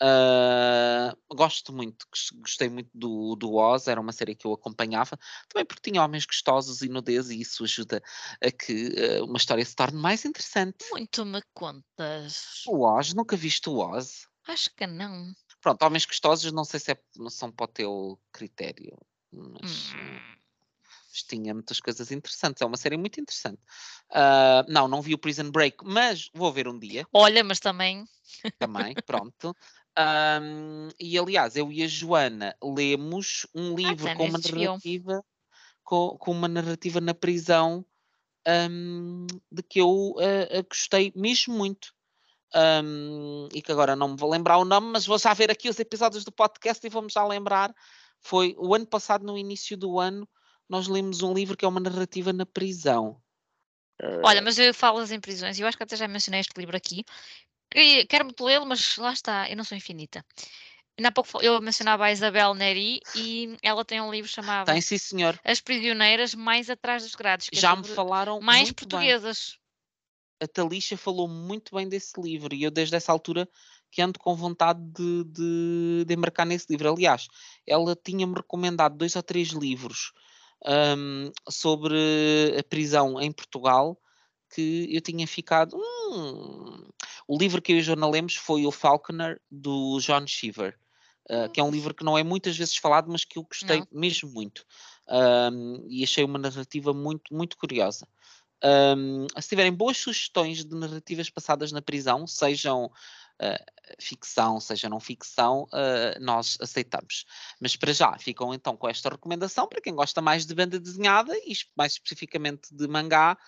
[0.00, 2.06] Uh, gosto muito,
[2.36, 6.24] gostei muito do, do Oz, era uma série que eu acompanhava, também porque tinha homens
[6.24, 8.00] gostosos e nudez, e isso ajuda
[8.40, 10.86] a que uh, uma história se torne mais interessante.
[10.92, 12.62] Muito me contas.
[12.68, 14.28] O Oz, nunca viste o Oz?
[14.46, 15.32] Acho que não.
[15.60, 16.98] Pronto, homens gostosos, não sei se é,
[17.28, 18.96] são para o teu critério,
[19.32, 19.92] mas.
[19.94, 20.37] Hum
[21.22, 22.62] tinha muitas coisas interessantes.
[22.62, 23.60] É uma série muito interessante.
[24.10, 27.06] Uh, não, não vi o Prison Break, mas vou ver um dia.
[27.12, 28.04] Olha, mas também.
[28.58, 29.54] Também, pronto.
[29.98, 35.24] Um, e aliás, eu e a Joana lemos um ah, livro ah, com uma narrativa
[35.82, 37.84] com, com, uma narrativa na prisão
[38.70, 41.92] um, de que eu uh, gostei mesmo muito.
[42.54, 45.68] Um, e que agora não me vou lembrar o nome, mas vou já ver aqui
[45.68, 47.74] os episódios do podcast e vamos já lembrar.
[48.20, 50.28] Foi o ano passado, no início do ano,
[50.68, 53.20] nós lemos um livro que é uma narrativa na prisão.
[54.22, 56.76] Olha, mas eu falo em prisões, e eu acho que até já mencionei este livro
[56.76, 57.04] aqui,
[58.08, 60.24] Quero muito lê-lo, mas lá está, eu não sou infinita.
[60.96, 64.80] Ainda há pouco eu mencionava a Isabel Neri e ela tem um livro chamado Tem,
[64.80, 65.38] sim, senhor.
[65.44, 67.48] As Prisioneiras Mais Atrás dos Grades.
[67.52, 69.50] É Já me falaram mais portuguesas.
[70.40, 70.48] Bem.
[70.48, 73.48] A Talisha falou muito bem desse livro e eu desde essa altura
[73.90, 76.92] que ando com vontade de, de, de embarcar nesse livro.
[76.92, 77.26] Aliás,
[77.66, 80.12] ela tinha-me recomendado dois ou três livros
[80.66, 83.98] um, sobre a prisão em Portugal
[84.52, 85.76] que eu tinha ficado.
[85.76, 86.88] Hum.
[87.26, 90.78] O livro que eu e Joana lemos foi o Falconer, do John Cheever,
[91.30, 93.80] uh, que é um livro que não é muitas vezes falado, mas que eu gostei
[93.80, 93.86] não.
[93.92, 94.64] mesmo muito.
[95.08, 98.06] Um, e achei uma narrativa muito, muito curiosa.
[98.64, 102.90] Um, se tiverem boas sugestões de narrativas passadas na prisão, sejam
[104.00, 105.66] ficção, seja não ficção,
[106.20, 107.24] nós aceitamos.
[107.60, 111.36] Mas para já, ficam então com esta recomendação para quem gosta mais de banda desenhada
[111.38, 113.38] e mais especificamente de mangá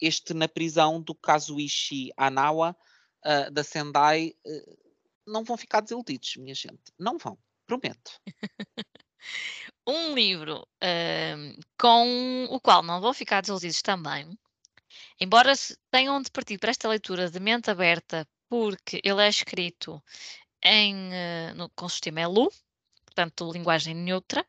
[0.00, 2.76] este na prisão do Kazuichi Anawa,
[3.52, 4.34] da Sendai,
[5.26, 6.92] não vão ficar desiludidos, minha gente.
[6.98, 8.20] Não vão, prometo.
[9.86, 10.66] um livro
[11.78, 14.38] com o qual não vão ficar desiludidos também,
[15.20, 15.52] embora
[15.90, 20.02] tenham de partir para esta leitura de mente aberta, porque ele é escrito
[20.62, 21.10] em,
[21.54, 22.50] no, com sistema ELU,
[23.04, 24.46] portanto, linguagem neutra,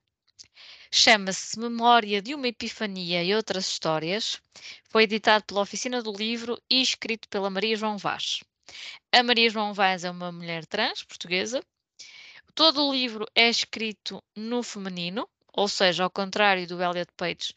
[0.98, 4.42] Chama-se Memória de uma Epifania e Outras Histórias.
[4.90, 8.40] Foi editado pela Oficina do Livro e escrito pela Maria João Vaz.
[9.12, 11.62] A Maria João Vaz é uma mulher trans portuguesa.
[12.54, 17.54] Todo o livro é escrito no feminino, ou seja, ao contrário do Elliot Page,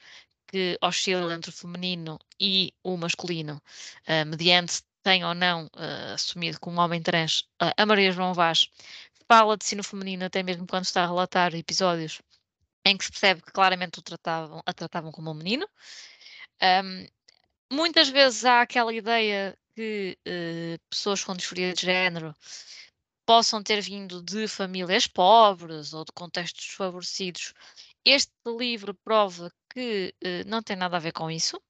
[0.48, 3.62] que oscila entre o feminino e o masculino,
[4.08, 8.68] uh, mediante tem ou não uh, assumido como homem trans, uh, a Maria João Vaz
[9.28, 12.20] fala de si no feminino até mesmo quando está a relatar episódios
[12.84, 15.68] em que se percebe que claramente o tratavam, a tratavam como um menino.
[16.62, 17.06] Um,
[17.70, 22.34] muitas vezes há aquela ideia que uh, pessoas com disforia de género
[23.26, 27.52] possam ter vindo de famílias pobres ou de contextos desfavorecidos.
[28.04, 31.60] Este livro prova que uh, não tem nada a ver com isso.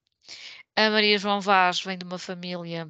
[0.77, 2.89] A Maria João Vaz vem de uma família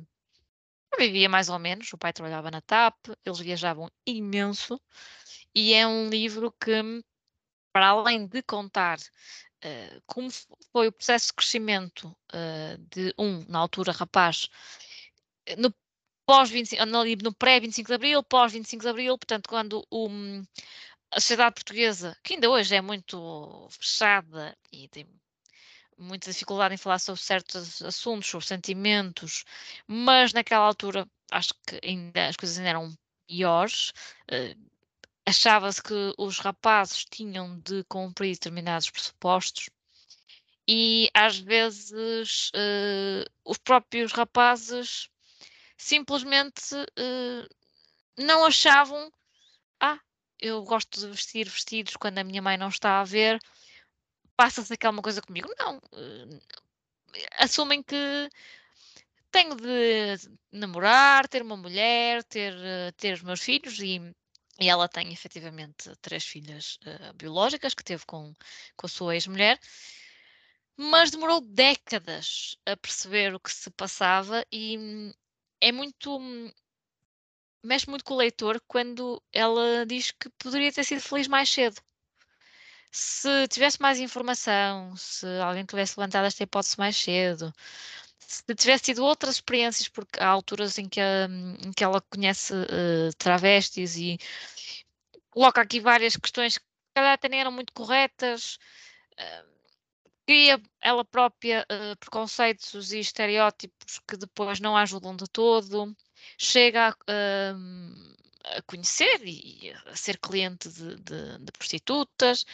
[0.99, 4.81] vivia mais ou menos, o pai trabalhava na TAP, eles viajavam imenso,
[5.55, 7.03] e é um livro que
[7.73, 10.29] para além de contar uh, como
[10.73, 14.49] foi o processo de crescimento uh, de um, na altura rapaz,
[15.47, 15.75] eh, no
[16.27, 16.85] pós 25,
[17.23, 20.09] no pré 25 de Abril, pós 25 de Abril, portanto, quando o,
[21.11, 25.07] a sociedade portuguesa, que ainda hoje é muito fechada e tem
[25.99, 29.45] muita dificuldade em falar sobre certos assuntos, sobre sentimentos,
[29.87, 32.93] mas naquela altura acho que ainda as coisas ainda eram
[33.27, 33.93] piores.
[34.31, 34.69] Uh,
[35.27, 39.69] achava-se que os rapazes tinham de cumprir determinados pressupostos
[40.67, 45.09] e às vezes uh, os próprios rapazes
[45.77, 47.49] simplesmente uh,
[48.17, 49.13] não achavam
[49.81, 49.99] ah,
[50.41, 53.39] eu gosto de vestir vestidos quando a minha mãe não está a ver
[54.39, 56.43] passa-se aquela coisa comigo não uh,
[57.39, 58.31] assumem que
[59.31, 60.17] tenho de
[60.53, 62.55] namorar, ter uma mulher, ter,
[62.97, 64.01] ter os meus filhos e
[64.61, 68.35] e ela tem efetivamente três filhas uh, biológicas que teve com,
[68.77, 69.59] com a sua ex-mulher.
[70.77, 75.13] mas demorou décadas a perceber o que se passava e hum,
[75.61, 76.19] é muito.
[76.19, 76.51] Hum,
[77.63, 81.81] mexe muito com o leitor quando ela diz que poderia ter sido feliz mais cedo.
[82.91, 87.53] Se tivesse mais informação, se alguém tivesse levantado esta hipótese mais cedo,
[88.19, 93.15] se tivesse tido outras experiências, porque há alturas em que, em que ela conhece uh,
[93.19, 94.19] travestis e
[95.31, 98.59] coloca aqui várias questões que calhar até nem eram muito corretas,
[99.15, 99.49] uh,
[100.27, 105.95] cria ela própria uh, preconceitos e estereótipos que depois não ajudam de todo,
[106.37, 107.55] chega a,
[108.57, 112.45] a conhecer e a ser cliente de, de, de prostitutas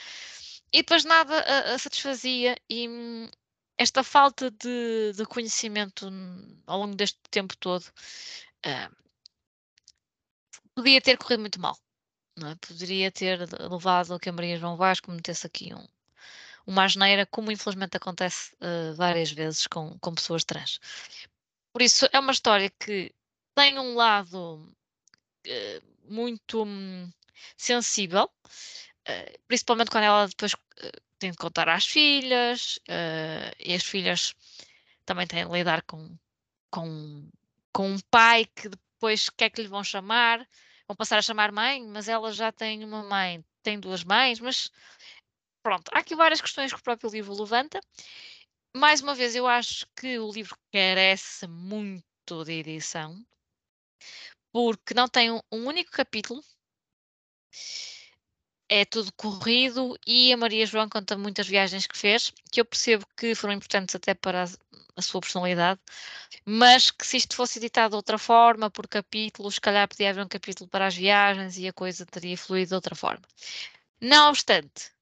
[0.73, 3.31] e depois nada a, a satisfazia e hum,
[3.79, 6.09] esta falta de, de, conhecimento
[6.67, 8.97] ao longo deste tempo todo uh,
[10.75, 11.79] podia ter corrido muito mal.
[12.39, 12.55] É?
[12.67, 13.39] Poderia ter
[13.71, 15.87] levado a que a Maria João Vasco metesse aqui um,
[16.67, 20.81] uma asneira, como infelizmente acontece uh, várias vezes com, com pessoas trans.
[21.73, 23.15] Por isso, é uma história que
[23.55, 24.73] tem um lado
[26.05, 27.11] muito um,
[27.57, 28.31] sensível,
[29.09, 30.55] uh, principalmente quando ela depois
[31.19, 32.79] tem de contar às filhas,
[33.59, 34.35] e as filhas
[35.07, 36.19] também têm de lidar com,
[36.71, 37.31] com,
[37.73, 40.47] com um pai que depois quer que lhe vão chamar,
[40.87, 44.71] vão passar a chamar mãe, mas ela já tem uma mãe, tem duas mães, mas
[45.63, 47.81] pronto, há aqui várias questões que o próprio livro levanta.
[48.77, 53.25] Mais uma vez, eu acho que o livro carece muito de edição,
[54.55, 56.41] porque não tem um, um único capítulo,
[58.69, 63.05] é tudo corrido e a Maria João conta muitas viagens que fez, que eu percebo
[63.17, 64.49] que foram importantes até para a,
[64.97, 65.81] a sua personalidade,
[66.47, 70.25] mas que se isto fosse editado de outra forma, por capítulos, se calhar podia haver
[70.25, 73.27] um capítulo para as viagens e a coisa teria fluído de outra forma.
[74.01, 74.93] Não obstante,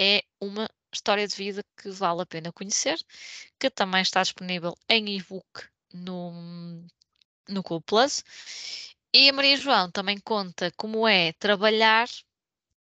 [0.00, 2.98] é uma história de vida que vale a pena conhecer,
[3.56, 6.32] que também está disponível em e-book no,
[7.50, 8.24] no Cool Plus.
[9.12, 12.08] E a Maria João também conta como é trabalhar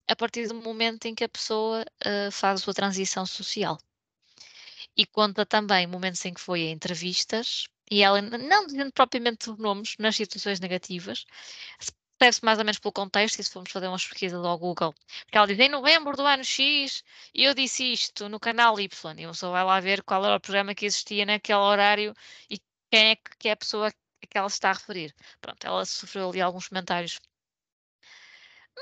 [0.08, 3.78] a partir do momento em que a pessoa uh, faz a sua transição social.
[4.96, 9.96] E conta também momentos em que foi a entrevistas, e ela, não dizendo propriamente nomes
[9.98, 11.24] nas situações negativas,
[12.18, 14.94] percebe-se mais ou menos pelo contexto, e se formos fazer umas pesquisas ao Google,
[15.24, 17.02] porque ela diz em novembro do ano X,
[17.34, 20.40] eu disse isto no canal Y, e uma pessoa vai lá ver qual era o
[20.40, 22.14] programa que existia naquele horário
[22.48, 22.58] e
[22.90, 25.14] quem é que é a pessoa a que ela se está a referir.
[25.40, 27.20] Pronto, ela sofreu ali alguns comentários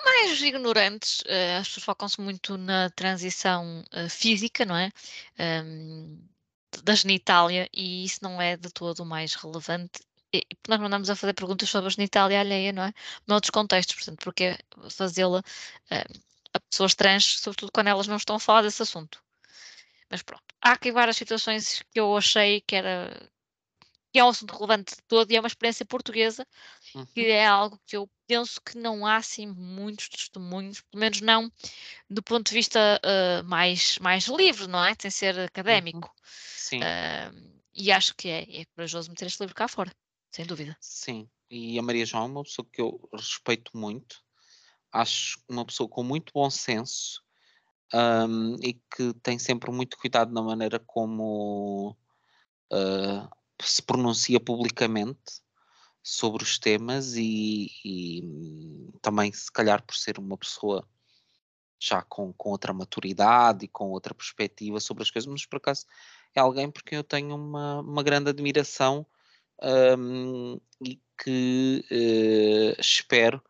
[0.04, 4.90] mais ignorantes, uh, as pessoas focam-se muito na transição uh, física, não é?
[5.38, 6.28] Um,
[6.84, 10.00] da genitália, e isso não é de todo o mais relevante
[10.32, 12.92] e nós mandamos a fazer perguntas sobre a genitália alheia, não é?
[13.26, 14.56] Noutros contextos, portanto, porque
[14.90, 16.20] fazê-la uh,
[16.54, 19.22] a pessoas trans, sobretudo quando elas não estão a falar desse assunto.
[20.10, 23.30] Mas pronto, há aqui várias situações que eu achei que era
[24.12, 26.46] que é um assunto relevante de todo e é uma experiência portuguesa,
[26.94, 27.06] uhum.
[27.06, 31.50] que é algo que eu penso que não há assim muitos testemunhos, pelo menos não
[32.08, 34.94] do ponto de vista uh, mais, mais livre, não é?
[34.98, 36.08] Sem ser académico.
[36.08, 36.24] Uhum.
[36.24, 36.80] Sim.
[36.80, 39.92] Uh, e acho que é, é corajoso meter este livro cá fora
[40.30, 40.76] sem dúvida.
[40.80, 44.16] Sim, e a Maria João é uma pessoa que eu respeito muito,
[44.92, 47.22] acho uma pessoa com muito bom senso
[47.92, 51.96] um, e que tem sempre muito cuidado na maneira como
[52.72, 53.28] uh,
[53.68, 55.40] se pronuncia publicamente
[56.02, 60.86] sobre os temas e, e, também se calhar por ser uma pessoa
[61.78, 65.86] já com, com outra maturidade e com outra perspectiva sobre as coisas, mas por acaso
[66.34, 69.06] é alguém porque eu tenho uma, uma grande admiração
[69.98, 73.42] um, e que uh, espero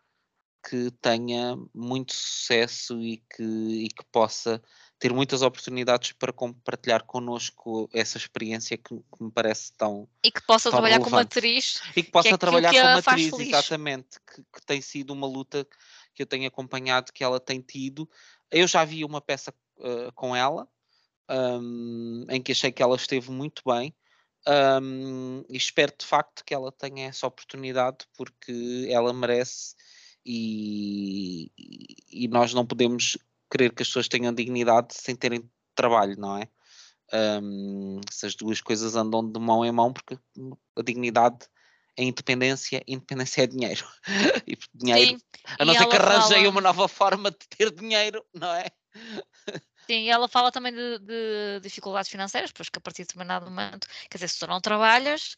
[0.68, 4.62] que tenha muito sucesso e que, e que possa
[5.00, 10.06] ter muitas oportunidades para compartilhar connosco essa experiência que, que me parece tão.
[10.22, 11.10] E que possa trabalhar relevante.
[11.10, 11.80] como atriz.
[11.96, 15.66] E que possa que é trabalhar como atriz, exatamente, que, que, tem sido uma luta
[16.14, 18.06] que eu tenho acompanhado, que ela tem tido.
[18.50, 20.68] Eu já vi uma peça uh, com ela,
[21.30, 23.94] um, em que achei que ela esteve muito bem.
[24.82, 29.74] Um, e espero de facto que ela tenha essa oportunidade porque ela merece
[30.24, 31.50] e,
[32.10, 33.18] e, nós não podemos
[33.50, 36.48] querer que as pessoas tenham dignidade sem terem trabalho, não é?
[37.12, 40.16] Um, essas duas coisas andam de mão em mão porque
[40.76, 41.38] a dignidade
[41.96, 43.86] é independência, independência é dinheiro.
[44.46, 45.24] e dinheiro, Sim,
[45.58, 46.48] a não ser que arranjem fala...
[46.48, 48.66] uma nova forma de ter dinheiro, não é?
[49.86, 53.88] Sim, ela fala também de, de, dificuldades financeiras, pois que a partir de determinado momento,
[54.08, 55.36] quer dizer, se tu não trabalhas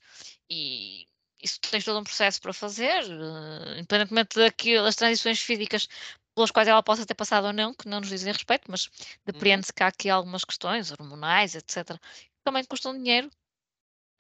[0.51, 1.06] e
[1.43, 4.39] isso tens todo um processo para fazer, uh, independentemente
[4.82, 5.89] das transições físicas,
[6.34, 8.88] pelas quais ela possa ter passado ou não, que não nos dizem respeito, mas
[9.26, 9.26] Uhum.
[9.26, 13.30] depreende-se que há aqui algumas questões hormonais, etc., que também custam dinheiro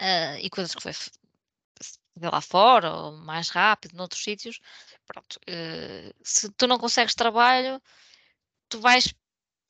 [0.00, 4.58] ah, e coisas que foi fazer lá fora ou mais rápido noutros sítios.
[5.06, 7.80] Pronto, eh, se tu não consegues trabalho,
[8.70, 9.14] tu vais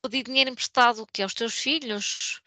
[0.02, 2.42] pedir dinheiro emprestado que aos teus filhos.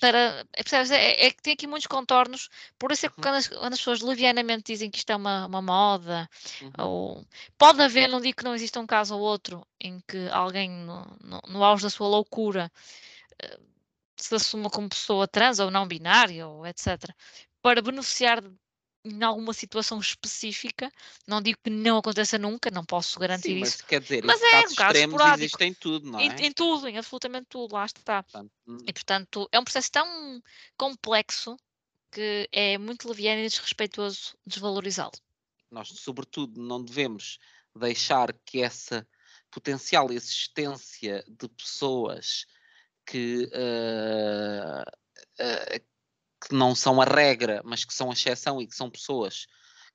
[0.00, 0.90] Para é, percebes?
[0.90, 2.48] É, é que tem aqui muitos contornos,
[2.78, 3.22] por isso é que Uhum.
[3.22, 6.28] quando as, quando as pessoas levianamente dizem que isto é uma, uma moda,
[6.60, 6.72] Uhum.
[6.78, 7.26] ou
[7.58, 11.04] pode haver, não digo que não exista um caso ou outro em que alguém no,
[11.22, 12.70] no, no auge da sua loucura
[13.42, 13.58] eh,
[14.16, 17.14] se assuma como pessoa trans ou não binária ou etc.
[17.62, 18.50] para beneficiar de-
[19.04, 20.90] em alguma situação específica,
[21.26, 24.40] não digo que não aconteça nunca, não posso garantir Sim, isso, mas quer dizer, mas
[24.42, 25.24] é um caso esporádico.
[25.26, 26.46] existem em tudo, não em, é?
[26.46, 28.22] em tudo, em absolutamente tudo, lá está.
[28.22, 30.42] Portanto, hum, E portanto, é um processo tão
[30.78, 31.56] complexo
[32.12, 35.12] que é muito leviano e desrespeitoso desvalorizá-lo.
[35.70, 37.38] nós, sobretudo, não devemos
[37.74, 39.06] deixar que essa
[39.50, 42.46] potencial existência de pessoas
[43.06, 44.84] que, eh,
[46.48, 49.46] que não são a regra, mas que são a exceção e que são pessoas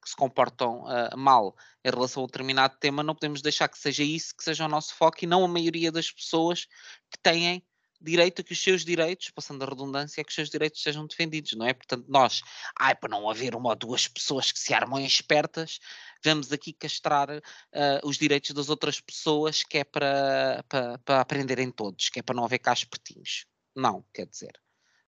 [0.01, 3.77] que se comportam eh, mal em relação a um determinado tema, não podemos deixar que
[3.77, 6.65] seja isso que seja o nosso foco e não a maioria das pessoas
[7.11, 7.63] que têm
[8.01, 11.53] direito a que os seus direitos, passando a redundância, que os seus direitos sejam defendidos,
[11.53, 11.73] não é?
[11.73, 12.41] Portanto, nós,
[12.79, 15.79] ai, para não haver uma ou duas pessoas que se armam espertas,
[16.23, 21.69] vamos aqui castrar eh, os direitos das outras pessoas, que é para, para, para aprenderem
[21.71, 23.45] todos, que é para não haver cá espertinhos.
[23.75, 24.53] Não, quer dizer,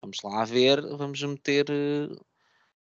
[0.02, 1.66] vamos lá ver, vamos meter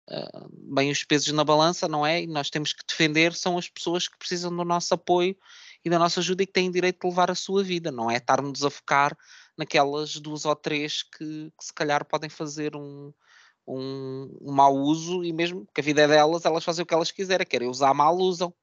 [0.09, 2.23] eh, bem os pesos na balança, não é?
[2.23, 5.37] E nós temos que defender são as pessoas que precisam do nosso apoio
[5.85, 8.17] e da nossa ajuda e que têm direito de levar a sua vida, não é
[8.17, 9.17] estarmos a focar
[9.57, 13.13] naquelas duas ou três que, que se calhar podem fazer um,
[13.67, 16.95] um, um mau uso e mesmo que a vida é delas, elas fazem o que
[16.95, 18.55] elas quiserem, querem usar mal, usam.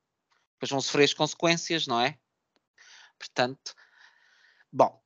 [0.54, 2.18] Depois vão sofrer as consequências, não é?
[3.20, 3.74] Portanto,
[4.72, 5.03] bom,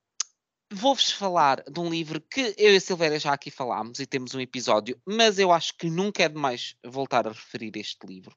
[0.71, 4.33] vou-vos falar de um livro que eu e a Silvéria já aqui falámos e temos
[4.33, 8.35] um episódio, mas eu acho que nunca é demais voltar a referir este livro.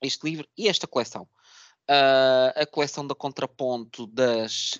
[0.00, 1.28] Este livro e esta coleção.
[1.88, 4.72] Uh, a coleção da Contraponto das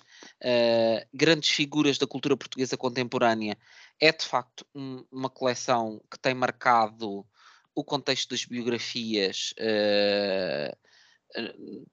[0.43, 3.57] uh, grandes figuras da cultura portuguesa contemporânea
[3.99, 7.25] é de facto um, uma coleção que tem marcado
[7.73, 10.77] o contexto das biografias uh,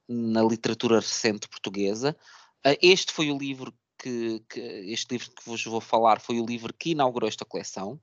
[0.09, 2.17] na literatura recente portuguesa.
[2.81, 3.73] este foi o livro
[4.05, 7.99] que, que, este livro que vos vou falar foi o livro que inaugurou esta coleção.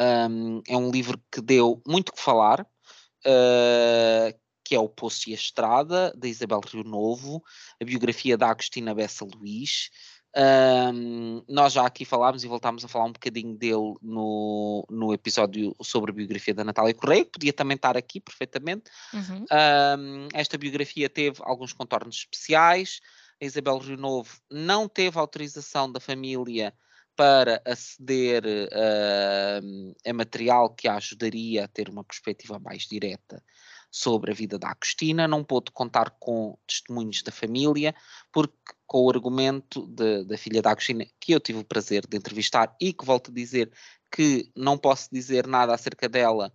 [0.00, 5.32] Um, é um livro que deu muito que falar, uh, que é o Poço e
[5.32, 7.42] a Estrada, da Isabel Rio Novo,
[7.80, 9.90] a biografia da Agostina Bessa Luís.
[10.36, 15.76] Um, nós já aqui falámos e voltámos a falar um bocadinho dele no, no episódio
[15.82, 18.90] sobre a biografia da Natália Correia, que podia também estar aqui perfeitamente.
[19.12, 19.44] Uhum.
[19.44, 23.00] Um, esta biografia teve alguns contornos especiais.
[23.40, 26.74] A Isabel Rio Novo não teve autorização da família
[27.16, 33.42] para aceder uh, a material que a ajudaria a ter uma perspectiva mais direta
[33.90, 37.94] sobre a vida da Agostina, não pôde contar com testemunhos da família,
[38.32, 38.54] porque
[38.86, 42.74] com o argumento de, da filha da Agostina, que eu tive o prazer de entrevistar
[42.80, 43.70] e que volto a dizer
[44.10, 46.52] que não posso dizer nada acerca dela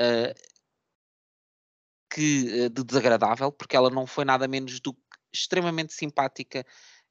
[0.00, 0.34] uh,
[2.12, 4.92] que, uh, de desagradável, porque ela não foi nada menos do
[5.32, 6.64] extremamente simpática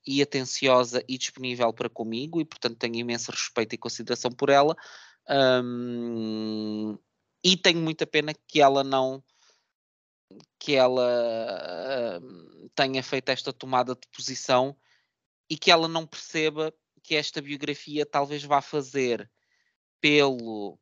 [0.06, 4.76] e atenciosa e disponível para comigo e portanto tenho imenso respeito e consideração por ela
[5.64, 6.98] um,
[7.43, 9.23] e tenho muita pena que ela não
[10.57, 14.76] que ela uh, tenha feito esta tomada de posição
[15.49, 16.73] e que ela não perceba
[17.03, 19.30] que esta biografia talvez vá fazer
[19.99, 20.80] pelo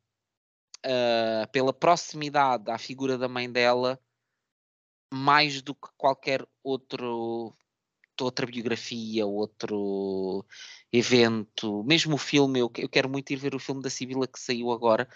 [0.85, 3.99] uh, pela proximidade à figura da mãe dela
[5.11, 7.55] mais do que qualquer outro
[8.21, 10.45] outra biografia, outro
[10.91, 14.39] evento, mesmo o filme, eu, eu, quero muito ir ver o filme da Sibila que
[14.39, 15.07] saiu agora,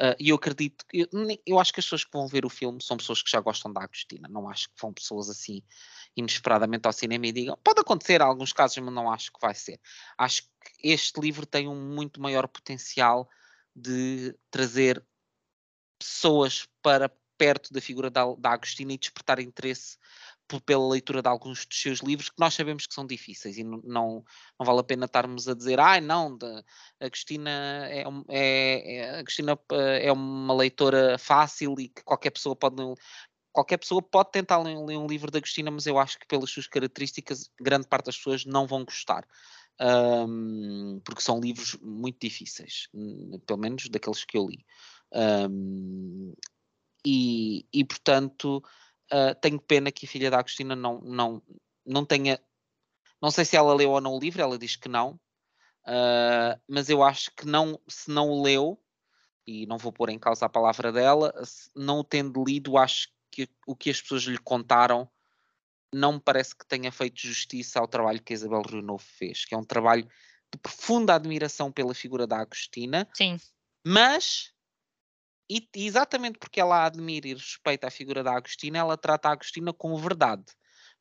[0.00, 1.06] uh, e eu acredito, eu,
[1.46, 3.72] eu, acho que as pessoas que vão ver o filme são pessoas que já gostam
[3.72, 5.62] da Agostina, não acho que vão pessoas assim
[6.16, 9.54] inesperadamente ao cinema e digam, pode acontecer em alguns casos, mas não acho que vai
[9.54, 9.80] ser.
[10.16, 13.28] Acho que este livro tem um muito maior potencial
[13.74, 15.04] de trazer
[15.98, 17.08] pessoas para
[17.38, 19.96] perto da figura da, da Agostina e despertar interesse
[20.64, 23.82] pela leitura de alguns dos seus livros que nós sabemos que são difíceis e não,
[23.84, 24.24] não,
[24.58, 26.64] vale a pena estarmos a dizer ai ah, não, de,
[26.98, 29.58] Agostina é, é, é, Agostina
[30.00, 32.82] é uma leitora fácil e que qualquer pessoa pode
[33.52, 36.50] qualquer pessoa pode tentar ler, ler um livro de Agostina mas eu acho que pelas
[36.50, 39.26] suas características grande parte das pessoas não vão gostar.
[39.80, 42.88] Um, porque são livros muito difíceis
[43.46, 44.66] pelo menos daqueles que eu li.
[45.12, 46.34] Um,
[47.08, 48.62] e, e portanto
[49.12, 51.42] Uh, tenho pena que a filha da Agostina não, não,
[51.84, 52.38] não tenha.
[53.20, 55.12] Não sei se ela leu ou não o livro, ela diz que não,
[55.86, 58.78] uh, mas eu acho que não, se não o leu,
[59.46, 61.32] e não vou pôr em causa a palavra dela,
[61.74, 65.10] não o tendo lido, acho que o que as pessoas lhe contaram
[65.92, 69.46] não me parece que tenha feito justiça ao trabalho que a Isabel Rio Novo fez,
[69.46, 70.06] que é um trabalho
[70.52, 73.40] de profunda admiração pela figura da Agostina, Sim.
[73.86, 74.52] mas
[75.48, 79.72] e, exatamente porque ela admira e respeita a figura da Agostina, ela trata a Agostina
[79.72, 80.44] com verdade,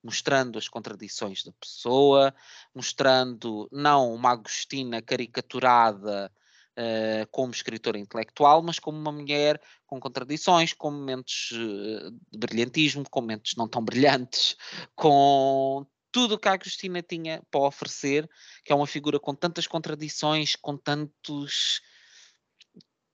[0.04, 2.34] mostrando as contradições da pessoa,
[2.74, 6.32] mostrando não uma Agostina caricaturada
[6.78, 13.04] uh, como escritora intelectual, mas como uma mulher com contradições, com momentos uh, de brilhantismo,
[13.10, 14.56] com momentos não tão brilhantes,
[14.96, 18.30] com tudo o que a Agostina tinha para oferecer,
[18.64, 21.82] que é uma figura com tantas contradições, com tantos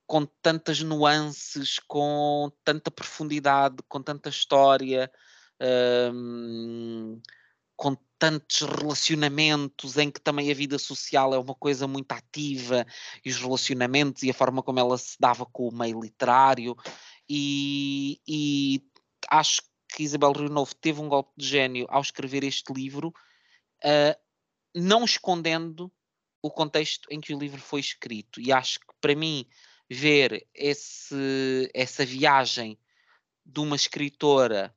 [0.05, 5.11] com tantas nuances, com tanta profundidade, com tanta história,
[6.13, 7.21] um,
[7.75, 12.85] com tantos relacionamentos em que também a vida social é uma coisa muito ativa
[13.23, 16.75] e os relacionamentos e a forma como ela se dava com o meio literário.
[17.27, 18.81] E, e
[19.29, 23.13] acho que Isabel Rio Novo teve um golpe de gênio ao escrever este livro
[23.83, 24.19] uh,
[24.75, 25.91] não escondendo
[26.41, 28.41] o contexto em que o livro foi escrito.
[28.41, 29.45] E acho que para mim
[29.93, 32.77] ver esse, essa viagem
[33.45, 34.75] de uma escritora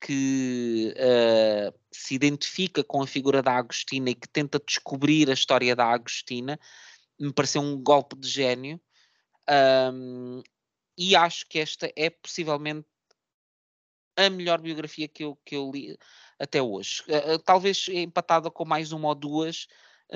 [0.00, 5.76] que uh, se identifica com a figura da Agostina e que tenta descobrir a história
[5.76, 6.58] da Agostina,
[7.18, 8.80] me pareceu um golpe de gênio.
[9.92, 10.42] Um,
[10.96, 12.86] e acho que esta é possivelmente
[14.16, 15.98] a melhor biografia que eu, que eu li
[16.38, 17.02] até hoje.
[17.02, 19.66] Uh, talvez empatada com mais uma ou duas,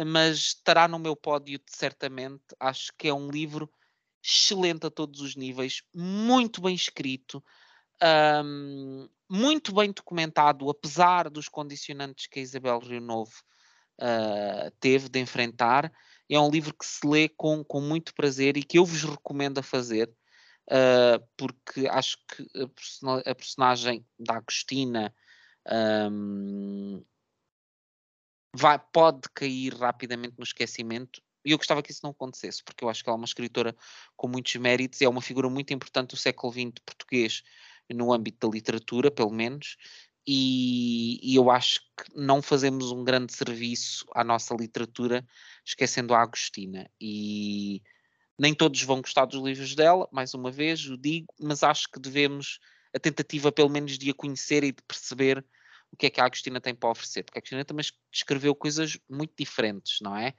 [0.07, 2.43] mas estará no meu pódio certamente.
[2.59, 3.71] Acho que é um livro
[4.25, 7.45] excelente a todos os níveis, muito bem escrito,
[8.43, 13.35] um, muito bem documentado, apesar dos condicionantes que a Isabel Rio Novo
[14.01, 15.93] uh, teve de enfrentar.
[16.29, 19.59] É um livro que se lê com, com muito prazer e que eu vos recomendo
[19.59, 20.09] a fazer,
[20.71, 25.15] uh, porque acho que a, a personagem da Agostina
[26.11, 27.05] um,
[28.55, 32.89] vai, pode cair rapidamente no esquecimento e eu gostava que isso não acontecesse, porque eu
[32.89, 33.77] acho que ela é uma escritora
[34.17, 37.43] com muitos méritos e é uma figura muito importante do século XX português
[37.93, 39.77] no âmbito da literatura, pelo menos,
[40.27, 45.27] e, e, eu acho que não fazemos um grande serviço à nossa literatura
[45.65, 46.91] esquecendo a Agostina.
[46.99, 47.83] E
[48.39, 52.01] nem todos vão gostar dos livros dela, mais uma vez, o digo, mas acho que
[52.01, 52.59] devemos
[52.95, 55.45] a tentativa, pelo menos, de a conhecer e de perceber
[55.93, 58.99] o que é que a Agostina tem para oferecer, porque a Agostina também escreveu coisas
[59.09, 60.35] muito diferentes, não é?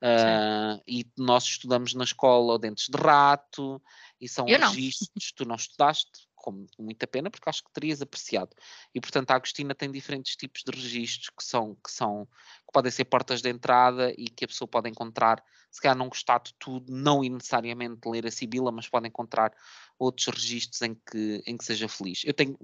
[0.00, 3.82] Uh, e nós estudamos na escola Dentes de Rato,
[4.20, 8.54] e são Eu registros, tu não estudaste, com muita pena, porque acho que terias apreciado.
[8.94, 12.92] E portanto a Agostina tem diferentes tipos de registros que são, que são, que podem
[12.92, 16.54] ser portas de entrada e que a pessoa pode encontrar, se calhar não gostar de
[16.58, 19.52] tudo, não necessariamente ler a Sibila, mas pode encontrar
[19.98, 22.22] outros registros em que, em que seja feliz.
[22.24, 22.56] Eu tenho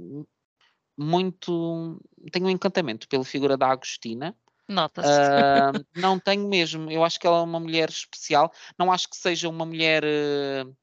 [0.96, 2.00] muito,
[2.30, 4.36] tenho um encantamento pela figura da Agostina,
[4.68, 5.08] Nota-se.
[5.08, 6.90] Uh, não tenho mesmo.
[6.90, 8.52] Eu acho que ela é uma mulher especial.
[8.78, 10.02] Não acho que seja uma mulher.
[10.04, 10.74] Uh,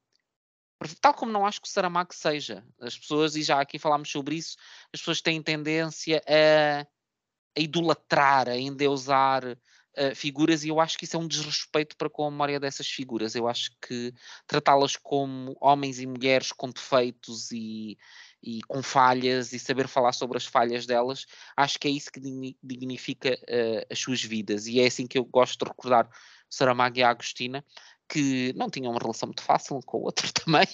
[1.00, 2.64] tal como não acho que o Saramago seja.
[2.80, 4.56] As pessoas, e já aqui falámos sobre isso,
[4.92, 11.04] as pessoas têm tendência a, a idolatrar, a endeusar uh, figuras, e eu acho que
[11.04, 13.34] isso é um desrespeito para com a memória dessas figuras.
[13.34, 14.12] Eu acho que
[14.46, 17.96] tratá-las como homens e mulheres com defeitos e,
[18.42, 22.20] e com falhas e saber falar sobre as falhas delas, acho que é isso que
[22.62, 24.66] dignifica uh, as suas vidas.
[24.66, 26.08] E é assim que eu gosto de recordar
[26.50, 27.64] Saramago e a Agostina,
[28.08, 30.66] que não tinham uma relação muito fácil com o outro também.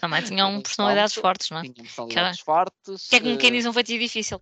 [0.00, 1.62] Também tinham personalidades fortes, não é?
[1.62, 3.08] Tinham personalidades que fortes.
[3.08, 4.40] Que é como quem diz um feitiço difícil.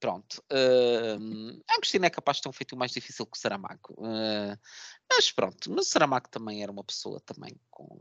[0.00, 0.42] Pronto.
[0.50, 3.94] Uh, a Agostina é capaz de ter um feitiço mais difícil que o Saramago.
[3.98, 4.58] Uh,
[5.08, 5.70] mas pronto.
[5.70, 8.00] Mas o Saramago também era uma pessoa também com,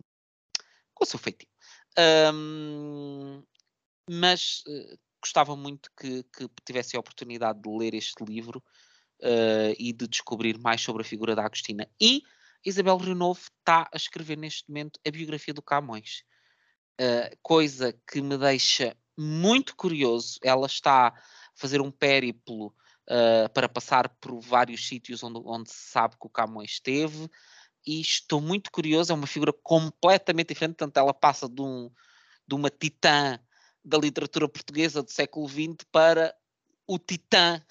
[0.96, 1.51] com o seu feitiço.
[1.98, 3.44] Um,
[4.10, 8.64] mas uh, gostava muito que, que, tivesse a oportunidade de ler este livro
[9.22, 11.88] uh, e de descobrir mais sobre a figura da Agostina.
[12.00, 12.24] E
[12.66, 16.24] Isabel Rio Novo está a escrever neste momento a biografia do Camões,
[17.00, 20.40] uh, coisa que me deixa muito curioso.
[20.44, 21.14] Ela está a
[21.56, 22.74] fazer um périplo
[23.54, 27.30] para passar por vários sítios onde, onde se sabe que o Camões esteve
[27.86, 31.90] e estou muito curioso, é uma figura completamente diferente, portanto ela passa de, um,
[32.48, 33.40] de uma titã
[33.84, 36.36] da literatura portuguesa do século XX para
[36.88, 37.64] o titã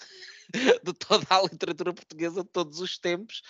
[0.83, 3.43] de toda a literatura portuguesa de todos os tempos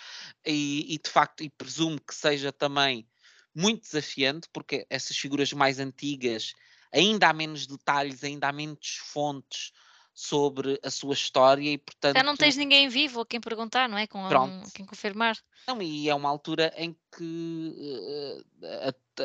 [0.45, 3.07] e, e, de facto, e presumo que seja também
[3.53, 6.53] muito desafiante, porque essas figuras mais antigas
[6.93, 9.71] ainda há menos detalhes, ainda há menos fontes
[10.13, 12.15] sobre a sua história e portanto...
[12.15, 14.07] Já não tens ninguém vivo a quem perguntar, não é?
[14.07, 15.37] Com um, quem confirmar.
[15.67, 19.21] Não, e é uma altura em que uh,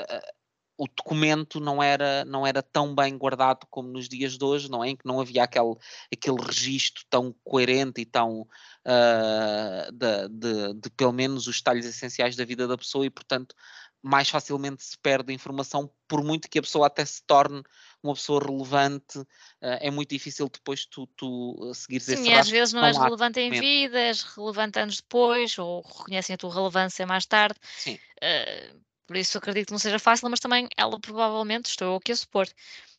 [0.79, 4.85] o documento não era, não era tão bem guardado como nos dias de hoje, não
[4.85, 4.91] é?
[4.91, 5.75] Em que não havia aquele,
[6.13, 12.37] aquele registro tão coerente e tão uh, de, de, de, pelo menos os detalhes essenciais
[12.37, 13.55] da vida da pessoa e, portanto,
[14.03, 17.63] mais facilmente se perde a informação, por muito que a pessoa até se torne
[18.03, 19.27] uma pessoa relevante, uh,
[19.61, 23.41] é muito difícil depois tu, tu seguires Sim, esse Sim, às vezes não és relevante
[23.41, 27.59] em vida, és relevante anos depois, ou reconhecem a tua relevância mais tarde.
[27.77, 27.99] Sim.
[28.23, 32.13] Uh, por isso acredito que não seja fácil, mas também ela provavelmente, estou eu aqui
[32.13, 32.47] a supor,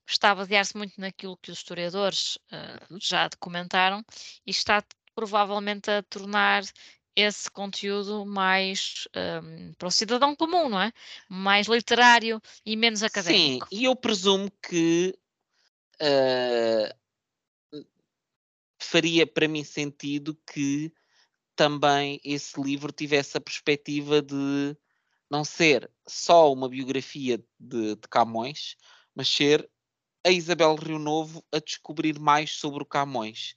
[0.07, 4.03] está a basear-se muito naquilo que os historiadores uh, já documentaram
[4.45, 4.83] e está
[5.13, 6.63] provavelmente a tornar
[7.18, 9.07] esse conteúdo mais
[9.44, 10.94] um, para o cidadão comum, não é?
[11.27, 13.68] Mais literário e menos académico.
[13.68, 15.18] Sim, e eu presumo que
[15.99, 17.81] uh,
[18.80, 20.94] faria para mim sentido que
[21.56, 24.77] também esse livro tivesse a perspectiva de
[25.27, 28.77] não ser só uma biografia de, de Camões,
[29.15, 29.68] mas ser
[30.23, 33.56] a Isabel Rio Novo a descobrir mais sobre o Camões.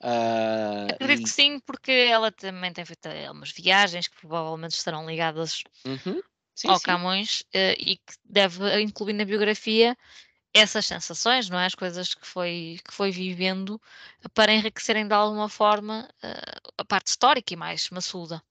[0.00, 1.24] Uh, Acredito e...
[1.24, 6.22] que sim, porque ela também tem feito umas viagens que provavelmente estarão ligadas uhum.
[6.54, 6.84] sim, ao sim.
[6.84, 9.96] Camões uh, e que deve incluir na biografia
[10.54, 11.66] essas sensações, não é?
[11.66, 13.80] As coisas que foi, que foi vivendo
[14.34, 18.42] para enriquecerem de alguma forma uh, a parte histórica e mais maçuda.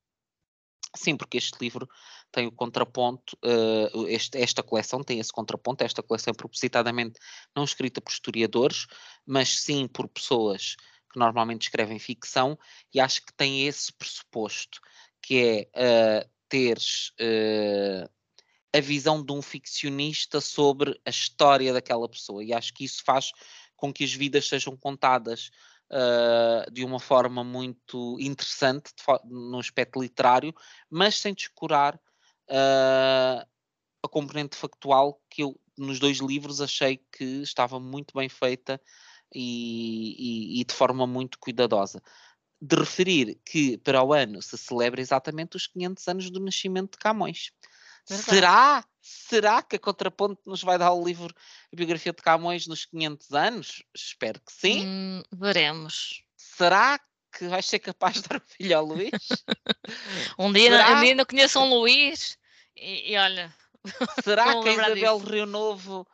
[0.95, 1.87] Sim, porque este livro
[2.31, 7.19] tem o contraponto, uh, este, esta coleção tem esse contraponto, esta coleção é propositadamente
[7.55, 8.85] não escrita por historiadores,
[9.25, 10.75] mas sim por pessoas
[11.17, 12.57] que normalmente escrevem ficção,
[12.93, 14.79] e acho que tem esse pressuposto,
[15.21, 18.09] que é uh, teres uh,
[18.73, 23.31] a visão de um ficcionista sobre a história daquela pessoa, e acho que isso faz
[23.75, 25.49] com que as vidas sejam contadas
[25.91, 28.91] uh, de uma forma muito interessante
[29.25, 30.53] no aspecto literário,
[30.89, 31.99] mas sem descurar
[32.49, 38.81] a componente factual que eu nos dois livros achei que estava muito bem feita
[39.33, 42.01] e, e, e de forma muito cuidadosa
[42.61, 46.97] de referir que para o ano se celebra exatamente os 500 anos do nascimento de
[46.97, 47.51] Camões.
[48.09, 48.29] Verdade.
[48.29, 48.85] Será?
[49.01, 51.33] Será que a Contraponto nos vai dar o livro
[51.71, 53.83] A Biografia de Camões nos 500 anos?
[53.95, 54.85] Espero que sim.
[54.85, 56.23] Hum, veremos.
[56.35, 56.99] Será
[57.37, 59.11] que vais ser capaz de dar o filho ao Luís?
[60.39, 61.15] um, dia, Será?
[61.15, 62.37] não conheço um Luís
[62.75, 63.53] e, e olha.
[64.23, 65.17] Será que a Isabel.
[65.19, 66.07] Rio Novo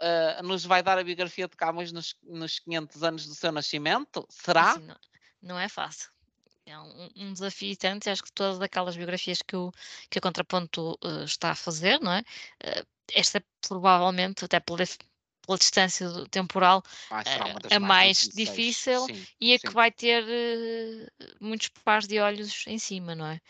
[0.00, 4.26] uh, nos vai dar a biografia de Camões nos, nos 500 anos do seu nascimento?
[4.28, 4.72] Será?
[4.72, 4.96] Assim, não,
[5.42, 6.10] não é fácil
[6.70, 9.72] é um, um desafio tanto, acho que todas aquelas biografias que o,
[10.10, 12.20] que o Contraponto uh, está a fazer, não é?
[12.20, 14.84] Uh, esta provavelmente, até pela,
[15.46, 19.66] pela distância temporal, uh, a mais, mais difícil sim, e a sim.
[19.66, 20.24] que vai ter
[21.40, 23.40] muitos pares de olhos em cima, não é?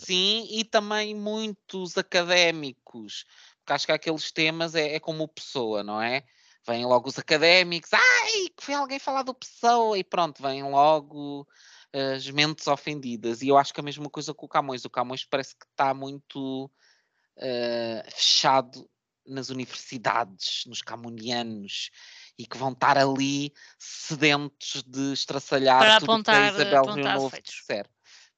[0.00, 3.24] Sim, e também muitos académicos,
[3.66, 6.22] porque acho que aqueles temas é, é como pessoa, não é?
[6.64, 11.46] Vêm logo os académicos, ai, que foi alguém falar do pessoa, e pronto, vêm logo
[11.92, 13.42] as mentes ofendidas.
[13.42, 14.84] E eu acho que a mesma coisa com o Camões.
[14.84, 18.88] O Camões parece que está muito uh, fechado
[19.26, 21.90] nas universidades, nos camonianos,
[22.38, 27.04] e que vão estar ali sedentos de estraçalhar Para tudo apontar, que a Isabel Rio
[27.04, 27.90] Novo disser.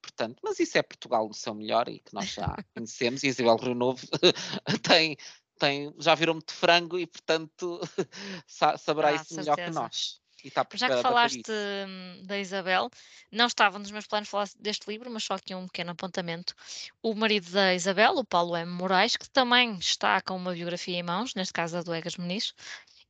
[0.09, 3.57] Portanto, mas isso é Portugal no seu melhor e que nós já conhecemos, e Isabel
[3.57, 4.07] Rio Novo
[4.83, 5.17] tem,
[5.59, 7.81] tem, já virou-me de frango e, portanto,
[8.47, 9.41] saberá ah, isso certeza.
[9.41, 10.21] melhor que nós.
[10.55, 12.89] Tá Já que falaste hum, da Isabel,
[13.31, 16.55] não estava nos meus planos falar deste livro, mas só aqui um pequeno apontamento.
[17.03, 18.71] O marido da Isabel, o Paulo M.
[18.71, 22.55] Moraes, que também está com uma biografia em mãos, neste caso a do Egas Muniz,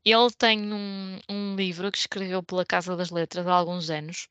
[0.05, 4.27] ele tem um, um livro que escreveu pela Casa das Letras há alguns anos.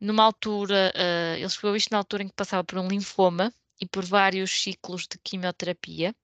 [0.00, 3.86] Numa altura, uh, ele escreveu isto na altura em que passava por um linfoma e
[3.86, 6.14] por vários ciclos de quimioterapia.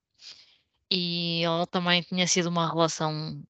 [0.91, 3.43] E ele também tinha sido uma relação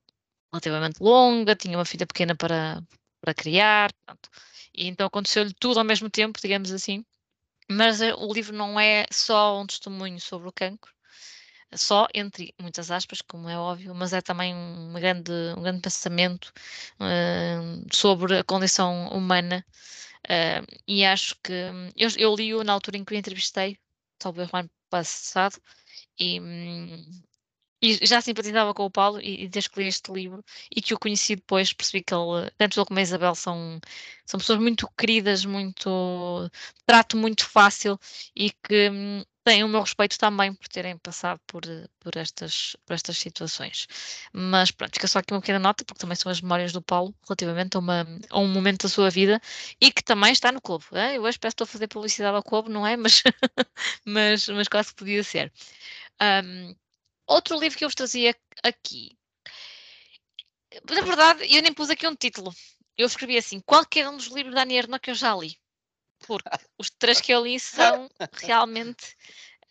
[0.53, 2.82] relativamente longa, tinha uma filha pequena para,
[3.20, 4.31] para criar, pronto.
[4.74, 7.05] e então aconteceu-lhe tudo ao mesmo tempo, digamos assim.
[7.70, 10.93] Mas eh, o livro não é só um testemunho sobre o cancro,
[11.74, 16.53] só entre muitas aspas, como é óbvio, mas é também um grande, um grande pensamento
[17.01, 19.65] uh, sobre a condição humana.
[20.27, 21.53] Uh, e acho que
[21.97, 23.78] eu, eu li-o na altura em que o entrevistei,
[24.19, 25.61] talvez o ano passado,
[26.19, 27.23] e, hum,
[27.82, 30.44] e já simpatizava com o Paulo e, e desde que li este livro
[30.74, 33.81] e que o conheci depois percebi que ele, tanto ele como a Isabel são,
[34.27, 36.51] são pessoas muito queridas, muito
[36.86, 37.98] trato muito fácil
[38.35, 41.62] e que hum, têm o meu respeito também por terem passado por,
[42.01, 43.86] por, estas, por estas situações.
[44.32, 47.14] Mas pronto, fica só aqui uma pequena nota, porque também são as memórias do Paulo
[47.23, 49.40] relativamente a, uma, a um momento da sua vida
[49.81, 50.85] e que também está no clube.
[51.14, 52.97] Eu hoje peço que estou a fazer publicidade ao clube, não é?
[53.06, 53.23] Mas,
[54.05, 55.52] mas, mas quase podia ser.
[56.20, 56.74] Um,
[57.27, 59.16] outro livro que eu vos trazia aqui.
[60.90, 62.52] Na verdade, eu nem pus aqui um título.
[62.98, 65.56] Eu escrevi assim: qualquer um dos livros da Annie que eu já li.
[66.26, 66.48] Porque
[66.78, 68.09] os três que eu li são
[68.43, 69.16] realmente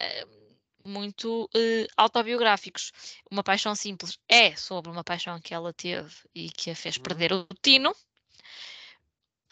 [0.02, 0.46] uh,
[0.86, 2.92] muito uh, autobiográficos.
[3.30, 7.04] Uma Paixão Simples é sobre uma paixão que ela teve e que a fez uhum.
[7.04, 7.94] perder o Tino.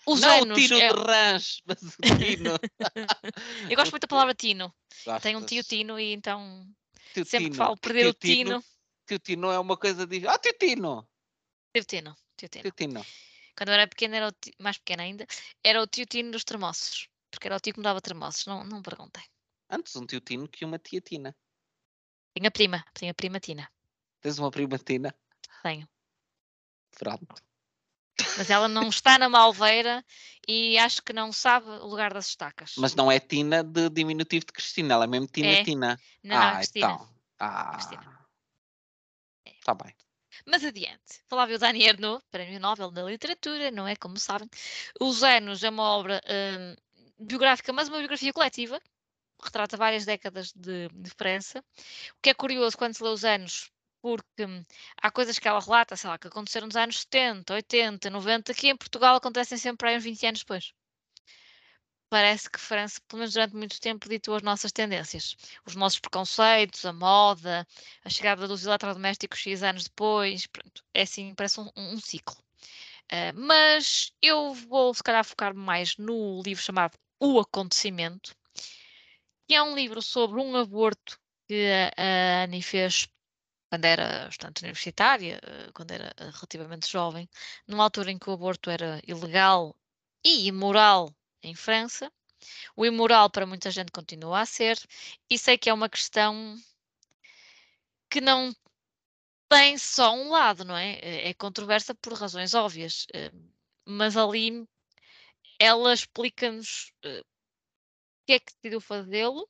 [0.06, 0.94] Os não anos o Tino é...
[0.94, 2.52] de Rãs, mas o Tino.
[3.70, 4.74] eu gosto muito da palavra Tino.
[5.06, 5.24] Gostas?
[5.24, 6.68] Tenho um tio Tino e então
[7.14, 7.56] tio sempre Tino.
[7.56, 8.50] falo perder tio o Tino.
[8.50, 8.64] Tino.
[9.08, 10.28] Tio Tino é uma coisa de.
[10.28, 11.08] Ah, tio Tino!
[11.74, 12.16] Tio Tino.
[12.38, 12.64] Tio Tino.
[12.64, 13.06] Tio Tino.
[13.56, 15.28] Quando eu era pequena, era tio, mais pequena ainda,
[15.64, 17.08] era o tio Tino dos termossos.
[17.30, 19.24] Porque era o tio que me dava termossos, não, não perguntei.
[19.70, 21.36] Antes um tio Tino que uma tia Tina.
[22.34, 23.70] Tenho a prima, tenho a prima Tina.
[24.22, 25.16] Tens uma prima Tina?
[25.62, 25.88] Tenho.
[26.98, 27.36] Pronto.
[28.38, 30.04] Mas ela não está na Malveira
[30.48, 32.74] e acho que não sabe o lugar das estacas.
[32.78, 35.64] Mas não é Tina de diminutivo de Cristina, ela é mesmo Tina é.
[35.64, 36.00] Tina.
[36.24, 36.86] Não, ah, não, Cristina.
[36.86, 37.10] Então.
[37.40, 38.28] Ah, Cristina.
[39.46, 39.96] Está bem.
[40.46, 43.96] Mas adiante, falava o Dani Ernaux, Prémio Nobel da Literatura, não é?
[43.96, 44.50] Como sabem.
[45.00, 46.76] Os Anos é uma obra hum,
[47.20, 48.82] biográfica, mas uma biografia coletiva,
[49.44, 51.60] retrata várias décadas de, de França.
[52.18, 54.64] O que é curioso quando se lê os anos, porque hum,
[55.02, 58.70] há coisas que ela relata, sei lá, que aconteceram nos anos 70, 80, 90, que
[58.70, 60.74] em Portugal acontecem sempre aí uns 20 anos depois
[62.14, 65.36] parece que França, pelo menos durante muito tempo, ditou as nossas tendências.
[65.66, 67.68] Os nossos preconceitos, a moda,
[68.06, 72.38] a chegada dos eletrodomésticos X anos depois, pronto, é assim, parece um, um ciclo.
[73.12, 78.36] Uh, mas eu vou, se calhar, focar mais no livro chamado O Acontecimento,
[79.48, 81.68] que é um livro sobre um aborto que
[81.98, 83.08] a, Annie fez
[83.72, 87.28] quando era estudante universitária, ah, quando era relativamente jovem,
[87.68, 89.76] numa altura em que o aborto era ilegal
[90.24, 91.10] e imoral
[91.44, 92.12] em França.
[92.76, 94.78] O imoral para muita gente continua a ser,
[95.30, 96.58] e sei que é uma questão
[98.10, 98.54] que não
[99.50, 100.94] tem só um lado, não é?
[101.00, 103.32] É, é controversa por razões óbvias, eh,
[103.86, 104.68] mas ali
[105.60, 109.48] ela explica-nos eh, o que é que decidiu fazê-lo,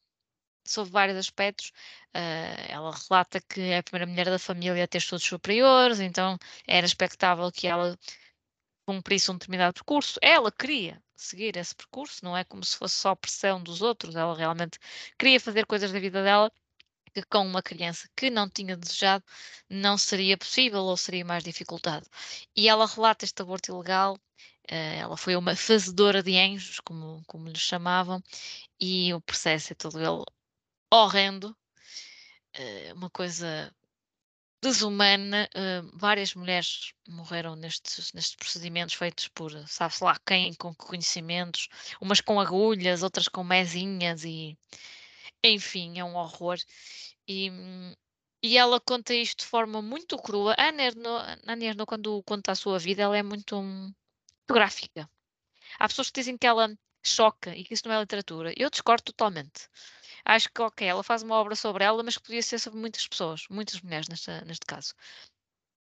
[0.65, 1.71] sobre vários aspectos.
[2.15, 6.37] Uh, ela relata que é a primeira mulher da família a ter estudos superiores, então
[6.67, 7.97] era expectável que ela
[8.85, 10.19] cumprisse um determinado percurso.
[10.21, 14.35] Ela queria seguir esse percurso, não é como se fosse só pressão dos outros, ela
[14.35, 14.79] realmente
[15.17, 16.51] queria fazer coisas da vida dela
[17.13, 19.23] que com uma criança que não tinha desejado
[19.69, 22.07] não seria possível ou seria mais dificultado.
[22.55, 24.19] E ela relata este aborto ilegal, uh,
[24.71, 28.21] ela foi uma fazedora de anjos, como, como lhe chamavam,
[28.79, 30.23] e o processo é todo ele
[30.91, 31.55] horrendo,
[32.57, 33.73] uh, uma coisa
[34.63, 35.49] desumana.
[35.55, 41.67] Uh, várias mulheres morreram nestes, nestes procedimentos feitos por sabe-se lá quem, com conhecimentos,
[42.01, 44.57] umas com agulhas, outras com mesinhas e
[45.43, 46.57] enfim, é um horror.
[47.27, 47.51] E,
[48.41, 50.55] e ela conta isto de forma muito crua.
[50.57, 53.95] A Ana Erno, quando conta a sua vida, ela é muito, muito
[54.49, 55.09] gráfica.
[55.79, 56.73] Há pessoas que dizem que ela
[57.05, 58.53] choca e que isso não é literatura.
[58.55, 59.67] Eu discordo totalmente
[60.25, 63.07] acho que, ok, ela faz uma obra sobre ela, mas que podia ser sobre muitas
[63.07, 64.93] pessoas, muitas mulheres nesta, neste caso.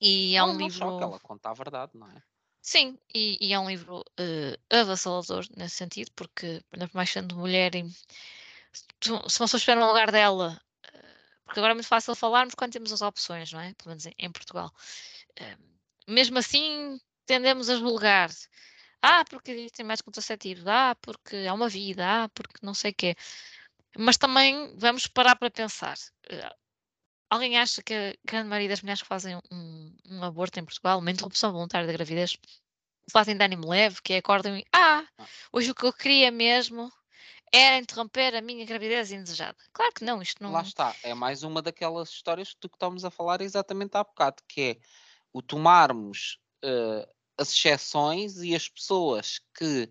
[0.02, 0.80] E é não, um não livro.
[0.80, 2.22] Choca, ela conta a verdade, não é?
[2.62, 7.74] Sim, e, e é um livro uh, avassalador nesse sentido, porque, por mais sendo mulher,
[7.76, 7.90] e,
[8.72, 12.56] se, se uma pessoa estiver no lugar dela, uh, porque agora é muito fácil falarmos
[12.56, 13.74] quando temos as opções, não é?
[13.74, 14.72] Pelo menos em, em Portugal.
[15.40, 15.70] Uh,
[16.08, 18.30] mesmo assim, tendemos a julgar.
[19.02, 20.68] Ah, porque existem mais contraceptivos.
[20.68, 22.24] Ah, porque é uma vida.
[22.24, 23.16] Ah, porque não sei o quê.
[23.98, 25.98] Mas também vamos parar para pensar.
[26.30, 26.56] Eh,
[27.30, 31.00] alguém acha que a grande maioria das mulheres que fazem um, um aborto em Portugal,
[31.00, 32.38] uma interrupção voluntária da gravidez,
[33.12, 36.32] fazem de ânimo leve, que é acordam e ah, ah, hoje o que eu queria
[36.32, 36.92] mesmo
[37.52, 39.58] era interromper a minha gravidez indesejada.
[39.74, 40.52] Claro que não, isto não.
[40.52, 44.62] Lá está, é mais uma daquelas histórias que estamos a falar exatamente há bocado, que
[44.62, 44.78] é
[45.34, 49.90] o tomarmos uh, as exceções e as pessoas que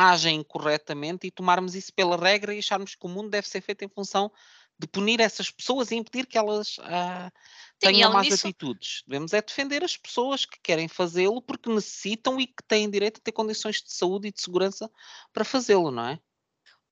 [0.00, 3.84] agem incorretamente e tomarmos isso pela regra e acharmos que o mundo deve ser feito
[3.84, 4.30] em função
[4.78, 7.32] de punir essas pessoas e impedir que elas uh,
[7.80, 8.46] tenham más disso...
[8.46, 9.02] atitudes.
[9.08, 13.20] Devemos é defender as pessoas que querem fazê-lo porque necessitam e que têm direito a
[13.20, 14.88] ter condições de saúde e de segurança
[15.32, 16.20] para fazê-lo, não é?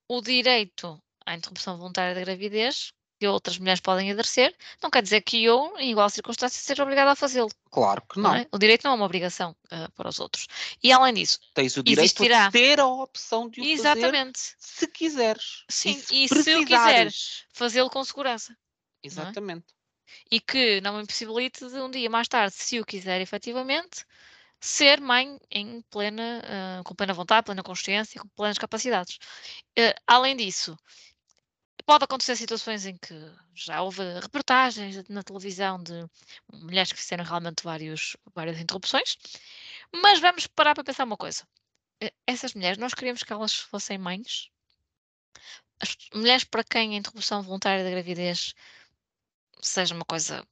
[0.08, 5.22] O direito à interrupção voluntária da gravidez que outras mulheres podem exercer, não quer dizer
[5.22, 7.50] que eu, em igual circunstância, seja obrigada a fazê-lo.
[7.70, 8.30] Claro que não.
[8.30, 8.46] não é?
[8.52, 10.46] O direito não é uma obrigação uh, para os outros.
[10.82, 12.46] E além disso, tens o direito existirá...
[12.46, 14.38] de ter a opção de o Exatamente.
[14.38, 15.64] fazer se quiseres.
[15.68, 18.52] Sim, e e se, se eu quiseres fazê-lo com segurança.
[18.52, 19.06] é?
[19.06, 19.66] Exatamente.
[20.30, 24.04] E que não me impossibilite de um dia mais tarde, se eu quiser efetivamente,
[24.60, 26.42] ser mãe em plena,
[26.80, 29.18] uh, com plena vontade, plena consciência, com plenas capacidades.
[29.78, 30.76] Uh, além disso,
[31.86, 33.14] pode acontecer situações em que
[33.54, 36.06] já houve reportagens na televisão de
[36.52, 39.16] mulheres que fizeram realmente vários, várias interrupções,
[39.92, 41.44] mas vamos parar para pensar uma coisa.
[42.02, 44.50] Uh, essas mulheres, nós queríamos que elas fossem mães.
[45.80, 48.54] As mulheres para quem a interrupção voluntária da gravidez
[49.62, 50.46] seja uma coisa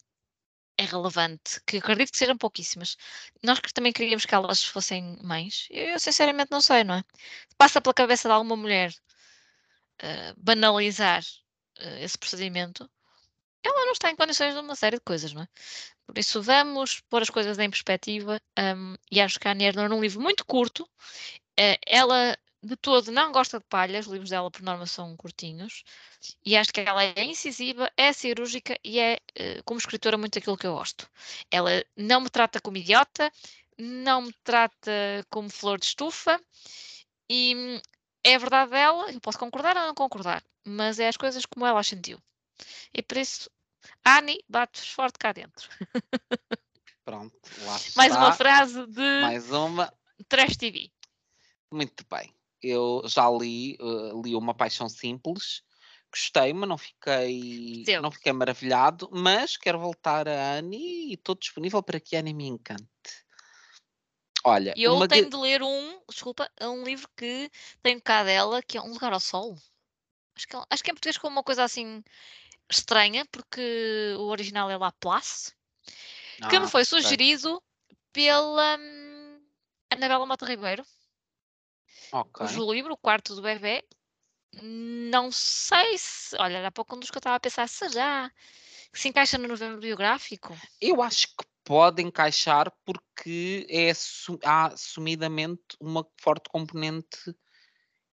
[0.77, 2.97] é relevante, que acredito que sejam pouquíssimas.
[3.43, 5.69] Nós também queríamos que elas fossem mães.
[5.71, 7.05] Eu, sinceramente não sei, não é?
[7.57, 8.93] Passa pela cabeça de alguma mulher
[10.03, 12.89] uh, banalizar uh, esse procedimento,
[13.63, 15.49] ela não está em condições de uma série de coisas, não é?
[16.07, 20.01] Por isso vamos pôr as coisas em perspectiva um, e acho que a Anier, num
[20.01, 24.63] livro muito curto, uh, ela de todo não gosta de palhas, os livros dela por
[24.63, 25.85] norma são curtinhos,
[26.45, 30.57] e acho que ela é incisiva, é cirúrgica e é, eh, como escritora, muito aquilo
[30.57, 31.09] que eu gosto.
[31.51, 33.31] Ela não me trata como idiota,
[33.79, 34.91] não me trata
[35.29, 36.41] como flor de estufa,
[37.29, 37.81] e hum,
[38.25, 41.67] é a verdade dela, eu posso concordar ou não concordar, mas é as coisas como
[41.67, 42.19] ela as sentiu.
[42.93, 43.51] E por isso,
[44.05, 45.69] Annie, bates forte cá dentro.
[47.05, 47.93] Pronto, lá está.
[47.97, 49.93] Mais uma frase de Mais uma.
[50.29, 50.91] Trash TV.
[51.71, 52.35] Muito bem
[52.65, 55.63] eu já li, uh, li Uma Paixão Simples,
[56.11, 61.83] gostei, mas não fiquei, não fiquei maravilhado, mas quero voltar a Annie e estou disponível
[61.83, 62.85] para que a Annie me encante.
[64.45, 65.09] Olha, eu uma...
[65.09, 67.51] tenho de ler um, desculpa, é um livro que
[67.83, 69.57] tenho cá dela, que é Um Lugar ao Sol.
[70.37, 72.05] Acho que, é, acho que é em português com uma coisa assim
[72.69, 75.53] estranha, porque o original é Laplace,
[76.43, 77.63] ah, que me ah, foi sugerido
[78.13, 79.41] pela hum,
[79.91, 80.85] Anabela Mota Ribeiro.
[82.13, 82.47] Okay.
[82.47, 83.83] Cujo livro, O Quarto do Bebê,
[84.63, 86.37] não sei se.
[86.39, 88.31] Olha, era pouco um dos que eu estava a pensar, será
[88.93, 90.55] que se encaixa no novembro biográfico?
[90.81, 93.91] Eu acho que pode encaixar porque é
[94.45, 97.35] há assumidamente uma forte componente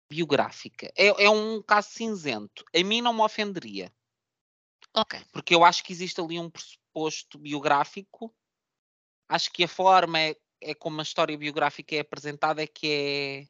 [0.09, 0.91] biográfica.
[0.97, 2.65] É, é um caso cinzento.
[2.75, 3.93] A mim não me ofenderia.
[4.95, 5.21] Ok.
[5.33, 8.35] Porque eu acho que existe ali um pressuposto biográfico.
[9.29, 13.49] Acho que a forma é, é como a história biográfica é apresentada é que é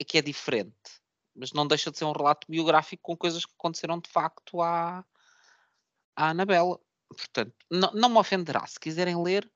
[0.00, 1.00] é que é diferente,
[1.34, 5.04] mas não deixa de ser um relato biográfico com coisas que aconteceram de facto à,
[6.16, 6.78] à Anabela.
[7.12, 8.66] Portanto, não, não me ofenderá.
[8.66, 9.50] Se quiserem ler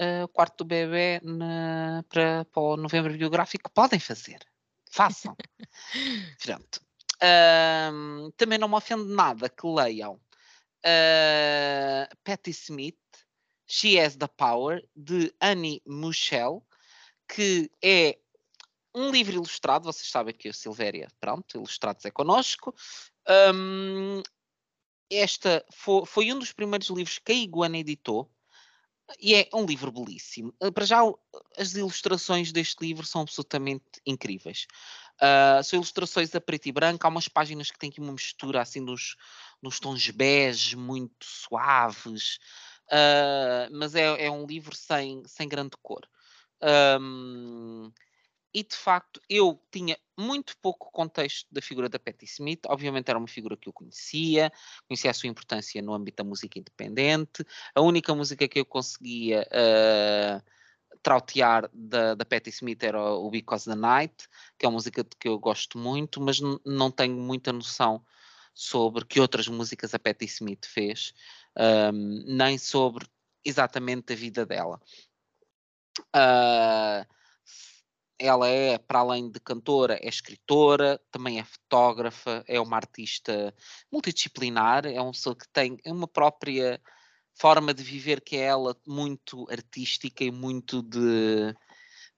[0.00, 4.38] uh, o quarto do bebê na, para, para o novembro biográfico, podem fazer.
[4.90, 5.36] Façam.
[6.42, 6.80] Pronto.
[7.16, 10.20] Uh, também não me ofende nada que leiam
[10.84, 12.98] uh, Patti Smith,
[13.66, 16.64] She Has the Power, de Annie Muschel,
[17.28, 18.18] que é
[18.94, 22.74] um livro ilustrado, vocês sabem que a Silvéria, pronto, Ilustrados é connosco.
[23.54, 24.22] Um,
[25.10, 28.30] esta foi, foi, um dos primeiros livros que a Iguana editou
[29.20, 30.52] e é um livro belíssimo.
[30.62, 31.00] Uh, para já,
[31.56, 34.66] as ilustrações deste livro são absolutamente incríveis.
[35.16, 38.60] Uh, são ilustrações a preto e branco, há umas páginas que têm aqui uma mistura
[38.60, 39.16] assim dos,
[39.62, 42.38] dos tons bege muito suaves,
[42.88, 46.06] uh, mas é, é, um livro sem, sem grande cor.
[47.00, 47.92] Um,
[48.56, 52.60] e de facto eu tinha muito pouco contexto da figura da Patti Smith.
[52.68, 54.50] Obviamente era uma figura que eu conhecia,
[54.88, 57.44] conhecia a sua importância no âmbito da música independente.
[57.74, 60.42] A única música que eu conseguia uh,
[61.02, 64.26] trautear da, da Patti Smith era o Because the Night,
[64.58, 68.02] que é uma música que eu gosto muito, mas não tenho muita noção
[68.54, 71.12] sobre que outras músicas a Patti Smith fez,
[71.92, 73.06] um, nem sobre
[73.44, 74.80] exatamente a vida dela.
[76.14, 77.15] Uh,
[78.18, 83.54] ela é, para além de cantora, é escritora, também é fotógrafa, é uma artista
[83.92, 86.80] multidisciplinar, é uma pessoa que tem uma própria
[87.38, 91.54] forma de viver que é ela muito artística e muito de,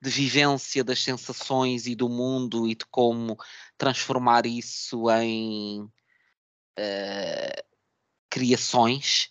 [0.00, 3.36] de vivência das sensações e do mundo e de como
[3.76, 5.82] transformar isso em
[6.78, 7.64] uh,
[8.30, 9.28] criações.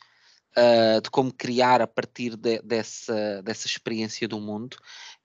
[0.58, 4.76] Uh, de como criar a partir de, dessa, dessa experiência do mundo.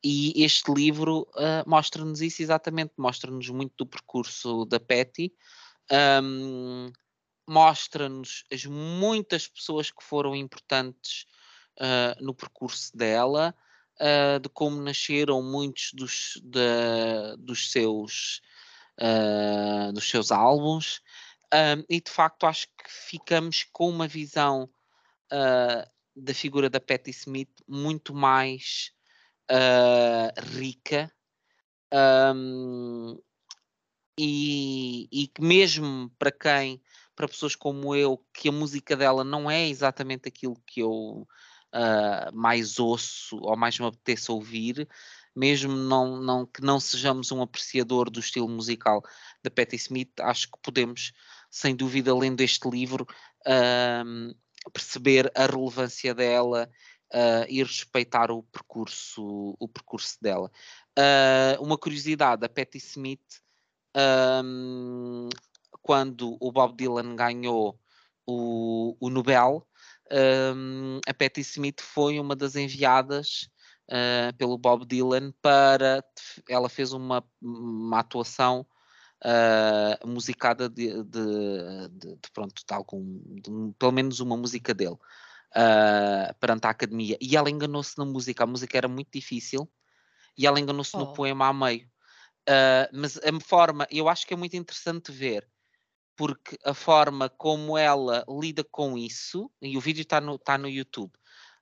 [0.05, 5.33] E este livro uh, mostra-nos isso exatamente, mostra-nos muito do percurso da Patty,
[6.23, 6.91] um,
[7.49, 11.27] mostra-nos as muitas pessoas que foram importantes
[11.79, 13.55] uh, no percurso dela,
[14.01, 18.41] uh, de como nasceram muitos dos, de, dos seus
[19.95, 21.01] dos seus álbuns,
[21.53, 24.71] Um, e de facto acho que ficamos com uma visão
[26.17, 28.91] da figura da Patti Smith muito mais
[29.51, 31.13] uh, rica
[32.35, 33.19] um,
[34.19, 36.83] e, e que mesmo para quem,
[37.15, 41.27] para pessoas como eu, que a música dela não é exatamente aquilo que eu
[41.75, 44.89] uh, mais ouço ou mais me apetece ouvir,
[45.35, 49.03] mesmo não, não, que não sejamos um apreciador do estilo musical
[49.43, 51.13] da Patti Smith, acho que podemos,
[51.51, 53.07] sem dúvida, lendo este livro,
[53.47, 56.71] uh, perceber a relevância dela
[57.13, 60.51] uh, e respeitar o percurso, o percurso dela.
[60.99, 63.43] Uh, uma curiosidade, a Patti Smith,
[64.45, 65.29] um,
[65.83, 67.79] quando o Bob Dylan ganhou
[68.27, 69.67] o, o Nobel,
[70.11, 73.49] um, a Patti Smith foi uma das enviadas
[73.89, 76.05] uh, pelo Bob Dylan para.
[76.49, 78.67] Ela fez uma, uma atuação
[79.25, 84.97] uh, musicada de, de, de, de, pronto, algum, de, pelo menos uma música dele.
[85.55, 89.71] Uh, perante a academia e ela enganou-se na música, a música era muito difícil
[90.37, 91.01] e ela enganou-se oh.
[91.01, 91.87] no poema a meio.
[92.49, 95.47] Uh, mas a forma, eu acho que é muito interessante ver,
[96.17, 100.69] porque a forma como ela lida com isso, e o vídeo está no, tá no
[100.69, 101.13] YouTube,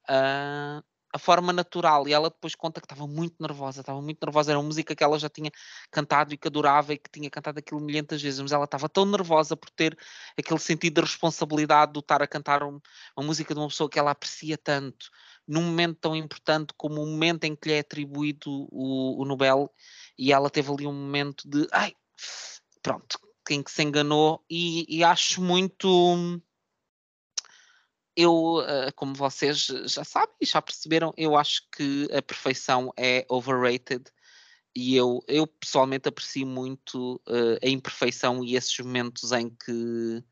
[0.09, 4.53] uh, a forma natural, e ela depois conta que estava muito nervosa, estava muito nervosa,
[4.53, 5.51] era uma música que ela já tinha
[5.91, 9.05] cantado e que adorava e que tinha cantado aquilo milhentas vezes, mas ela estava tão
[9.05, 9.99] nervosa por ter
[10.39, 12.81] aquele sentido de responsabilidade de estar a cantar um,
[13.17, 15.11] uma música de uma pessoa que ela aprecia tanto,
[15.47, 19.69] num momento tão importante como o momento em que lhe é atribuído o, o Nobel,
[20.17, 21.93] e ela teve ali um momento de ai,
[22.83, 26.41] pronto, quem que se enganou, e, e acho muito
[28.23, 34.05] eu, eh, como vocês já sabem, já perceberam, eu acho que a perfeição é overrated
[34.75, 40.25] e eu, eu pessoalmente aprecio muito uh, a imperfeição e esses momentos em que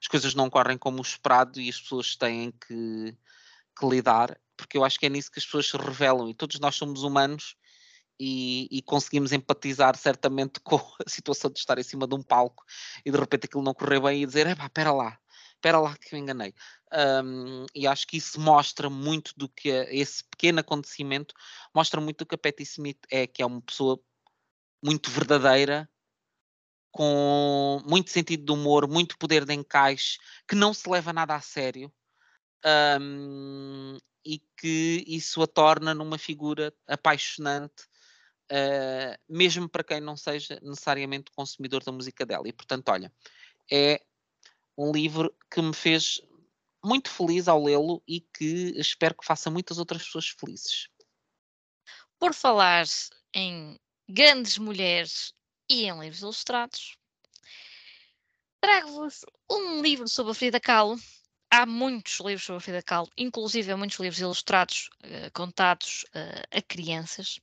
[0.00, 3.16] as coisas não correm como o esperado e as pessoas têm que,
[3.78, 6.58] que lidar, porque eu acho que é nisso que as pessoas se revelam e todos
[6.60, 7.56] nós somos humanos
[8.18, 12.64] e, e, conseguimos empatizar certamente com a situação de estar em cima de um palco
[13.04, 15.18] e de repente aquilo não correr bem e dizer, epá, espera lá,
[15.54, 16.54] espera lá que eu enganei.
[16.94, 21.34] Um, e acho que isso mostra muito do que esse pequeno acontecimento
[21.74, 23.98] mostra muito do que a Patti Smith é, que é uma pessoa
[24.80, 25.90] muito verdadeira,
[26.92, 31.40] com muito sentido de humor, muito poder de encaixe, que não se leva nada a
[31.40, 31.92] sério.
[32.64, 37.82] Um, e que isso a torna numa figura apaixonante,
[38.50, 42.48] uh, mesmo para quem não seja necessariamente consumidor da música dela.
[42.48, 43.12] E portanto, olha,
[43.70, 44.00] é
[44.78, 46.22] um livro que me fez
[46.84, 50.88] muito feliz ao lê-lo e que espero que faça muitas outras pessoas felizes.
[52.18, 52.84] Por falar
[53.34, 53.78] em
[54.08, 55.32] grandes mulheres
[55.68, 56.96] e em livros ilustrados,
[58.60, 60.96] trago-vos um livro sobre a Frida Kahlo.
[61.50, 66.62] Há muitos livros sobre a Frida Kahlo, inclusive muitos livros ilustrados uh, contados uh, a
[66.62, 67.38] crianças.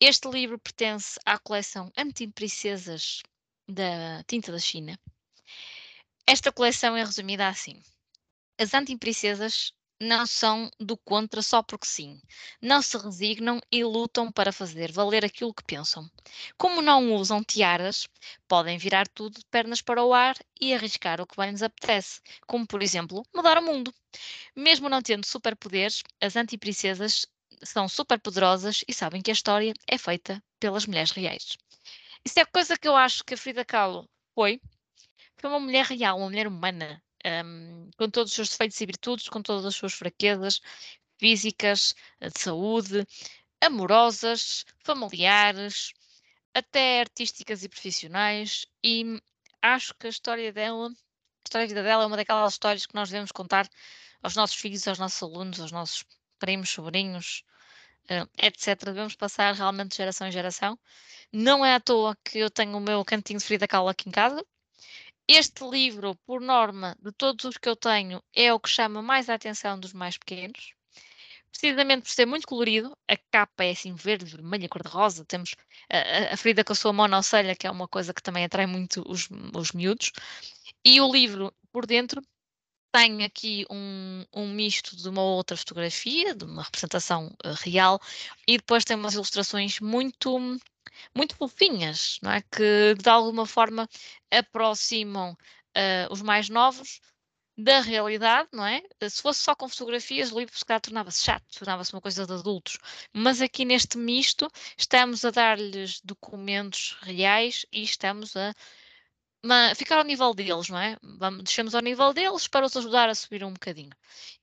[0.00, 3.22] Este livro pertence à coleção Antiprincesas
[3.68, 4.98] da Tinta da China
[6.30, 7.82] esta coleção é resumida assim:
[8.60, 12.20] as antiprincesas não são do contra só porque sim.
[12.60, 16.06] Não se resignam e lutam para fazer valer aquilo que pensam.
[16.58, 18.06] Como não usam tiaras,
[18.46, 22.20] podem virar tudo de pernas para o ar e arriscar o que bem lhes apetece,
[22.46, 23.94] como por exemplo mudar o mundo.
[24.54, 27.26] Mesmo não tendo superpoderes, as antiprincesas
[27.62, 31.56] são superpoderosas e sabem que a história é feita pelas mulheres reais.
[32.22, 34.60] Isso é coisa que eu acho que a Frida Kahlo foi
[35.38, 39.28] foi uma mulher real, uma mulher humana, um, com todos os seus defeitos e virtudes,
[39.28, 40.60] com todas as suas fraquezas
[41.18, 43.06] físicas, eh, de saúde,
[43.60, 45.92] amorosas, familiares,
[46.54, 48.66] até artísticas e profissionais.
[48.82, 49.20] E
[49.62, 50.90] acho que a história dela, a
[51.44, 53.68] história da vida dela é uma daquelas histórias que nós devemos contar
[54.22, 56.04] aos nossos filhos, aos nossos alunos, aos nossos
[56.38, 57.44] primos, sobrinhos,
[58.10, 58.84] uh, etc.
[58.84, 60.78] Devemos passar realmente de geração em geração.
[61.32, 64.12] Não é à toa que eu tenho o meu cantinho de Frida Kahlo aqui em
[64.12, 64.44] casa.
[65.28, 69.28] Este livro, por norma, de todos os que eu tenho, é o que chama mais
[69.28, 70.74] a atenção dos mais pequenos.
[71.50, 75.24] Precisamente por ser muito colorido, a capa é assim verde, vermelha, cor-de-rosa.
[75.24, 75.54] Temos
[75.90, 79.04] a, a Frida com a sua monocelha, que é uma coisa que também atrai muito
[79.06, 80.12] os, os miúdos.
[80.84, 82.22] E o livro, por dentro,
[82.92, 88.00] tem aqui um, um misto de uma outra fotografia, de uma representação uh, real,
[88.46, 90.38] e depois tem umas ilustrações muito
[91.14, 92.42] muito fofinhas, não é?
[92.42, 93.88] Que de alguma forma
[94.30, 97.00] aproximam uh, os mais novos
[97.56, 98.82] da realidade, não é?
[99.08, 102.32] Se fosse só com fotografias, o livro se calhar tornava-se chato, tornava-se uma coisa de
[102.32, 102.78] adultos.
[103.14, 104.48] Mas aqui neste misto,
[104.78, 108.54] estamos a dar-lhes documentos reais e estamos a
[109.42, 110.96] mas ficar ao nível deles, não é?
[111.02, 113.92] Vamos, deixamos ao nível deles para os ajudar a subir um bocadinho.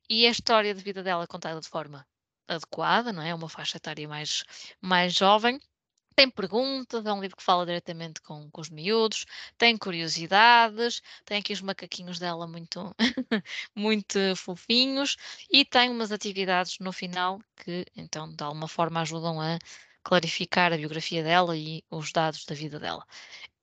[0.10, 2.06] E a história de vida dela é contada de forma
[2.48, 3.34] adequada, não é?
[3.34, 4.44] Uma faixa etária mais,
[4.82, 5.60] mais jovem.
[6.18, 9.24] Tem perguntas, é um livro que fala diretamente com, com os miúdos,
[9.56, 12.96] tem curiosidades, tem aqui os macaquinhos dela muito,
[13.76, 15.16] muito fofinhos
[15.52, 19.60] e tem umas atividades no final que, então, de alguma forma ajudam a
[20.04, 23.06] clarificar a biografia dela e os dados da vida dela.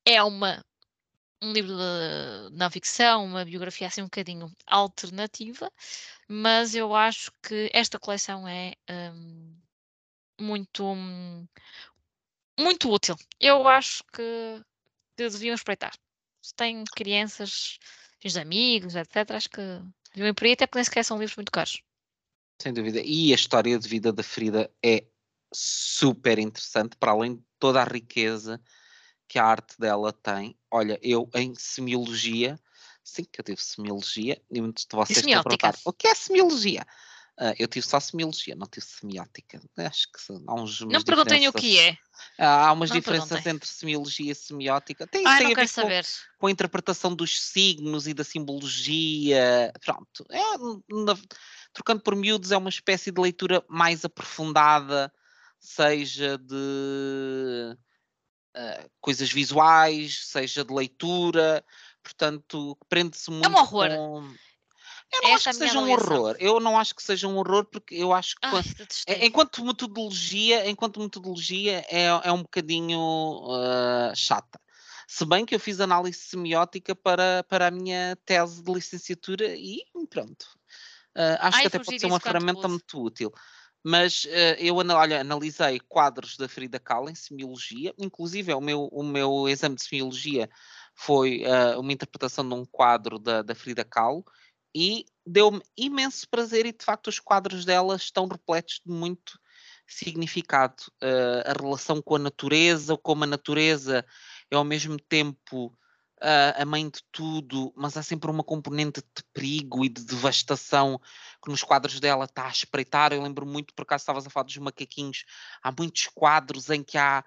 [0.05, 0.65] É uma
[1.43, 5.71] um livro de não ficção, uma biografia assim um bocadinho alternativa,
[6.29, 9.55] mas eu acho que esta coleção é um,
[10.41, 10.85] muito,
[12.59, 13.17] muito útil.
[13.41, 14.63] Eu acho que,
[15.17, 15.93] que deviam espreitar.
[16.43, 17.79] Se têm crianças,
[18.25, 19.63] os amigos, etc., acho que
[20.15, 21.83] deviam ir por aí, até porque nem sequer são livros muito caros.
[22.61, 23.01] Sem dúvida.
[23.05, 25.05] E a história de vida da Frida é
[25.53, 28.61] super interessante, para além de toda a riqueza
[29.29, 30.57] que a arte dela tem.
[30.71, 32.59] Olha, eu em semiologia,
[33.03, 36.15] sim que eu tive semiologia, e muitos de vocês estão a perguntar, o que é
[36.15, 36.87] semiologia?
[37.41, 39.61] Uh, eu tive só semiologia, não tive semiótica.
[39.77, 40.81] Acho que há uns.
[40.83, 41.99] Não perguntem o que é.
[42.39, 45.05] há umas não diferenças entre semiologia e semiótica.
[45.05, 45.83] Tem, ah, tem a ver com,
[46.39, 49.73] com, a interpretação dos signos e da simbologia.
[49.85, 50.25] Pronto.
[50.31, 50.59] É,
[50.95, 51.19] na,
[51.73, 55.13] trocando por miúdos, é uma espécie de leitura mais aprofundada,
[55.59, 57.77] seja de
[58.57, 61.65] uh, coisas visuais, seja de leitura,
[62.01, 63.45] portanto, prende-se muito.
[63.45, 63.89] É um horror.
[63.89, 64.35] Com...
[65.15, 66.37] Eu não Esta acho que seja um horror.
[66.39, 71.01] Eu não acho que seja um horror porque eu acho que Ai, enquanto metodologia, enquanto
[71.01, 74.61] metodologia é, é um bocadinho uh, chata.
[75.07, 79.83] Se bem que eu fiz análise semiótica para, para a minha tese de licenciatura e
[80.09, 80.47] pronto.
[81.17, 83.33] Uh, acho Ai, que até pode ser uma ferramenta muito útil.
[83.87, 89.03] Mas uh, eu olha, analisei quadros da Frida Kahlo em semiologia, inclusive o meu, o
[89.03, 90.49] meu exame de semiologia
[90.95, 94.25] foi uh, uma interpretação de um quadro da, da Frida Kahlo
[94.75, 99.39] e deu-me imenso prazer e de facto os quadros dela estão repletos de muito
[99.87, 100.83] significado.
[101.03, 104.05] Uh, a relação com a natureza, como a natureza
[104.51, 105.67] é ao mesmo tempo
[106.23, 111.01] uh, a mãe de tudo, mas há sempre uma componente de perigo e de devastação
[111.43, 113.13] que nos quadros dela está a espreitar.
[113.13, 115.25] Eu lembro muito, por acaso estavas a falar dos macaquinhos,
[115.63, 117.25] há muitos quadros em que há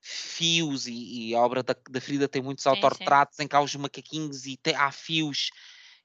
[0.00, 3.74] fios, e, e a obra da, da Frida tem muitos autorretratos em que há os
[3.74, 5.50] macaquinhos e te, há fios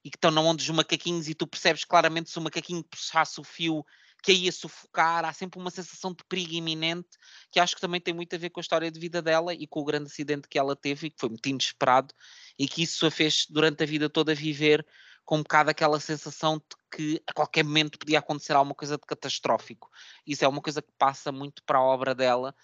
[0.04, 3.40] e que estão na onda dos macaquinhos e tu percebes claramente se o macaquinho puxasse
[3.40, 3.84] o fio
[4.22, 7.08] que a ia sufocar, há sempre uma sensação de perigo iminente,
[7.50, 9.66] que acho que também tem muito a ver com a história de vida dela e
[9.66, 12.14] com o grande acidente que ela teve e que foi muito inesperado
[12.56, 14.86] e que isso a fez durante a vida toda viver
[15.24, 19.06] com um bocado aquela sensação de que a qualquer momento podia acontecer alguma coisa de
[19.06, 19.90] catastrófico.
[20.26, 22.54] Isso é uma coisa que passa muito para a obra dela.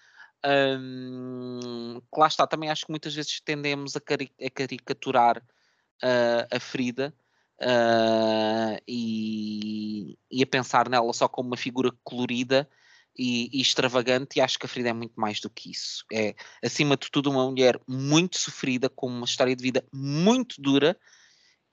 [2.17, 7.15] Lá está, também acho que muitas vezes tendemos a, cari a caricaturar uh, a Frida,
[7.61, 12.69] uh, e, e, a pensar nela só como uma figura colorida
[13.17, 16.05] e, e, extravagante, e acho que a Frida é muito mais do que isso.
[16.13, 20.97] É, acima de tudo, uma mulher muito sofrida, com uma história de vida muito dura,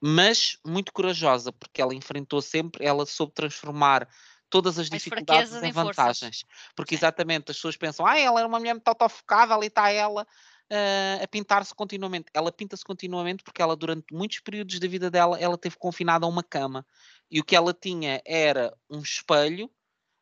[0.01, 4.07] mas muito corajosa, porque ela enfrentou sempre, ela soube transformar
[4.49, 6.41] todas as, as dificuldades em vantagens.
[6.41, 6.45] Forças.
[6.75, 10.25] Porque exatamente as pessoas pensam, ah, ela era uma mulher muito autofocada, ali está ela
[10.71, 12.27] uh, a pintar-se continuamente.
[12.33, 16.29] Ela pinta-se continuamente porque ela, durante muitos períodos da vida dela, ela teve confinada a
[16.29, 16.85] uma cama.
[17.29, 19.69] E o que ela tinha era um espelho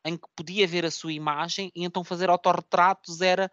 [0.04, 3.50] em que podia ver a sua imagem e então fazer autorretratos era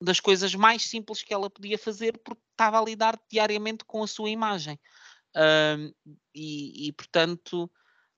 [0.00, 4.06] das coisas mais simples que ela podia fazer porque estava a lidar diariamente com a
[4.06, 4.78] sua imagem.
[5.34, 5.94] Uh,
[6.34, 7.70] e, e, portanto,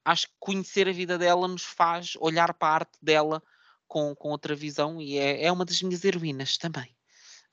[0.04, 3.42] acho que conhecer a vida dela nos faz olhar para a arte dela
[3.86, 6.93] com, com outra visão e é, é uma das minhas heroínas também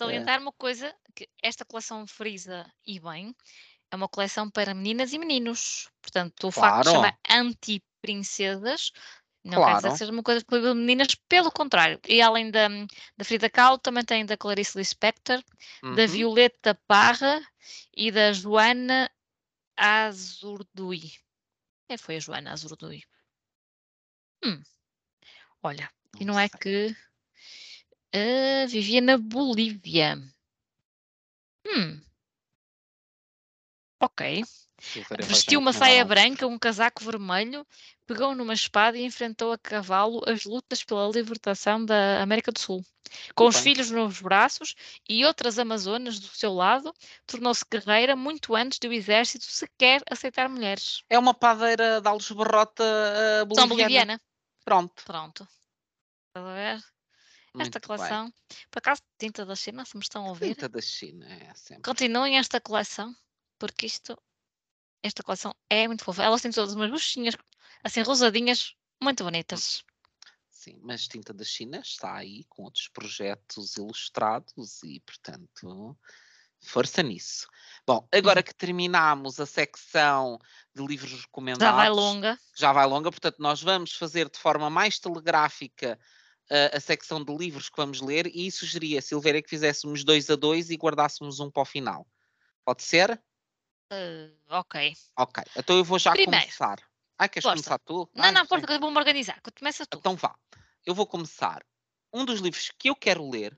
[0.02, 0.40] salientar é.
[0.40, 3.36] uma coisa, que esta coleção frisa e bem,
[3.92, 5.90] é uma coleção para meninas e meninos.
[6.02, 6.76] Portanto, o claro.
[6.76, 8.92] facto de chamar anti-princesas
[9.44, 9.72] não claro.
[9.72, 12.00] quer dizer que seja uma coisa para meninas, pelo contrário.
[12.08, 12.68] E além da,
[13.18, 15.44] da Frida Kahlo, também tem da Clarice Lispector,
[15.84, 15.96] uhum.
[15.96, 17.42] da Violeta Parra
[17.96, 19.10] e da Joana
[19.76, 21.14] Azurdui.
[21.88, 23.04] Quem foi a Joana Azurdui?
[24.44, 24.62] Hum.
[25.64, 26.96] Olha, e não é que
[28.14, 30.22] Uh, vivia na Bolívia.
[31.66, 32.02] Hum.
[34.02, 34.44] Ok.
[35.28, 37.66] Vestiu uma saia branca, um casaco vermelho,
[38.08, 42.84] pegou numa espada e enfrentou a cavalo as lutas pela libertação da América do Sul.
[43.36, 44.74] Com os filhos nos braços
[45.08, 46.94] e outras amazonas do seu lado,
[47.28, 51.04] tornou-se guerreira muito antes do exército sequer aceitar mulheres.
[51.10, 53.56] É uma padeira de Alves Barrota uh, boliviana.
[53.56, 54.22] São boliviana.
[54.66, 55.04] Pronto.
[55.06, 55.48] Pronto.
[56.30, 56.84] Estás a ver?
[57.60, 57.98] Esta Muito bem.
[57.98, 58.34] coleção,
[58.70, 61.84] por acaso, tinta da China, se me estão a ouvir, Tinta da China, é sempre.
[61.84, 63.16] continuem esta coleção,
[63.60, 64.18] porque isto,
[65.04, 66.24] esta coleção é muito fofa.
[66.24, 67.36] Elas têm todas umas buchinhas,
[67.84, 69.84] assim, rosadinhas, muito bonitas.
[70.50, 75.98] Sim, mas Tinta da China está aí com outros projetos ilustrados e, portanto,
[76.64, 77.48] força nisso.
[77.86, 80.38] Bom, agora que terminamos a secção
[80.74, 82.40] de livros recomendados, Já vai longa.
[82.56, 86.00] já vai longa, portanto, nós vamos fazer de forma mais telegráfica
[86.52, 90.36] uh, a secção de livros que vamos ler e sugeria, Silvéria, que fizéssemos dois a
[90.36, 92.06] dois e guardássemos um para o final.
[92.66, 93.20] Pode ser?
[93.92, 94.94] Eh, ok.
[95.18, 96.46] Ok, então eu vou já Primeiro.
[96.46, 96.80] começar.
[97.18, 97.56] Ai, queres Força.
[97.56, 98.10] começar tu?
[98.14, 99.42] Não, Ai, não, força, que vou-me organizar.
[99.42, 99.98] que Começa tu.
[99.98, 100.36] Então vá.
[100.86, 101.66] Eu vou começar.
[102.14, 103.58] Um dos livros que eu quero ler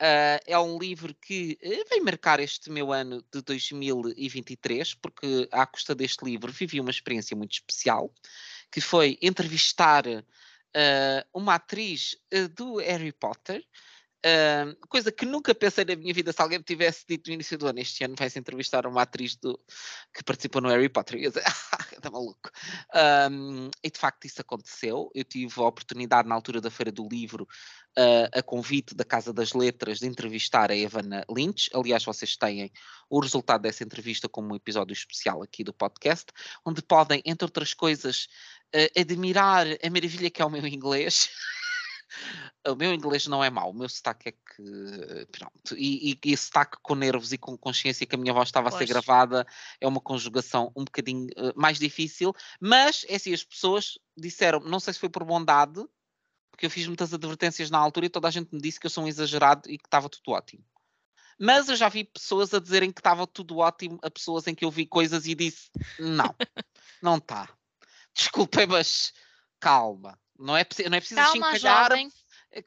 [0.00, 5.66] ah, é um livro que eh, vem marcar este meu ano de 2023, porque à
[5.66, 8.12] custa deste livro vivi uma experiência muito especial,
[8.70, 10.24] que foi entrevistar ah,
[11.34, 13.64] uma atriz ah, do Harry Potter.
[14.88, 17.66] Coisa que nunca pensei na minha vida se alguém me tivesse dito no início do
[17.66, 19.58] ano este ano vais entrevistar uma atriz do,
[20.12, 22.50] que participou no Harry Potter eu está maluco
[23.30, 25.10] um, e de facto isso aconteceu.
[25.14, 27.44] Eu tive a oportunidade, na altura da Feira do Livro,
[27.98, 31.70] uh, a convite da Casa das Letras, de entrevistar a Evana Lynch.
[31.74, 32.70] Aliás, vocês têm
[33.08, 36.26] o resultado dessa entrevista como um episódio especial aqui do podcast,
[36.64, 38.28] onde podem, entre outras coisas,
[38.74, 41.28] uh, admirar a maravilha que é o meu inglês.
[42.66, 45.26] O meu inglês não é mau, o meu sotaque é que.
[45.32, 45.76] Pronto.
[45.76, 48.72] E, e, e sotaque com nervos e com consciência que a minha voz estava a
[48.72, 48.90] ser Pois.
[48.90, 49.46] gravada
[49.80, 54.80] é uma conjugação um bocadinho eh, mais difícil, mas é assim, as pessoas disseram, não
[54.80, 55.84] sei se foi por bondade,
[56.50, 58.90] porque eu fiz muitas advertências na altura e toda a gente me disse que eu
[58.90, 60.64] sou um exagerado e que estava tudo ótimo.
[61.38, 64.64] Mas eu já vi pessoas a dizerem que estava tudo ótimo, a pessoas em que
[64.64, 66.34] eu vi coisas e disse: não,
[67.00, 67.48] não está.
[68.12, 69.12] Desculpem, mas
[69.60, 70.18] calma.
[70.38, 72.12] Não é, não é preciso Calma, chincalhar jovem.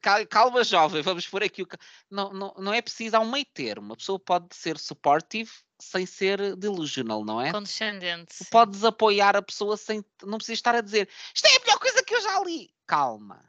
[0.00, 1.62] Cal- Calma, jovem, vamos por aqui.
[1.62, 1.68] o
[2.10, 3.94] Não, não, não é preciso, há um meio termo.
[3.94, 5.50] A pessoa pode ser supportive
[5.80, 7.50] sem ser delusional, não é?
[7.50, 8.34] Condescendente.
[8.34, 8.44] Sim.
[8.50, 10.04] podes apoiar a pessoa sem.
[10.22, 12.72] Não precisas estar a dizer isto é a melhor coisa que eu já li.
[12.86, 13.44] Calma.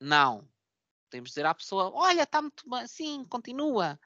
[0.00, 0.48] Não.
[1.10, 3.98] Temos de dizer à pessoa: olha, está muito bem, sim, continua.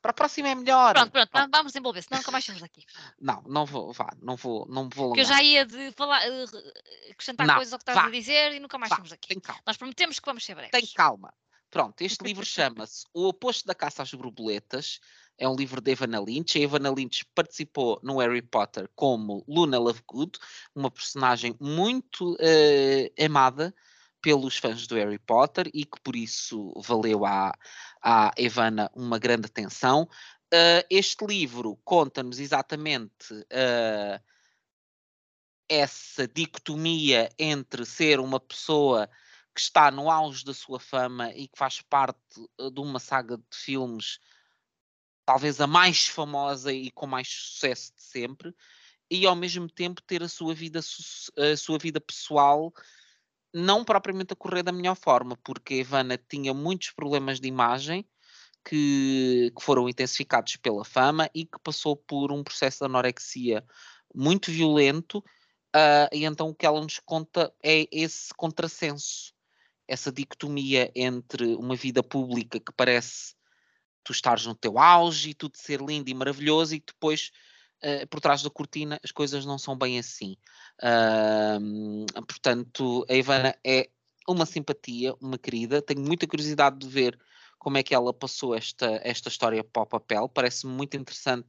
[0.00, 0.94] Para a próxima é melhor.
[0.94, 1.50] Pronto, pronto, Pronto.
[1.52, 2.84] vamos desenvolver, senão nunca mais estamos aqui.
[3.20, 5.26] Não, não vou, vá, não vou, não vou Porque eu alongar.
[5.26, 8.52] já ia de falar, eh, re- acrescentar Não, coisas ao que estás vá, a dizer
[8.54, 9.28] e nunca mais Vá, estamos aqui.
[9.28, 9.60] tem calma.
[9.66, 10.70] Nós prometemos que vamos ser breves.
[10.70, 11.34] Tem calma.
[11.70, 15.00] Pronto, este livro chama-se O Oposto da Caça às Borboletas.
[15.36, 16.58] É um livro de Evana Lynch.
[16.58, 20.38] A Evana Lynch participou no Harry Potter como Luna Lovegood,
[20.74, 23.74] uma personagem muito eh, amada
[24.20, 27.52] pelos fãs do Harry Potter e que por isso valeu à,
[28.02, 30.08] à Evana uma grande atenção.
[30.52, 34.20] Eh, este livro conta-nos exatamente eh,
[35.68, 39.08] essa dicotomia entre ser uma pessoa
[39.54, 42.18] que está no auge da sua fama e que faz parte
[42.58, 44.18] eh, de uma saga de filmes,
[45.24, 48.54] talvez a mais famosa e com mais sucesso de sempre,
[49.08, 52.72] e ao mesmo tempo ter a sua vida, a sua vida pessoal
[53.52, 58.06] não propriamente a correr da melhor forma, porque a Ivana tinha muitos problemas de imagem
[58.64, 63.64] que, que foram intensificados pela fama e que passou por um processo de anorexia
[64.14, 65.24] muito violento,
[65.72, 69.32] ah, e então o que ela nos conta é esse contrassenso,
[69.86, 73.34] essa dicotomia entre uma vida pública que parece
[74.02, 77.30] tu estares no teu auge e tudo ser lindo e maravilhoso e depois
[77.82, 80.36] eh, por trás da cortina as coisas não são bem assim.
[80.82, 83.88] Ahm, portanto, a Ivana é
[84.28, 85.82] uma simpatia, uma querida.
[85.82, 87.18] Tenho muita curiosidade de ver
[87.58, 90.28] como é que ela passou esta, esta história para o papel.
[90.28, 91.48] Parece-me muito interessante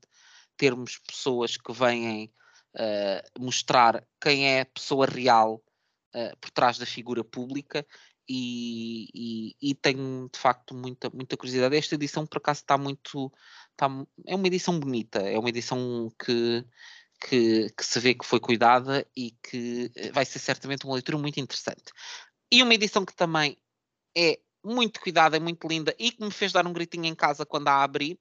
[0.57, 2.31] termos pessoas que vêm
[2.77, 5.61] eh, mostrar quem é a pessoa real
[6.13, 7.85] eh, por trás da figura pública
[8.27, 11.75] e, e- e tenho de facto muita, muita curiosidade.
[11.75, 13.31] Esta edição por acaso está muito.
[13.89, 16.65] Mu- é uma edição bonita, é uma edição que,
[17.19, 21.17] que, que se vê que foi cuidada e que eh, vai ser certamente uma leitura
[21.17, 21.91] muito interessante.
[22.51, 23.57] E uma edição que também
[24.15, 27.45] é muito cuidada, é muito linda e que me fez dar um gritinho em casa
[27.45, 28.19] quando a abri,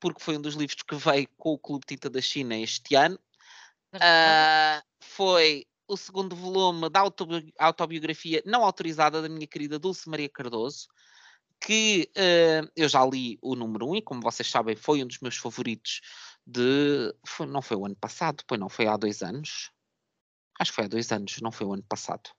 [0.00, 3.18] porque foi um dos livros que veio com o Clube Tinta da China este ano.
[3.94, 10.28] Ah, foi o segundo volume da autobi- autobiografia não autorizada da minha querida Dulce Maria
[10.28, 10.88] Cardoso,
[11.60, 15.06] que ah, eu já li o número 1 um, e, como vocês sabem, foi um
[15.06, 16.00] dos meus favoritos
[16.46, 17.14] de.
[17.26, 19.70] foi- não foi o ano passado, pois não, foi há dois anos.
[20.60, 22.30] Acho que foi há dois anos, não foi o ano passado.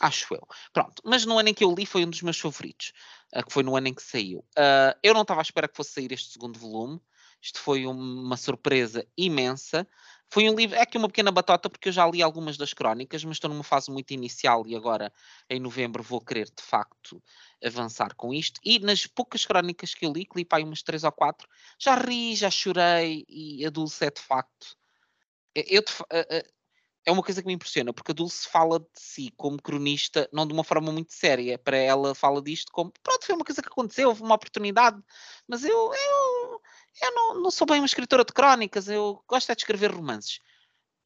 [0.00, 0.46] Acho eu.
[0.72, 2.92] Pronto, mas no ano em que eu li foi um dos meus favoritos,
[3.32, 4.44] ah, que foi no ano em que saiu.
[4.56, 7.00] Ah, eu não estava à espera que fosse sair este segundo volume.
[7.42, 9.86] Isto foi uma surpresa imensa.
[10.28, 13.24] Foi um livro, é aqui uma pequena batota, porque eu já li algumas das crónicas,
[13.24, 15.12] mas estou numa fase muito inicial e agora
[15.48, 17.22] em novembro vou querer de facto
[17.64, 18.60] avançar com isto.
[18.64, 21.48] E nas poucas crónicas que eu li, que li para aí umas três ou quatro,
[21.78, 24.76] já ri, já chorei e a Dulce é de facto.
[25.54, 25.82] Eu,
[27.06, 30.44] é uma coisa que me impressiona, porque a Dulce fala de si como cronista, não
[30.44, 31.56] de uma forma muito séria.
[31.56, 35.00] Para ela, fala disto como pronto, foi uma coisa que aconteceu, houve uma oportunidade,
[35.46, 36.35] mas eu, eu,
[37.02, 40.40] eu não, não sou bem uma escritora de crónicas, eu gosto é de escrever romances.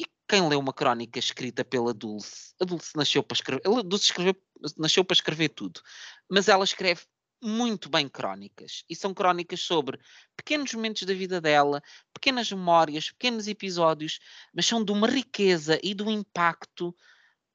[0.00, 2.54] E quem lê uma crónica escrita pela Dulce?
[2.60, 4.36] A Dulce nasceu para escrever, a Dulce escreveu,
[4.76, 5.80] nasceu para escrever tudo,
[6.28, 7.02] mas ela escreve
[7.42, 8.84] muito bem crónicas.
[8.88, 9.98] E são crónicas sobre
[10.36, 14.20] pequenos momentos da vida dela, pequenas memórias, pequenos episódios,
[14.54, 16.94] mas são de uma riqueza e de um impacto.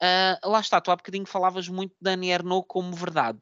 [0.02, 3.40] Uh, lá está, tu há bocadinho falavas muito de Dani Ernaud como verdade.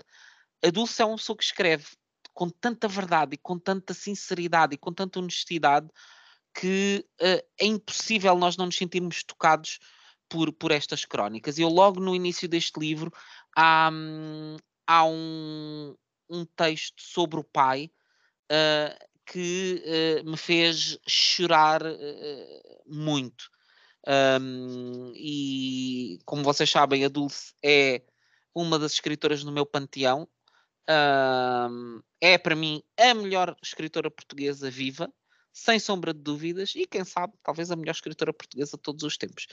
[0.63, 1.87] A Dulce é uma pessoa que escreve
[2.33, 5.87] com tanta verdade e com tanta sinceridade e com tanta honestidade
[6.53, 9.79] que uh, é impossível nós não nos sentirmos tocados
[10.29, 11.57] por, por estas crónicas.
[11.57, 13.11] Eu logo no início deste livro
[13.55, 14.57] há, hum,
[14.87, 15.95] há um,
[16.29, 17.91] um texto sobre o pai
[18.51, 19.83] uh, que
[20.23, 21.81] uh, me fez chorar
[22.85, 23.51] muito.
[24.05, 28.03] Um, e como vocês sabem, a Dulce é
[28.53, 30.27] uma das escritoras no meu panteão.
[30.87, 35.11] É para mim a melhor escritora portuguesa viva,
[35.51, 39.17] sem sombra de dúvidas, e quem sabe, talvez a melhor escritora portuguesa de todos os
[39.17, 39.47] tempos.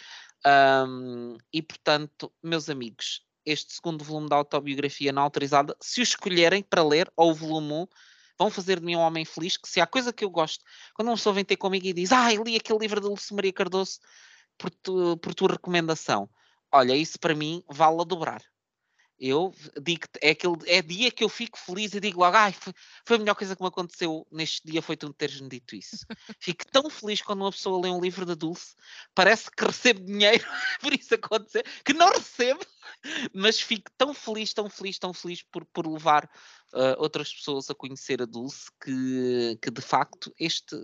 [1.52, 6.82] E portanto, meus amigos, este segundo volume da autobiografia não autorizada, se o escolherem para
[6.82, 7.86] ler, ou o volume 1,
[8.38, 11.08] vão fazer de mim um homem feliz, que se há coisa que eu gosto, quando
[11.08, 13.98] uma pessoa vem ter comigo e diz, ah, li aquele livro de Lúcia Maria Cardoso
[14.56, 16.28] por, tu, por tua recomendação,
[16.72, 18.42] olha, isso para mim vale a dobrar
[19.20, 22.72] eu digo é aquele é dia que eu fico feliz e digo logo, ai, foi,
[23.04, 26.06] foi, a melhor coisa que me aconteceu neste dia foi tu teres-me dito isso.
[26.40, 28.74] fico tão feliz quando uma pessoa lê um livro da Dulce,
[29.14, 30.44] parece que recebo dinheiro
[30.80, 32.64] por isso acontecer, que não recebo,
[33.34, 36.24] mas fico tão feliz, tão feliz, tão feliz por, por levar
[36.72, 40.74] uh, outras pessoas a conhecer a Dulce que, que de facto este.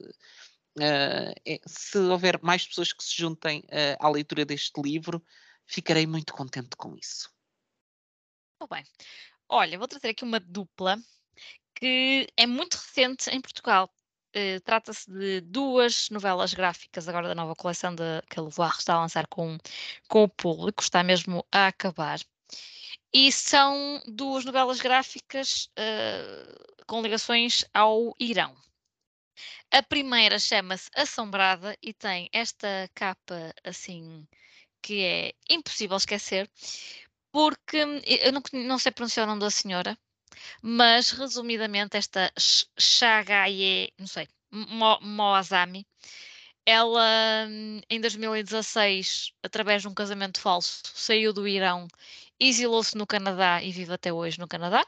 [0.78, 5.24] Uh, é, se houver mais pessoas que se juntem uh, à leitura deste livro,
[5.64, 7.34] ficarei muito contente com isso.
[8.60, 8.84] Muito bem.
[9.48, 10.98] Olha, vou trazer aqui uma dupla
[11.74, 13.90] que é muito recente em Portugal.
[14.34, 18.94] Uh, Trata-se de duas novelas gráficas agora da nova coleção de, que a Levoir está
[18.94, 19.58] a lançar com,
[20.08, 22.18] com o público, está mesmo a acabar.
[23.12, 28.56] E são duas novelas gráficas uh, com ligações ao Irão.
[29.70, 34.26] A primeira chama-se Assombrada e tem esta capa assim
[34.82, 36.48] que é impossível esquecer,
[37.32, 39.98] porque hum, eu não, não sei pronunciar o nome da senhora,
[40.62, 42.32] mas resumidamente esta
[42.78, 45.86] Shagaye, não sei, Mo, Moazami,
[46.64, 51.86] ela hum, em 2016, através de um casamento falso, saiu do Irão,
[52.40, 54.84] exilou-se no Canadá e vive até hoje no Canadá.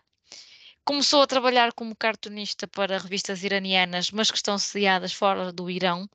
[0.84, 6.08] Começou a trabalhar como cartunista para revistas iranianas, mas que estão sediadas fora do Irão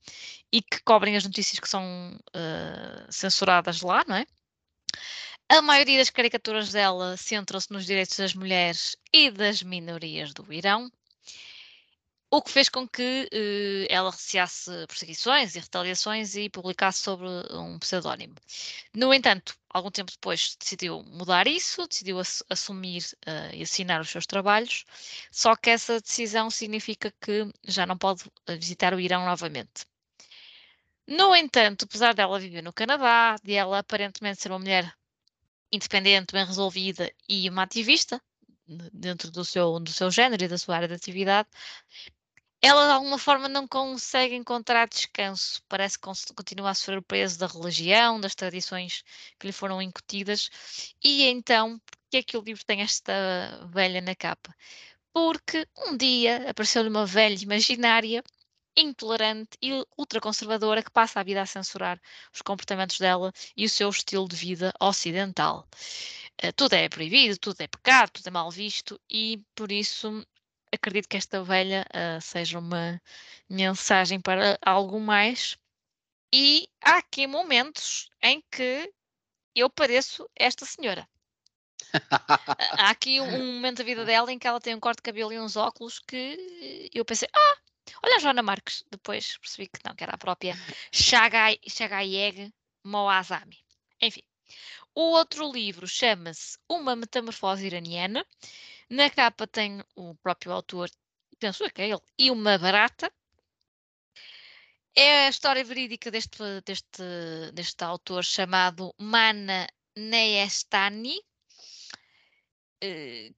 [0.51, 1.83] e que cobrem as notícias que são
[2.35, 4.25] uh, censuradas lá, não é?
[5.55, 10.91] A maioria das caricaturas dela centram-se nos direitos das mulheres e das minorias do Irão,
[12.31, 17.77] o que fez com que eh, ela receasse perseguições e retaliações e publicasse sobre um
[17.77, 18.33] pseudónimo.
[18.95, 24.09] No entanto, algum tempo depois decidiu mudar isso, decidiu ass assumir uh, e assinar os
[24.09, 24.85] seus trabalhos,
[25.31, 28.23] só que essa decisão significa que já não pode
[28.59, 29.85] visitar o Irão novamente.
[31.07, 34.91] No entanto, apesar dela viver no Canadá, de ela aparentemente ser uma mulher
[35.73, 38.21] independente, bem resolvida e uma ativista
[38.93, 41.49] dentro do seu, do seu género e da sua área de atividade,
[42.61, 45.61] ela de alguma forma não consegue encontrar descanso.
[45.67, 49.03] Parece que continua a sofrer o peso da religião, das tradições
[49.37, 50.49] que lhe foram incutidas.
[51.03, 54.55] E então, por que é que o livro tem esta velha na capa?
[55.13, 58.23] Porque um dia apareceu-lhe uma velha imaginária
[58.75, 61.99] intolerante e ultraconservadora que passa a vida a censurar
[62.33, 65.67] os comportamentos dela e o seu estilo de vida ocidental.
[66.43, 70.25] Uh, tudo é proibido, tudo é pecado, tudo é mal visto e por isso
[70.73, 73.01] acredito que esta velha uh, seja uma
[73.49, 75.57] mensagem para algo mais.
[76.33, 78.91] E há aqui momentos em que
[79.55, 81.07] eu pareço esta senhora.
[82.79, 85.31] há aqui um momento da vida dela em que ela tem um corte de cabelo
[85.31, 87.57] e uns óculos que eu pensei, ah,
[88.03, 90.55] Olha a Joana Marques, depois percebi que não, que era a própria
[90.91, 92.53] Shagayeg
[92.83, 93.57] Moazami.
[94.01, 94.23] Enfim,
[94.95, 98.25] o outro livro chama-se Uma Metamorfose Iraniana.
[98.89, 100.89] Na capa tem o próprio autor,
[101.39, 103.11] penso que é ele, e uma barata.
[104.95, 107.03] É a história verídica deste, deste,
[107.53, 111.32] deste autor chamado Mana Neyestani, eh,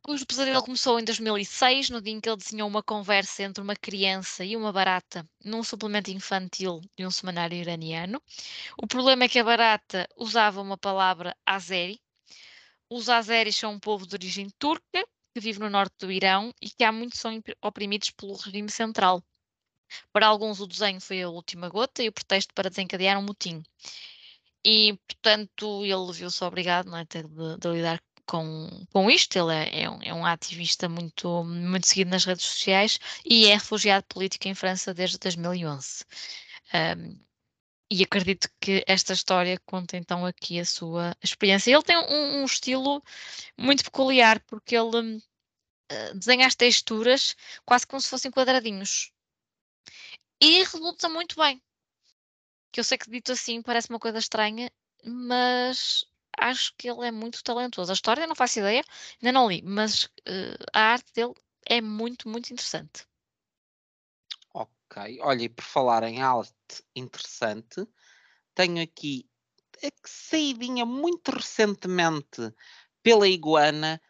[0.02, 3.76] cujo pesadelo começou em 2006, no dia em que ele desenhou uma conversa entre uma
[3.76, 8.22] criança e uma barata num suplemento infantil de um semanário iraniano.
[8.78, 12.02] O problema é que a barata usava uma palavra azeri.
[12.90, 16.70] Os azeris são um povo de origem turca que vive no norte do Irão e
[16.70, 19.24] que há muito são oprimidos pelo regime central.
[20.12, 23.62] Para alguns, o desenho foi a última gota e o pretexto para desencadear um motim.
[24.64, 27.22] E, portanto, ele viu-se obrigado não é, de,
[27.60, 29.38] de lidar com, com isto.
[29.38, 33.54] Ele é, é, um, é, um, ativista muito, muito seguido nas redes sociais e é
[33.56, 36.06] refugiado político em França desde 2011.
[36.74, 37.26] Um,
[37.90, 41.72] e acredito que esta história conta então aqui a sua experiência.
[41.72, 43.04] Ele tem um, um estilo
[43.58, 49.12] muito peculiar, porque ele uh, desenha as texturas quase como se fossem quadradinhos.
[50.42, 51.62] E resulta muito bem.
[52.72, 54.70] Que eu sei que dito assim parece uma coisa estranha,
[55.04, 56.06] mas
[56.38, 57.92] acho que ele é muito talentoso.
[57.92, 58.84] A história não faço ideia,
[59.22, 61.34] ainda não li, mas uh, a arte dele
[61.68, 63.06] é muito, muito interessante.
[64.54, 66.54] Ok, olha, e por falar em arte
[66.96, 67.88] interessante,
[68.54, 69.28] tenho aqui
[69.84, 72.54] a saídinha muito recentemente
[73.04, 74.02] pela Iguana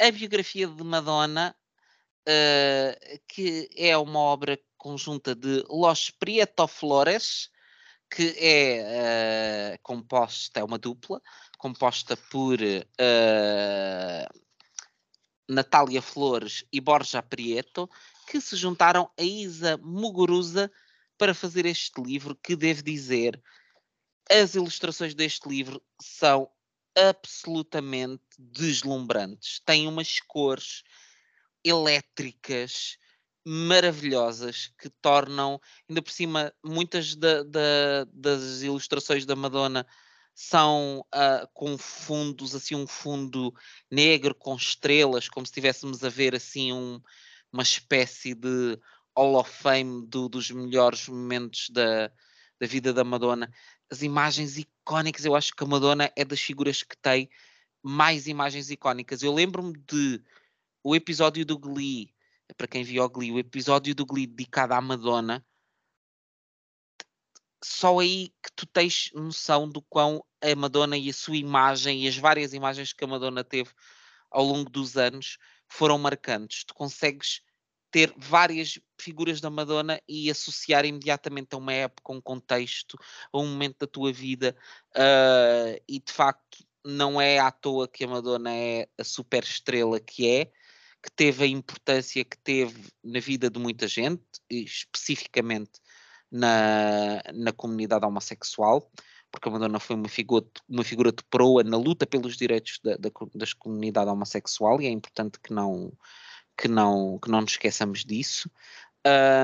[0.00, 1.54] a biografia de Madonna,
[2.26, 7.50] uh, que é uma obra conjunta de Los Prieto Flores,
[8.10, 11.22] que é uh, composta, é uma dupla,
[11.58, 14.40] composta por uh,
[15.48, 17.88] Natália Flores e Borja Prieto,
[18.26, 20.70] que se juntaram a Isa Muguruza
[21.16, 23.40] para fazer este livro, que devo dizer,
[24.30, 26.50] as ilustrações deste livro são
[26.96, 29.60] absolutamente deslumbrantes.
[29.64, 30.82] Tem umas cores
[31.64, 32.96] elétricas
[33.44, 39.86] maravilhosas que tornam, ainda por cima, muitas da, da, das ilustrações da Madonna
[40.34, 43.52] são uh, com fundos, assim, um fundo
[43.90, 47.00] negro com estrelas, como se estivéssemos a ver assim um,
[47.52, 48.78] uma espécie de
[49.16, 52.10] Hall of Fame do, dos melhores momentos da,
[52.58, 53.52] da vida da Madonna.
[53.90, 57.28] As imagens icónicas, eu acho que a Madonna é das figuras que tem
[57.82, 59.22] mais imagens icónicas.
[59.22, 60.22] Eu lembro-me de
[60.82, 62.14] o episódio do Glee,
[62.56, 65.44] para quem viu o Glee, o episódio do Glee dedicado à Madonna,
[67.62, 72.08] só aí que tu tens noção do quão a Madonna e a sua imagem e
[72.08, 73.70] as várias imagens que a Madonna teve
[74.30, 75.36] ao longo dos anos
[75.68, 76.64] foram marcantes.
[76.64, 77.42] Tu consegues
[77.90, 82.96] ter várias figuras da Madonna e associar imediatamente a uma época, a um contexto,
[83.32, 84.56] a um momento da tua vida,
[84.94, 90.00] uh, e de facto não é à toa que a Madonna é a super estrela
[90.00, 90.52] que é,
[91.02, 95.80] que teve a importância que teve na vida de muita gente, especificamente
[96.30, 98.90] na, na comunidade homossexual,
[99.30, 102.96] porque a Madonna foi uma figura, uma figura de proa na luta pelos direitos da,
[102.96, 105.92] da, da comunidade homossexual e é importante que não,
[106.56, 108.50] que não, que não nos esqueçamos disso.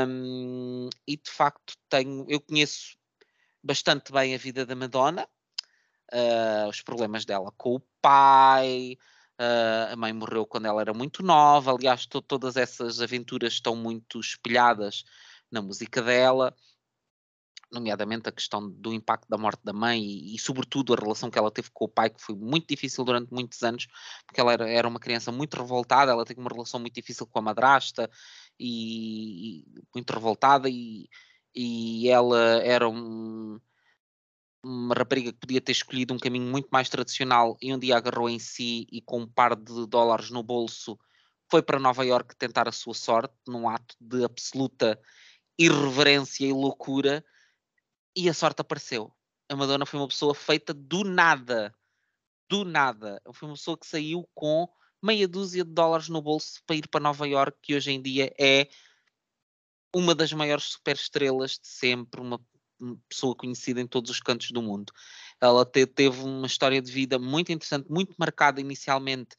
[0.08, 2.98] Um, e de facto tenho, eu conheço
[3.62, 5.26] bastante bem a vida da Madonna,
[6.12, 8.98] uh, os problemas dela com o pai,
[9.40, 13.76] uh, a mãe morreu quando ela era muito nova, aliás, to todas essas aventuras estão
[13.76, 15.04] muito espelhadas
[15.50, 16.54] na música dela
[17.70, 21.38] nomeadamente a questão do impacto da morte da mãe e, e, sobretudo, a relação que
[21.38, 23.86] ela teve com o pai, que foi muito difícil durante muitos anos,
[24.26, 27.38] porque ela era, era uma criança muito revoltada, ela teve uma relação muito difícil com
[27.38, 28.10] a madrasta
[28.58, 31.08] e, e muito revoltada e,
[31.54, 33.60] e ela era um,
[34.66, 38.28] uma rapariga que podia ter escolhido um caminho muito mais tradicional e um dia agarrou
[38.28, 40.98] em si e com um par de dólares no bolso
[41.48, 45.00] foi para Nova York tentar a sua sorte num ato de absoluta
[45.56, 47.24] irreverência e loucura
[48.16, 49.12] e a sorte apareceu.
[49.48, 51.72] A Madonna foi uma pessoa feita do nada.
[52.50, 53.22] Do nada.
[53.32, 54.68] Foi uma pessoa que saiu com
[55.00, 58.34] meia dúzia de dólares no bolso para ir para Nova York, que hoje em dia
[58.38, 58.68] é
[59.94, 62.40] uma das maiores superestrelas de sempre, uma
[63.08, 64.92] pessoa conhecida em todos os cantos do mundo.
[65.40, 69.36] Ela te, teve uma história de vida muito interessante, muito marcada inicialmente.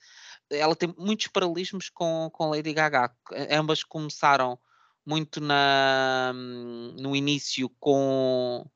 [0.49, 3.11] Ela tem muitos paralelismos com, com Lady Gaga.
[3.51, 4.59] Ambas começaram
[5.05, 8.69] muito na, no início com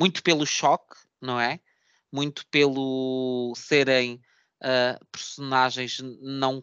[0.00, 1.60] muito pelo choque, não é?
[2.12, 4.20] Muito pelo serem
[4.62, 6.62] uh, personagens não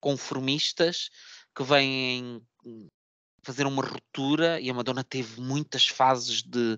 [0.00, 1.10] conformistas
[1.54, 2.42] que vêm
[3.46, 6.76] fazer uma ruptura e a Madonna teve muitas fases de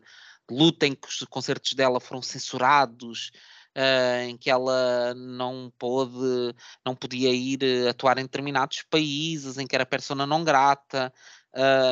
[0.50, 3.30] luta em que os concertos dela foram censurados,
[3.74, 6.54] uh, em que ela não pôde,
[6.84, 11.10] não podia ir atuar em determinados países, em que era persona não grata,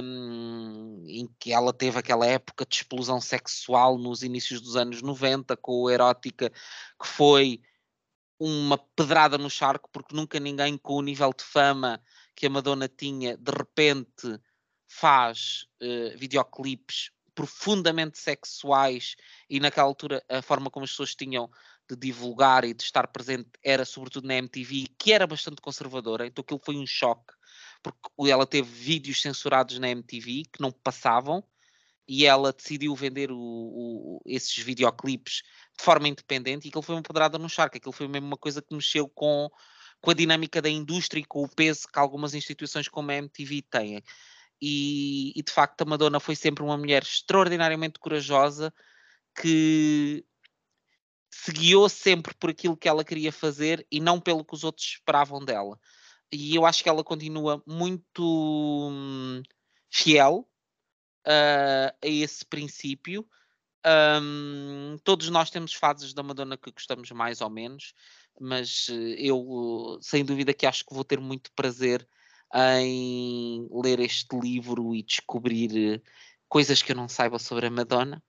[0.03, 5.57] um, em que ela teve aquela época de explosão sexual nos inícios dos anos 90
[5.57, 7.63] com o Erótica, que foi
[8.39, 11.99] uma pedrada no charco, porque nunca ninguém com o nível de fama
[12.35, 14.39] que a Madonna tinha, de repente
[14.87, 19.15] faz uh, videoclipes profundamente sexuais
[19.49, 21.51] e naquela altura a forma como as pessoas tinham
[21.89, 26.43] de divulgar e de estar presente era sobretudo na MTV, que era bastante conservadora, então
[26.43, 27.33] aquilo foi um choque,
[27.83, 31.45] porque ela teve vídeos censurados na MTV que não passavam,
[32.09, 35.43] e ela decidiu vender o, o, esses videoclipes
[35.77, 38.63] de forma independente, e aquilo foi uma pedrada no charco, aquilo foi mesmo uma coisa
[38.63, 39.51] que mexeu com,
[40.01, 43.63] com a dinâmica da indústria e com o peso que algumas instituições como a MTV
[43.63, 44.03] têm.
[44.61, 48.73] E, e de facto a Madonna foi sempre uma mulher extraordinariamente corajosa
[49.35, 50.25] que
[51.31, 54.87] se guiou sempre por aquilo que ela queria fazer e não pelo que os outros
[54.87, 55.79] esperavam dela.
[56.33, 59.43] E eu acho que ela continua muito hum,
[59.91, 60.49] fiel
[61.27, 63.29] uh, a esse princípio.
[63.87, 67.95] Um, todos nós temos fases da Madonna que gostamos mais ou menos,
[68.41, 72.07] mas eh, eu, sem dúvida, que acho que vou ter muito prazer
[72.57, 76.01] em ler este livro e descobrir eh,
[76.49, 78.23] coisas que eu não saiba sobre a Madonna.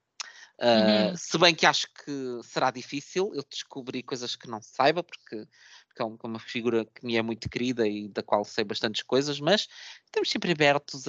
[0.59, 1.15] Uh, uhum.
[1.15, 5.47] Se bem que acho que será difícil eu descobrir coisas que não saiba, porque,
[5.87, 9.03] porque é, é uma figura que me é muito querida e da qual sei bastantes
[9.03, 9.67] coisas, mas
[10.05, 11.03] estamos sempre abertos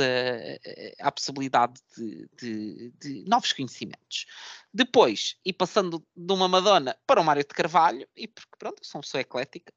[1.00, 4.26] à possibilidade de, de, de, novos conhecimentos.
[4.72, 8.84] Depois, e passando de uma Madonna para o Mário de Carvalho, e porque pronto, eu
[8.84, 9.72] sou uma pessoa eclética,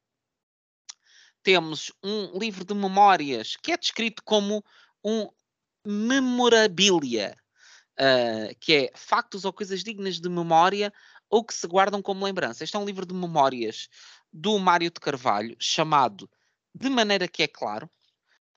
[1.43, 4.63] temos um livro de memórias que é descrito como
[5.03, 5.29] um
[5.85, 7.35] memorabilia
[7.93, 10.93] uh, que é factos ou coisas dignas de memória
[11.29, 12.63] ou que se guardam como lembrança.
[12.63, 13.87] Este é um livro de memórias
[14.31, 16.29] do Mário de Carvalho, chamado
[16.73, 17.89] De Maneira que é Claro.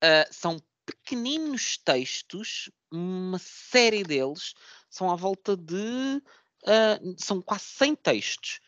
[0.02, 4.54] Uh, são pequeninos textos, uma série deles,
[4.90, 6.22] são à volta de.
[6.62, 8.60] Uh, são quase 100 textos,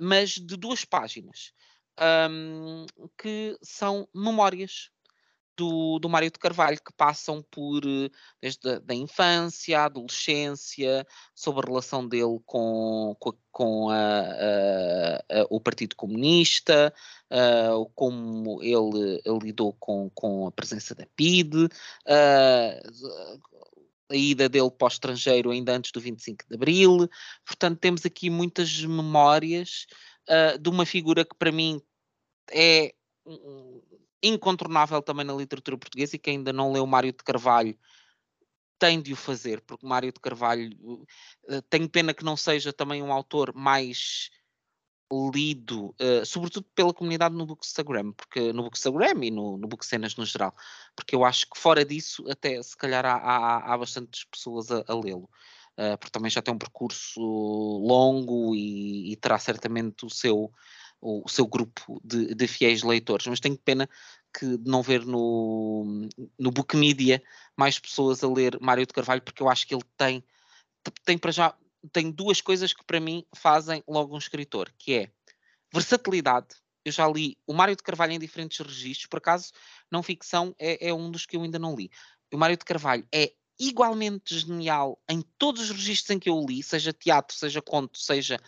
[0.00, 1.52] mas de duas páginas,
[2.30, 2.86] um,
[3.16, 4.90] que são memórias
[5.56, 8.10] do, do Mário de Carvalho, que passam por eh,
[8.40, 15.40] desde a da infância, a adolescência, sobre a relação dele com, com, com a, a,
[15.40, 16.92] a, o Partido Comunista,
[17.30, 21.70] uh, como ele, ele, lidou com, com a presença da PIDE, uh,
[24.08, 27.08] a ida dele para o estrangeiro ainda antes do 25 de Abril.
[27.44, 29.86] Portanto, temos aqui muitas memórias
[30.28, 31.80] uh, de uma figura que para mim
[32.50, 32.94] é
[34.22, 37.78] incontornável também na literatura portuguesa e quem ainda não leu Mário de Carvalho
[38.78, 40.70] tem de o fazer, porque Mário de Carvalho
[41.48, 44.30] uh, tenho pena que não seja também um autor mais
[45.10, 50.26] lido, uh, sobretudo pela comunidade no Bookstagram, porque no Bookstagram e no, no Bookcenas no
[50.26, 50.54] geral,
[50.94, 54.84] porque eu acho que fora disso até se calhar há, há, há bastantes pessoas a,
[54.86, 55.30] a lê-lo.
[55.78, 60.50] Uh, porque também já tem um percurso longo e, e terá certamente o seu,
[61.00, 63.88] o seu grupo de, de, fiéis leitores, mas tenho pena
[64.36, 66.08] que de não ver no,
[66.38, 67.22] no Book Media
[67.56, 70.24] mais pessoas a ler Mário de Carvalho, porque eu acho que ele tem,
[71.04, 71.54] tem para já
[71.92, 75.10] tem duas coisas que para mim fazem logo um escritor, que é
[75.72, 76.48] versatilidade.
[76.84, 79.52] Eu já li o Mário de Carvalho em diferentes registros, por acaso,
[79.90, 81.90] não ficção é, é um dos que eu ainda não li.
[82.32, 86.62] O Mário de Carvalho é igualmente genial em todos os registros em que eu li,
[86.62, 88.40] seja teatro, seja conto, seja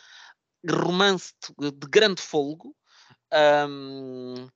[0.68, 2.76] romance de, de grande folgo,
[3.68, 4.48] um,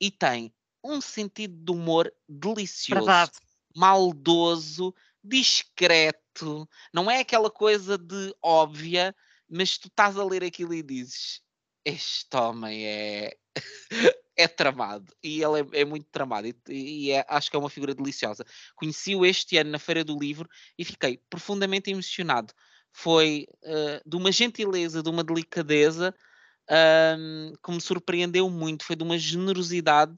[0.00, 3.32] e tem um sentido de humor delicioso, Verdade.
[3.76, 6.68] maldoso, discreto.
[6.92, 9.14] Não é aquela coisa de óbvia,
[9.48, 11.42] mas tu estás a ler aquilo e dizes:
[11.84, 13.36] Este homem é.
[14.36, 17.70] É tramado e ele é, é muito tramado e, e é, acho que é uma
[17.70, 18.44] figura deliciosa.
[18.74, 22.52] Conheci-o este ano na Feira do Livro e fiquei profundamente emocionado.
[22.92, 26.14] Foi uh, de uma gentileza, de uma delicadeza
[27.64, 30.14] que me surpreendeu muito, foi de uma generosidade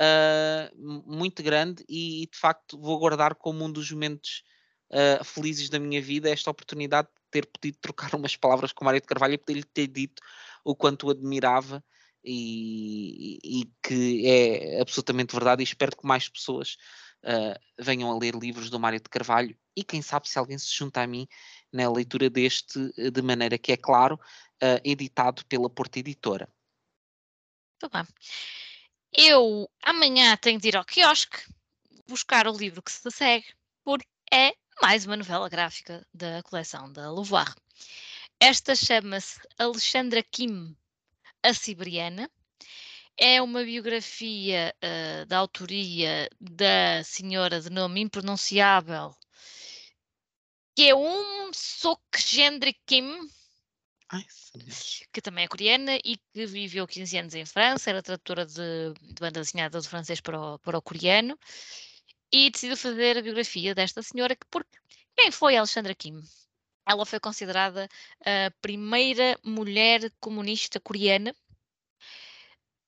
[0.00, 4.42] uh, muito grande e, de facto vou guardar como um dos momentos
[4.90, 8.84] uh, felizes da minha vida esta oportunidade de ter podido trocar umas palavras com o
[8.84, 10.22] Mário de Carvalho e poder-lhe ter dito
[10.64, 11.84] o quanto o admirava
[12.26, 16.76] e, e, que é absolutamente verdade e espero que mais pessoas
[17.24, 20.74] uh, venham a ler livros do Mário de Carvalho e quem sabe se alguém se
[20.74, 21.28] junta a mim
[21.72, 22.78] na leitura deste
[23.10, 26.48] de maneira que é claro, uh, editado pela Porta Editora.
[27.80, 28.06] Muito bem.
[29.12, 31.38] Eu amanhã tenho de ir ao quiosque
[32.08, 33.46] buscar o livro que se segue,
[33.84, 37.54] porque é mais uma novela gráfica da coleção da Louvoir.
[38.40, 40.76] Esta chama-se Alexandra Kim,
[41.42, 42.30] a Siberiana.
[43.18, 49.14] é uma biografia uh, da autoria da senhora de nome impronunciável,
[50.74, 53.06] que é um Sokgendri Kim,
[54.08, 54.24] Ai,
[55.12, 59.14] que também é coreana e que viveu 15 anos em França, era tradutora de, de
[59.20, 61.36] banda desenhada do francês para o, para o coreano
[62.32, 64.78] e decidiu fazer a biografia desta senhora, que porque
[65.16, 66.22] quem foi Alexandra Kim?
[66.86, 67.88] Ela foi considerada
[68.20, 71.34] a primeira mulher comunista coreana.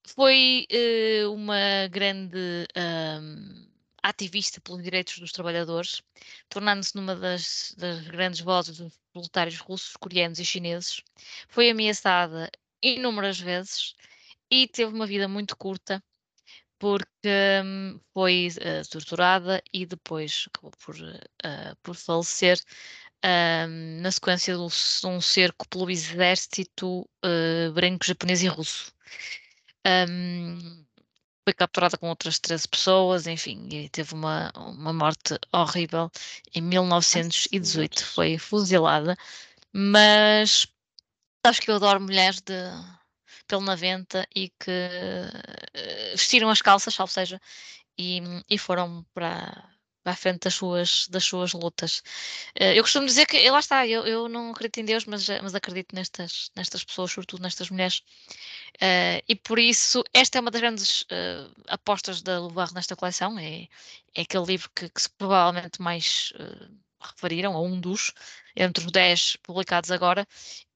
[0.07, 3.69] Foi uh, uma grande uh,
[4.03, 6.03] ativista pelos direitos dos trabalhadores,
[6.49, 11.03] tornando-se numa das, das, grandes vozes dos proletários russos, coreanos e chineses.
[11.49, 12.51] Foi ameaçada
[12.83, 13.95] inúmeras vezes
[14.51, 16.03] e teve uma vida muito curta
[16.79, 17.29] porque
[17.65, 22.59] um, foi uh, torturada e depois acabou por, uh, por falecer
[23.25, 28.93] uh, na sequência de um cerco pelo exército uh, branco japonês e russo.
[29.87, 30.85] Um,
[31.45, 36.11] foi capturada com outras 13 pessoas, enfim, e teve uma, uma morte horrível
[36.55, 38.05] em 1918.
[38.05, 39.17] Foi fuzilada,
[39.73, 40.67] mas
[41.45, 42.55] acho que eu adoro mulheres de
[43.47, 47.41] pelo 90 e que uh, vestiram as calças, ou seja,
[47.99, 49.65] e, e foram para,
[50.11, 51.99] a frente das suas, das suas lutas.
[52.61, 55.55] Uh, eu costumo dizer que, lá está, eu, eu não acredito em Deus, mas, mas
[55.55, 58.03] acredito nestas, nestas pessoas, sobretudo nestas mulheres.
[58.77, 61.07] Uh, e por isso, esta é uma das grandes
[61.69, 63.39] apostas da Louvar nesta coleção.
[63.39, 63.69] É,
[64.15, 66.33] é aquele livro que, que se provavelmente mais
[67.01, 68.13] referiram, a um dos,
[68.57, 70.27] entre os 10 publicados agora.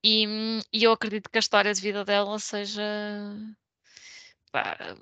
[0.02, 0.26] E,
[0.72, 2.82] e eu acredito que a história de vida dela seja.
[4.50, 4.96] Pá,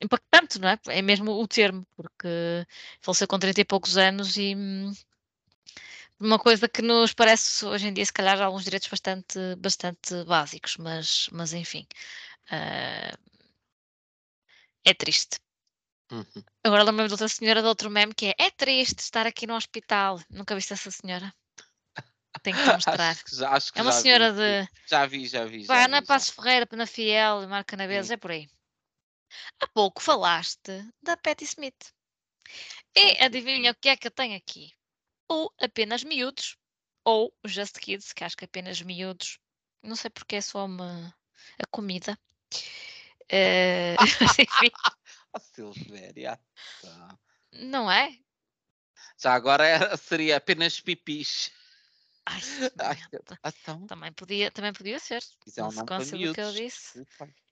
[0.00, 0.78] impactante, não é?
[0.88, 2.28] É mesmo o termo, porque
[3.00, 4.92] faleceu com 30 e poucos anos e hum,
[6.18, 10.76] uma coisa que nos parece hoje em dia, se calhar, alguns direitos bastante, bastante básicos,
[10.76, 11.86] mas, mas enfim.
[12.50, 13.16] Uh,
[14.84, 15.38] é triste.
[16.10, 16.44] Uhum.
[16.62, 19.54] Agora lembro-me de outra senhora de outro meme que é é triste estar aqui no
[19.56, 20.20] hospital.
[20.30, 21.32] Nunca viste essa senhora?
[22.42, 23.10] Tenho que te mostrar.
[23.10, 24.68] acho que já, acho que é uma senhora vi, de.
[24.86, 25.64] Já vi, já vi.
[25.64, 26.42] Já na vi, Passos já.
[26.42, 28.12] Ferreira, na Fiel, Marca na Sim.
[28.12, 28.48] é por aí.
[29.60, 30.70] Há pouco falaste
[31.02, 31.92] da Patti Smith.
[32.94, 34.72] E adivinha o que é que eu tenho aqui?
[35.28, 36.56] Ou apenas miúdos,
[37.04, 39.38] ou Just Kids, que acho que apenas miúdos.
[39.82, 41.14] Não sei porque é só uma
[41.58, 42.18] a comida.
[44.00, 44.70] Enfim,
[45.36, 46.38] Oh, Silvéria.
[46.80, 47.18] Tá.
[47.52, 48.16] não é?
[49.18, 51.50] Já agora era- seria apenas pipis.
[52.26, 52.40] Ai,
[52.78, 55.22] Ai, então, também podia, também podia ser.
[55.46, 55.84] isso é um do
[56.34, 56.96] que eu disse.
[56.96, 57.43] Muito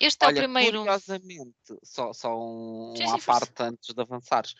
[0.00, 0.78] Este é o Olha, primeiro.
[0.78, 4.54] curiosamente, só, só um, um à parte antes de avançares.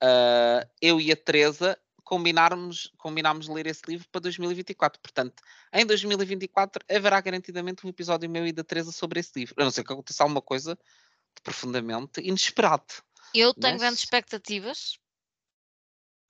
[0.00, 5.00] Ah, eu e a Teresa combinarmos, combinámos ler esse livro para 2024.
[5.00, 9.54] Portanto, em 2024 haverá garantidamente um episódio meu e da Teresa sobre esse livro.
[9.58, 12.84] A não ser que aconteça alguma coisa de profundamente inesperado.
[13.32, 14.98] Eu tenho Mas- grandes expectativas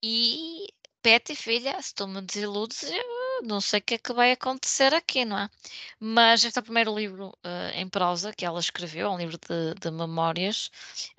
[0.02, 0.66] e
[1.02, 4.32] Pet e filha, se tu me desiludes, eu não sei o que é que vai
[4.32, 5.50] acontecer aqui, não é?
[6.00, 9.38] Mas este é o primeiro livro eh, em prosa que ela escreveu, é um livro
[9.38, 10.70] de, de memórias.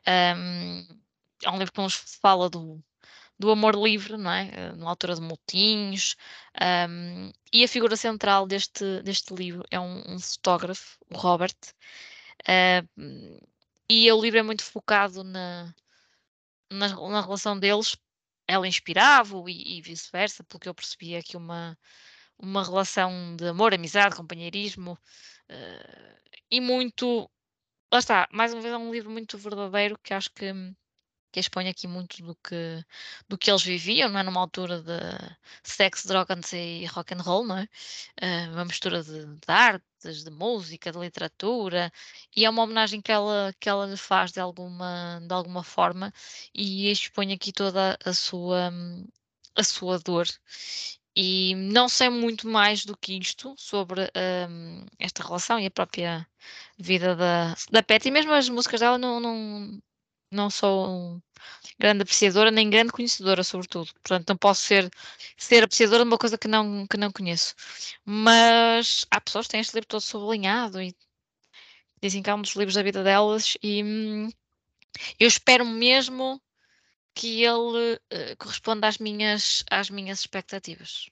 [0.07, 0.85] Ahm,
[1.43, 2.83] é um livro que nos fala do,
[3.39, 4.49] do amor livre, não é?
[4.53, 6.15] Eh, Na altura de motinhos.
[6.59, 11.55] ahm, e a figura central deste, deste livro é um, um fotógrafo, o Robert.
[12.47, 13.39] ahm,
[13.89, 15.73] e o livro é muito focado na,
[16.71, 17.97] na, na relação deles.
[18.47, 21.77] Ela inspirava-o e, e vice-versa, pelo que eu percebi aqui uma,
[22.41, 24.97] uma relação de amor, amizade, companheirismo
[25.49, 26.17] eh,
[26.51, 27.29] e muito.
[27.93, 30.53] Lá está, mais uma vez é um livro muito verdadeiro que acho que,
[31.31, 32.85] que expõe aqui muito do que,
[33.27, 34.23] do que eles viviam, não é?
[34.23, 34.91] Numa altura de
[35.63, 37.67] sexo, drogas e rock and roll, não é?
[38.21, 41.91] Eh, uma mistura de, de artes, de música, de literatura,
[42.35, 46.13] e é uma homenagem que ela, que ela lhe faz de alguma, de alguma forma
[46.53, 48.71] e expõe aqui toda a sua,
[49.55, 50.27] a sua dor.
[51.15, 54.09] E não sei muito mais do que isto sobre
[54.49, 56.25] hum, esta relação e a própria
[56.79, 59.81] vida da, da Pet, e mesmo as músicas dela não, não,
[60.31, 61.21] não sou
[61.79, 63.91] grande apreciadora, nem grande conhecedora, sobretudo.
[63.95, 64.89] Portanto, não posso ser,
[65.37, 67.55] ser apreciadora de uma coisa que não, que não conheço.
[68.05, 70.95] Mas há pessoas que têm este livro todo sublinhado e
[72.01, 74.29] dizem que é um dos livros da vida delas, e hum,
[75.19, 76.41] eu espero mesmo
[77.13, 81.09] que ele eh, corresponda às minhas, às minhas expectativas.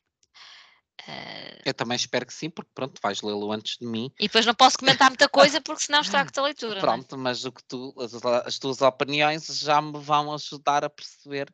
[1.07, 4.11] Eh, Eu também espero que sim, porque pronto, vais lê-lo antes de mim.
[4.19, 6.77] e depois não posso comentar muita coisa porque senão estrago-te a leitura.
[6.77, 6.81] é?
[6.81, 8.13] Pronto, mas o que tu, as,
[8.45, 11.53] as tuas opiniões já me vão ajudar a perceber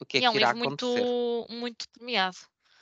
[0.00, 1.04] o que é é um que irá acontecer.
[1.50, 2.36] muito premiado.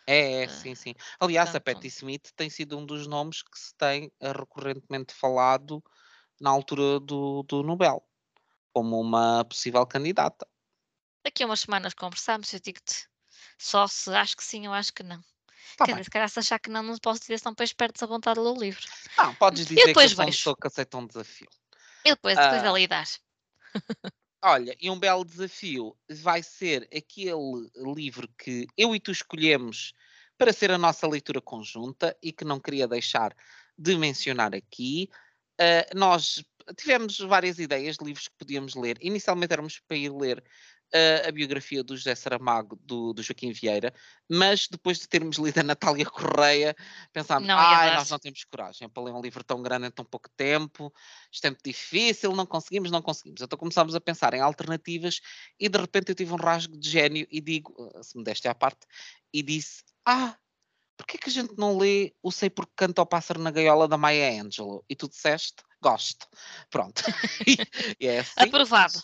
[0.06, 0.94] É, é, Ah, sim, sim.
[1.20, 5.82] Aliás, a Patti Smith tem sido um dos nomes que se tem eh, recorrentemente falado
[6.40, 8.02] na altura do, do Nobel,
[8.72, 10.46] como uma possível candidata.
[11.24, 13.06] Daqui a umas semanas conversamos, eu digo-te.
[13.58, 15.20] Só se acho que sim ou acho que não.
[15.76, 15.94] Tá Quer bem.
[15.94, 18.40] dizer, se calhar se achar que não, não posso dizer, senão depois perdes a vontade
[18.40, 18.86] de ler o livro.
[19.16, 20.38] Não, podes dizer que eu sou uma vejo.
[20.38, 21.48] pessoa que aceita um desafio.
[22.04, 22.70] E depois, depois Ah.
[22.70, 23.06] ali dar.
[24.44, 29.92] Olha, e um belo desafio vai ser aquele livro que eu e tu escolhemos
[30.36, 33.36] para ser a nossa leitura conjunta e que não queria deixar
[33.78, 35.08] de mencionar aqui.
[35.60, 36.42] Ah, nós
[36.76, 38.98] tivemos várias ideias de livros que podíamos ler.
[39.00, 40.42] Inicialmente éramos para ir ler
[40.94, 43.92] ah, a biografia do José Saramago, do, do Joaquim Vieira,
[44.28, 46.74] mas depois de termos lido a Natália Correia,
[47.12, 50.28] pensámos, dar." nós não temos coragem para ler um livro tão grande em tão pouco
[50.36, 50.92] tempo,
[51.30, 53.40] isto é muito difícil, não conseguimos, não conseguimos.
[53.40, 55.20] Então começámos a pensar em alternativas
[55.58, 58.48] e de repente eu tive um rasgo de gênio e digo, ah, se me deste
[58.48, 58.86] à parte,
[59.32, 60.36] e disse, ah,
[60.96, 63.96] porquê que a gente não lê o Sei Porque Canta ao Pássaro na Gaiola da
[63.96, 64.84] Maya Angelou?
[64.88, 66.26] E tu disseste, gosto.
[66.70, 67.02] Pronto.
[68.00, 68.32] é assim.
[68.36, 69.02] Aprovado.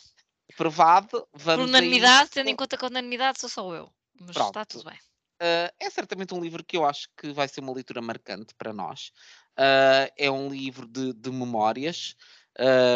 [0.58, 1.08] Aprovado.
[1.08, 3.88] Por Vamos a unanimidade, tendo em conta que a unanimidade sou só eu.
[4.18, 4.66] Mas está Pronto.
[4.66, 4.98] tudo bem.
[5.40, 8.72] Uh, é certamente um livro que eu acho que vai ser uma leitura marcante para
[8.72, 9.12] nós.
[9.56, 12.16] Uh, é um livro de, de memórias.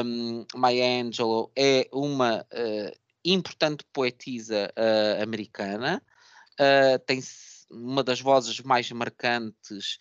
[0.05, 4.73] Um, Maya Angelou é uma uh, importante poetisa
[5.23, 6.03] americana.
[7.07, 7.21] Tem
[7.71, 9.99] uma das vozes mais marcantes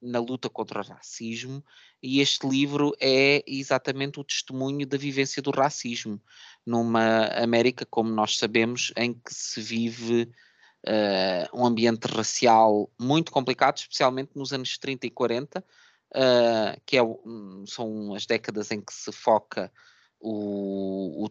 [0.00, 1.64] na luta contra o racismo.
[2.06, 6.22] E este livro é exatamente o testemunho da vivência do racismo
[6.64, 10.30] numa América, como nós sabemos, em que se vive
[10.86, 15.64] eh, um ambiente racial muito complicado, especialmente nos anos 30 e 40,
[16.14, 17.00] eh, que é
[17.66, 19.72] são as décadas em que se foca
[20.20, 21.30] o, o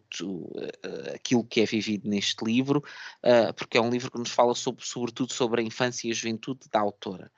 [0.84, 2.84] eh, aquilo que é vivido neste livro,
[3.24, 6.14] eh, porque é um livro que nos fala sobre, sobretudo sobre a infância e a
[6.14, 7.32] juventude da autora.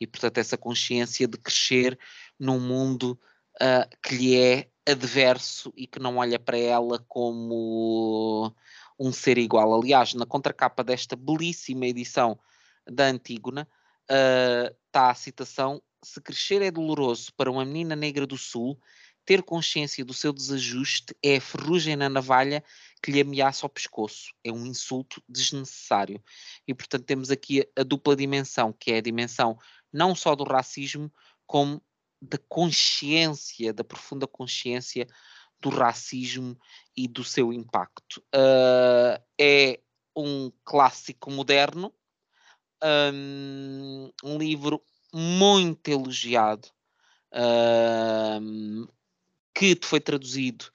[0.00, 1.98] E, portanto, essa consciência de crescer
[2.38, 3.18] num mundo
[3.60, 8.54] ah, que lhe é adverso e que não olha para ela como
[8.98, 9.74] um ser igual.
[9.74, 12.38] Aliás, na contracapa desta belíssima edição
[12.86, 13.68] da Antígona,
[14.86, 18.78] está a citação: Se crescer é doloroso para uma menina negra do Sul,
[19.24, 22.62] ter consciência do seu desajuste é a ferrugem na navalha
[23.02, 24.34] que lhe ameaça o pescoço.
[24.44, 26.22] É um insulto desnecessário.
[26.66, 29.58] E, portanto, temos aqui a, a dupla dimensão, que é a dimensão
[29.92, 31.10] não só do racismo,
[31.46, 31.82] como
[32.20, 35.06] da consciência, da profunda consciência
[35.60, 36.58] do racismo
[36.96, 38.22] e do seu impacto.
[38.34, 39.80] Ah, é
[40.16, 41.92] um clássico moderno,
[43.12, 46.68] hum, um livro muito elogiado,
[48.40, 48.86] hum,
[49.54, 50.66] que foi traduzido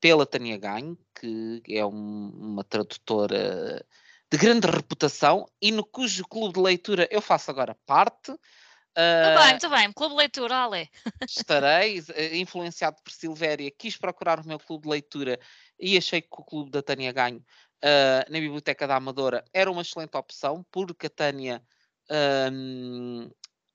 [0.00, 3.84] pela Tânia Ganho, que é um- uma tradutora
[4.30, 8.32] de grande reputação e no cujo clube de leitura eu faço agora parte.
[9.22, 9.92] Muito Ah, bem, muito bem.
[9.92, 10.88] Clube de Leitura, Ale.
[11.26, 15.38] estarei eh, influenciado por Silvéria, quis procurar o meu clube de leitura
[15.78, 17.44] e achei que o clube da Tânia Ganho
[17.82, 21.62] ah, na Biblioteca da Amadora era uma excelente opção, porque a Tânia
[22.10, 23.30] ahm,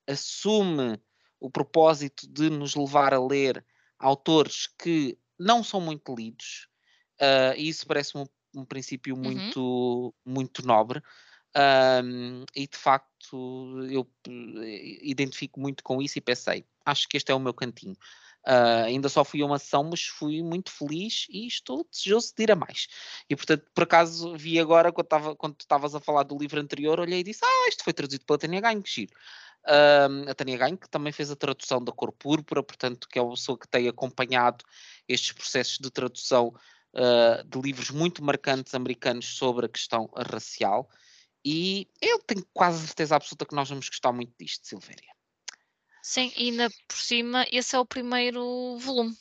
[0.08, 1.00] assume
[1.40, 3.66] o propósito de nos levar a ler
[4.00, 6.68] autores que não são muito lidos,
[7.22, 9.54] ah, e isso parece-me um, um princípio Uhum.
[9.56, 11.02] muito, muito nobre.
[11.58, 17.32] Ahm, e de facto eu eh, identifico muito com isso e pensei, acho que este
[17.32, 17.98] é o meu cantinho.
[18.46, 22.44] Ah, ainda só fui a uma sessão, mas fui muito feliz e estou desejoso de
[22.44, 22.88] ir a mais.
[23.30, 26.60] E portanto, por acaso, vi agora quando, tava, quando tu estavas a falar do livro
[26.62, 29.14] anterior, olhei e disse: Ah, isto foi traduzido pela Tânia Ganho, que giro.
[29.66, 33.22] Ahm, a Tânia Ganho, que também fez a tradução da Cor Púrpura, portanto, que é
[33.22, 34.64] uma pessoa que tem acompanhado
[35.08, 36.54] estes processos de tradução
[36.96, 40.90] ah, de livros muito marcantes americanos sobre a questão racial.
[41.46, 45.16] E eu tenho quase certeza absoluta que nós vamos gostar muito disto, Silvéria.
[46.02, 49.16] Sim, e ainda por cima, esse é o primeiro volume.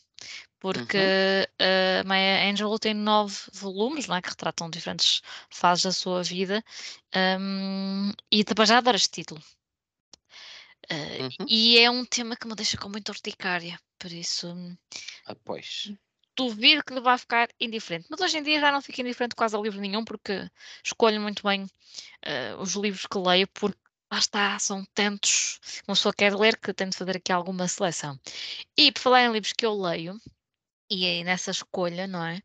[0.58, 2.00] Porque Uhum.
[2.00, 4.22] a Maya Angelou tem nove volumes, não é?
[4.22, 5.20] Que retratam diferentes
[5.50, 6.64] fases da sua vida.
[7.40, 9.42] hum, e também já adoro este título.
[10.90, 11.46] Ah, Uhum.
[11.48, 13.78] E é um tema que me deixa com muita urticária.
[13.98, 14.48] Por isso,
[15.26, 15.92] Ah, pois.
[16.36, 18.06] Duvido que lhe vá ficar indiferente.
[18.10, 20.48] Mas hoje em dia já não fico indiferente quase a livro nenhum, porque
[20.84, 21.66] escolho muito bem
[22.24, 23.78] ah, os livros que leio, porque
[24.12, 27.66] lá está, são tantos que uma pessoa quer ler que tem de fazer aqui alguma
[27.68, 28.18] seleção.
[28.76, 30.20] E por falar em livros que eu leio,
[30.90, 32.40] e aí nessa escolha, não é?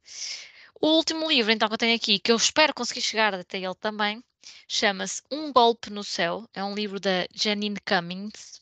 [0.82, 3.76] O último livro, então, que eu tenho aqui, que eu espero conseguir chegar até ele
[3.76, 4.24] também,
[4.68, 6.50] chama-se Um Golpe no Céu.
[6.54, 8.62] É um livro da Janine Cummings,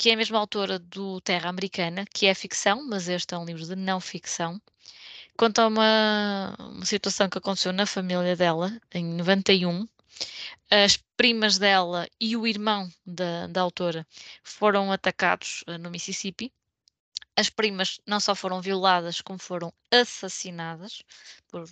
[0.00, 3.44] que é a mesma autora do Terra Americana, que é ficção, mas este é um
[3.44, 4.58] livro de não ficção.
[5.36, 9.86] Conta uma, uma situação que aconteceu na família dela, em 91.
[10.70, 14.06] As primas dela e o irmão da, da autora
[14.42, 16.50] foram atacados eh, no Mississippi.
[17.36, 21.02] As primas não só foram violadas, como foram assassinadas
[21.50, 21.68] por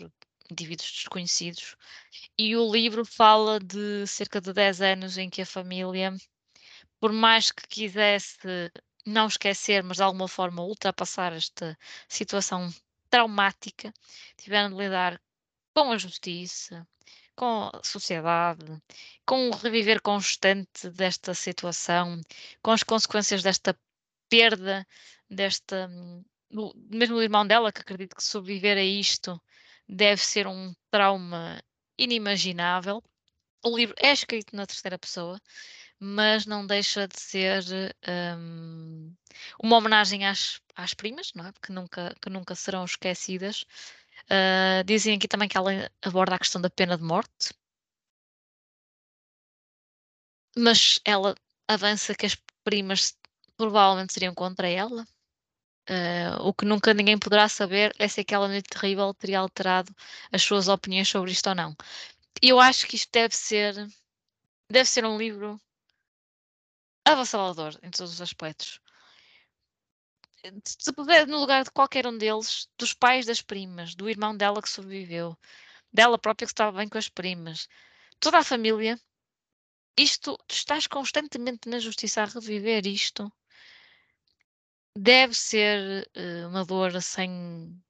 [0.51, 1.77] indivíduos desconhecidos.
[2.37, 6.15] E o livro fala de cerca de 10 anos em que a família,
[7.01, 8.71] por mais que quisesse
[9.07, 11.79] não esquecer, mas de alguma forma ultrapassar esta
[12.09, 12.73] situação
[13.11, 13.93] traumática,
[14.37, 15.21] tiveram de lidar
[15.75, 16.87] com a justiça,
[17.35, 18.67] com a sociedade,
[19.25, 22.21] com o reviver constante desta situação,
[22.63, 23.79] com as consequências desta
[24.29, 24.87] perda,
[25.31, 25.89] desta.
[26.91, 29.41] Mesmo o irmão dela, que acredito que sobreviver a isto
[29.89, 31.63] deve ser um trauma
[31.97, 33.03] inimaginável.
[33.65, 35.41] O livro é escrito na terceira pessoa,
[36.01, 37.65] mas não deixa de ser
[38.39, 39.15] um,
[39.63, 41.53] uma homenagem às, às primas, não é?
[41.63, 43.65] que, nunca, que nunca serão esquecidas.
[44.31, 47.53] Uh, dizem aqui também que ela aborda a questão da pena de morte,
[50.57, 51.35] mas ela
[51.69, 53.17] avança que as primas
[53.57, 55.07] provavelmente seriam contra ela.
[55.91, 59.95] Uh, o que nunca ninguém poderá saber é se aquela noite terrível teria alterado
[60.31, 61.75] as suas opiniões sobre isto ou não.
[62.43, 63.75] Eu acho que isto deve ser
[64.71, 65.61] deve ser um livro
[67.13, 68.81] avassalador em todos os aspectos.
[70.65, 74.63] Se puder, no lugar de qualquer um deles, dos pais das primas, do irmão dela
[74.63, 75.37] que sobreviveu,
[75.93, 77.69] dela própria que estava bem com as primas,
[78.21, 78.99] toda a família,
[79.99, 83.33] isto, estás constantemente na justiça a reviver isto,
[84.97, 87.83] deve ser uh, uma dor sem,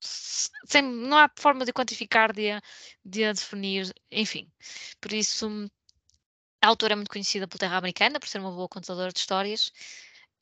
[0.00, 0.82] sem.
[0.82, 2.50] Não há forma de quantificar, de,
[3.04, 4.50] de a definir, enfim.
[5.00, 5.70] Por isso,
[6.60, 9.72] a autora é muito conhecida pela terra americana, por ser uma boa contadora de histórias.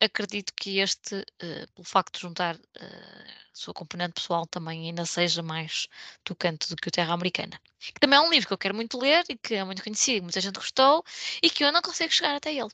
[0.01, 5.43] Acredito que este, uh, pelo facto de juntar uh, sua componente pessoal, também ainda seja
[5.43, 5.89] mais
[6.23, 7.61] tocante do que o Terra Americana.
[7.79, 10.25] Que também é um livro que eu quero muito ler e que é muito conhecido,
[10.25, 11.05] muita gente gostou
[11.43, 12.71] e que eu não consigo chegar até ele.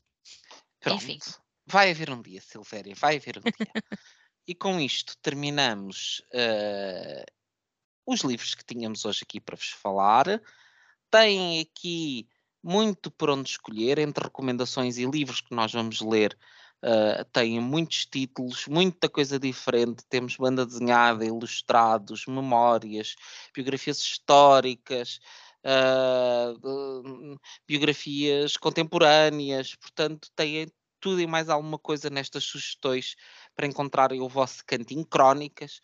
[0.81, 1.03] Pronto.
[1.03, 1.19] Enfim.
[1.67, 3.53] Vai haver um dia, Silvéria, vai haver um dia.
[4.47, 7.25] e com isto terminamos uh,
[8.07, 10.43] os livros que tínhamos hoje aqui para vos falar.
[11.11, 12.29] Tem aqui
[12.65, 16.37] muito por onde escolher, entre recomendações e livros que nós vamos ler,
[16.83, 20.03] uh, têm muitos títulos, muita coisa diferente.
[20.09, 23.17] Temos banda desenhada, ilustrados, memórias,
[23.55, 25.21] biografias históricas,
[25.63, 30.67] uh, biografias contemporâneas, portanto, têm
[30.99, 33.15] tudo e mais alguma coisa nestas sugestões
[33.55, 35.81] para encontrarem o vosso cantinho, crónicas.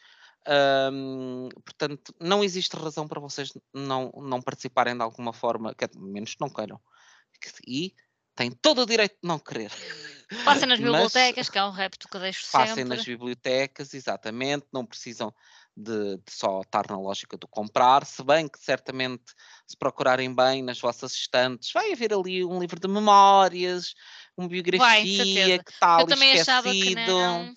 [0.48, 6.34] Um, portanto, não existe razão para vocês não, não participarem de alguma forma, que, menos
[6.34, 6.80] que não queiram.
[7.66, 7.94] E
[8.34, 9.70] têm todo o direito de não querer.
[10.44, 12.84] Passem nas bibliotecas, Mas, que é um repto que eu deixo passem sempre.
[12.84, 15.34] Passem nas bibliotecas, exatamente, não precisam
[15.76, 19.24] de, de, só estar na lógica do comprar, se bem que certamente
[19.66, 23.94] se procurarem bem nas vossas estantes, vai haver ali um livro de memórias,
[24.36, 26.50] uma biografia vai, que está ali Eu também esquecido.
[26.50, 27.54] achava que não,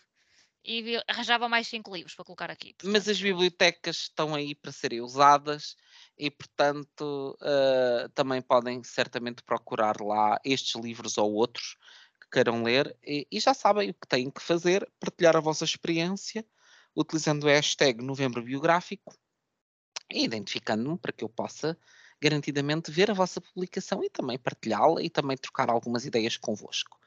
[0.65, 2.73] e arranjava mais cinco livros para colocar aqui.
[2.73, 2.91] Portanto.
[2.91, 5.75] Mas as bibliotecas estão aí para serem usadas
[6.17, 11.75] e, portanto, uh, também podem certamente procurar lá estes livros ou outros
[12.21, 15.65] que queiram ler e, e, já sabem o que têm que fazer, partilhar a vossa
[15.65, 16.45] experiência
[16.95, 19.13] utilizando o hashtag Novembro Biográfico
[20.11, 21.77] e identificando-me para que eu possa
[22.21, 26.97] garantidamente ver a vossa publicação e também partilhá-la e também trocar algumas ideias convosco.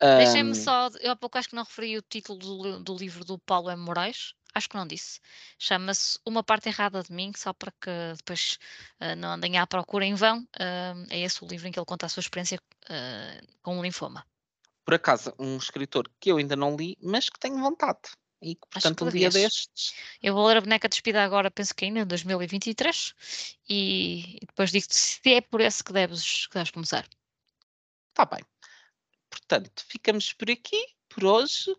[0.00, 3.38] Deixem-me só, eu há pouco acho que não referi o título do, do livro do
[3.38, 3.82] Paulo M.
[3.82, 5.20] Moraes, acho que não disse.
[5.58, 8.58] Chama-se Uma Parte Errada de Mim, só para que depois
[9.00, 10.40] uh, não andem à procura em vão.
[10.40, 13.82] Uh, é esse o livro em que ele conta a sua experiência uh, com o
[13.82, 14.26] linfoma.
[14.84, 18.00] Por acaso, um escritor que eu ainda não li, mas que tenho vontade.
[18.42, 19.94] E que, portanto, um dia destes.
[20.22, 23.14] Eu vou ler a Boneca Despida agora, penso que ainda em 2023,
[23.66, 27.08] e, e depois digo-te se é por esse que deves, que deves começar.
[28.10, 28.44] Está bem.
[29.46, 31.74] Portanto, ficamos por aqui, por hoje.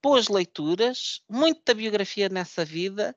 [0.00, 3.16] Boas leituras, muita biografia nessa vida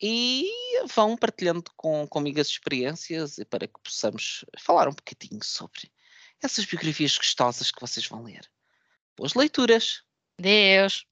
[0.00, 0.50] e
[0.94, 5.92] vão partilhando com, comigo as experiências para que possamos falar um bocadinho sobre
[6.42, 8.50] essas biografias gostosas que vocês vão ler.
[9.16, 10.02] Boas leituras!
[10.38, 11.06] Deus!